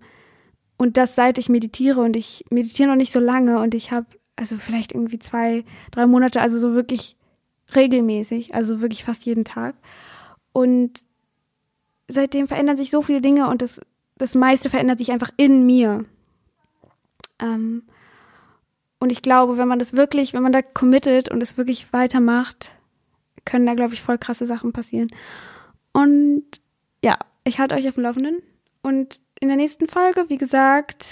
und 0.77 0.97
das 0.97 1.15
seit 1.15 1.37
ich 1.37 1.49
meditiere 1.49 2.01
und 2.01 2.15
ich 2.15 2.45
meditiere 2.49 2.89
noch 2.89 2.95
nicht 2.95 3.11
so 3.11 3.19
lange 3.19 3.59
und 3.59 3.75
ich 3.75 3.91
habe 3.91 4.07
also 4.35 4.55
vielleicht 4.55 4.93
irgendwie 4.93 5.19
zwei, 5.19 5.65
drei 5.91 6.07
Monate, 6.07 6.41
also 6.41 6.57
so 6.57 6.73
wirklich 6.73 7.17
regelmäßig, 7.75 8.55
also 8.55 8.79
wirklich 8.79 9.03
fast 9.03 9.25
jeden 9.25 9.43
Tag. 9.43 9.75
Und 10.53 11.03
seitdem 12.07 12.47
verändern 12.47 12.77
sich 12.77 12.89
so 12.89 13.01
viele 13.01 13.21
Dinge 13.21 13.49
und 13.49 13.61
das, 13.61 13.81
das 14.17 14.35
meiste 14.35 14.69
verändert 14.69 14.99
sich 14.99 15.11
einfach 15.11 15.29
in 15.35 15.65
mir. 15.65 16.05
Ähm, 17.39 17.83
und 18.99 19.11
ich 19.11 19.21
glaube, 19.21 19.57
wenn 19.57 19.67
man 19.67 19.79
das 19.79 19.93
wirklich, 19.93 20.33
wenn 20.33 20.43
man 20.43 20.51
da 20.51 20.61
committet 20.61 21.29
und 21.29 21.41
es 21.41 21.57
wirklich 21.57 21.91
weitermacht, 21.93 22.71
können 23.49 23.65
da, 23.65 23.73
glaube 23.73 23.93
ich, 23.93 24.01
voll 24.01 24.17
krasse 24.17 24.45
Sachen 24.45 24.71
passieren. 24.71 25.09
Und 25.91 26.43
ja, 27.03 27.17
ich 27.43 27.59
halte 27.59 27.75
euch 27.75 27.87
auf 27.87 27.95
dem 27.95 28.03
Laufenden. 28.03 28.41
Und 28.81 29.19
in 29.39 29.47
der 29.47 29.57
nächsten 29.57 29.87
Folge, 29.87 30.25
wie 30.29 30.37
gesagt, 30.37 31.07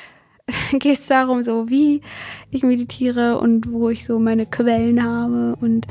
geht 0.71 0.99
es 0.99 1.07
darum, 1.07 1.43
so 1.43 1.69
wie 1.69 2.01
ich 2.51 2.63
meditiere 2.63 3.39
und 3.39 3.71
wo 3.71 3.89
ich 3.89 4.05
so 4.05 4.19
meine 4.19 4.45
Quellen 4.45 5.03
habe 5.03 5.55
und 5.59 5.87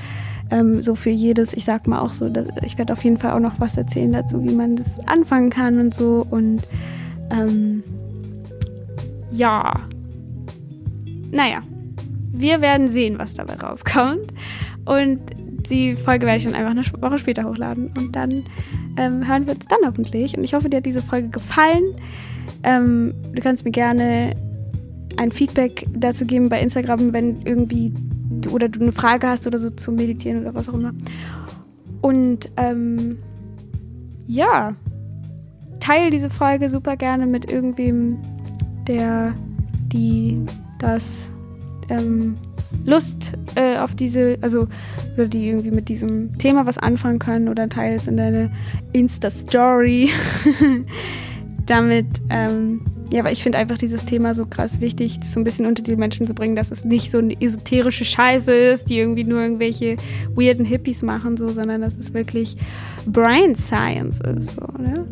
ähm, 0.50 0.82
so 0.82 0.94
für 0.94 1.10
jedes, 1.10 1.52
ich 1.52 1.64
sag 1.64 1.86
mal 1.86 2.00
auch 2.00 2.12
so, 2.12 2.28
dass, 2.28 2.46
ich 2.62 2.78
werde 2.78 2.92
auf 2.92 3.02
jeden 3.02 3.18
Fall 3.18 3.32
auch 3.32 3.40
noch 3.40 3.58
was 3.60 3.76
erzählen 3.76 4.12
dazu, 4.12 4.44
wie 4.44 4.54
man 4.54 4.76
das 4.76 5.00
anfangen 5.06 5.50
kann 5.50 5.80
und 5.80 5.94
so 5.94 6.24
und 6.30 6.62
ähm, 7.30 7.82
ja, 9.32 9.72
naja, 11.32 11.62
wir 12.32 12.60
werden 12.60 12.90
sehen, 12.90 13.18
was 13.18 13.34
dabei 13.34 13.54
rauskommt 13.54 14.32
und 14.84 15.20
die 15.68 15.96
Folge 15.96 16.26
werde 16.26 16.38
ich 16.38 16.44
dann 16.44 16.54
einfach 16.54 16.70
eine 16.70 17.02
Woche 17.02 17.18
später 17.18 17.44
hochladen 17.44 17.90
und 17.98 18.14
dann 18.14 18.44
ähm, 18.96 19.26
hören 19.26 19.46
wir 19.46 19.54
uns 19.54 19.66
dann 19.66 19.78
hoffentlich 19.86 20.36
und 20.36 20.44
ich 20.44 20.54
hoffe, 20.54 20.70
dir 20.70 20.78
hat 20.78 20.86
diese 20.86 21.02
Folge 21.02 21.28
gefallen. 21.28 21.94
Ähm, 22.62 23.14
du 23.34 23.42
kannst 23.42 23.64
mir 23.64 23.70
gerne 23.70 24.34
ein 25.16 25.32
Feedback 25.32 25.86
dazu 25.94 26.26
geben 26.26 26.48
bei 26.48 26.60
Instagram, 26.60 27.12
wenn 27.12 27.42
irgendwie 27.44 27.92
du, 28.40 28.50
oder 28.50 28.68
du 28.68 28.80
eine 28.80 28.92
Frage 28.92 29.28
hast 29.28 29.46
oder 29.46 29.58
so 29.58 29.70
zum 29.70 29.96
Meditieren 29.96 30.42
oder 30.42 30.54
was 30.54 30.68
auch 30.68 30.74
immer. 30.74 30.92
Und 32.02 32.50
ähm, 32.56 33.18
ja, 34.26 34.74
teile 35.80 36.10
diese 36.10 36.30
Folge 36.30 36.68
super 36.68 36.96
gerne 36.96 37.26
mit 37.26 37.50
irgendwem, 37.50 38.18
der 38.86 39.34
die 39.92 40.44
das 40.78 41.28
ähm, 41.88 42.36
Lust 42.84 43.32
äh, 43.54 43.78
auf 43.78 43.94
diese, 43.94 44.38
also 44.40 44.68
oder 45.14 45.26
die 45.26 45.48
irgendwie 45.48 45.70
mit 45.70 45.88
diesem 45.88 46.36
Thema 46.38 46.66
was 46.66 46.78
anfangen 46.78 47.18
können 47.18 47.48
oder 47.48 47.68
teile 47.68 47.96
es 47.96 48.06
in 48.06 48.16
deine 48.16 48.50
Insta-Story. 48.92 50.10
Damit 51.66 52.06
ähm, 52.30 52.80
ja, 53.08 53.20
aber 53.20 53.30
ich 53.30 53.42
finde 53.42 53.58
einfach 53.58 53.78
dieses 53.78 54.04
Thema 54.04 54.34
so 54.34 54.46
krass 54.46 54.80
wichtig, 54.80 55.20
das 55.20 55.32
so 55.32 55.40
ein 55.40 55.44
bisschen 55.44 55.66
unter 55.66 55.82
die 55.82 55.94
Menschen 55.94 56.26
zu 56.26 56.34
bringen, 56.34 56.56
dass 56.56 56.72
es 56.72 56.84
nicht 56.84 57.12
so 57.12 57.18
eine 57.18 57.40
esoterische 57.40 58.04
Scheiße 58.04 58.52
ist, 58.52 58.90
die 58.90 58.98
irgendwie 58.98 59.22
nur 59.22 59.40
irgendwelche 59.40 59.96
weirden 60.34 60.64
Hippies 60.64 61.02
machen, 61.02 61.36
so, 61.36 61.48
sondern 61.48 61.82
dass 61.82 61.96
es 61.98 62.14
wirklich 62.14 62.56
Brain 63.06 63.54
Science 63.54 64.20
ist, 64.20 64.56
so, 64.56 64.66
ne? 64.82 65.06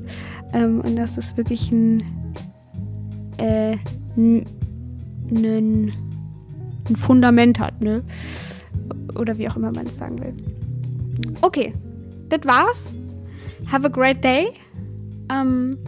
Ähm, 0.53 0.81
und 0.81 0.97
dass 0.97 1.17
es 1.17 1.37
wirklich 1.37 1.71
ein, 1.71 2.03
äh, 3.39 3.77
ein, 4.17 4.45
ein 6.89 6.97
Fundament 6.97 7.59
hat, 7.59 7.81
ne? 7.81 8.03
Oder 9.15 9.39
wie 9.39 9.49
auch 9.49 9.57
immer 9.57 9.73
man 9.73 9.87
es 9.87 9.97
sagen 9.97 10.21
will. 10.21 10.35
Okay, 11.41 11.73
das 12.29 12.45
war's. 12.45 12.85
Have 13.71 13.87
a 13.87 13.89
great 13.89 14.23
day. 14.23 14.49
Ähm, 15.31 15.79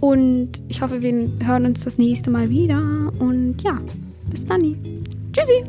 und 0.00 0.62
ich 0.68 0.82
hoffe, 0.82 1.00
wir 1.00 1.30
hören 1.42 1.66
uns 1.66 1.84
das 1.84 1.98
nächste 1.98 2.30
Mal 2.30 2.50
wieder. 2.50 3.12
Und 3.18 3.62
ja, 3.62 3.80
bis 4.30 4.44
dann. 4.44 4.60
Tschüssi. 5.32 5.64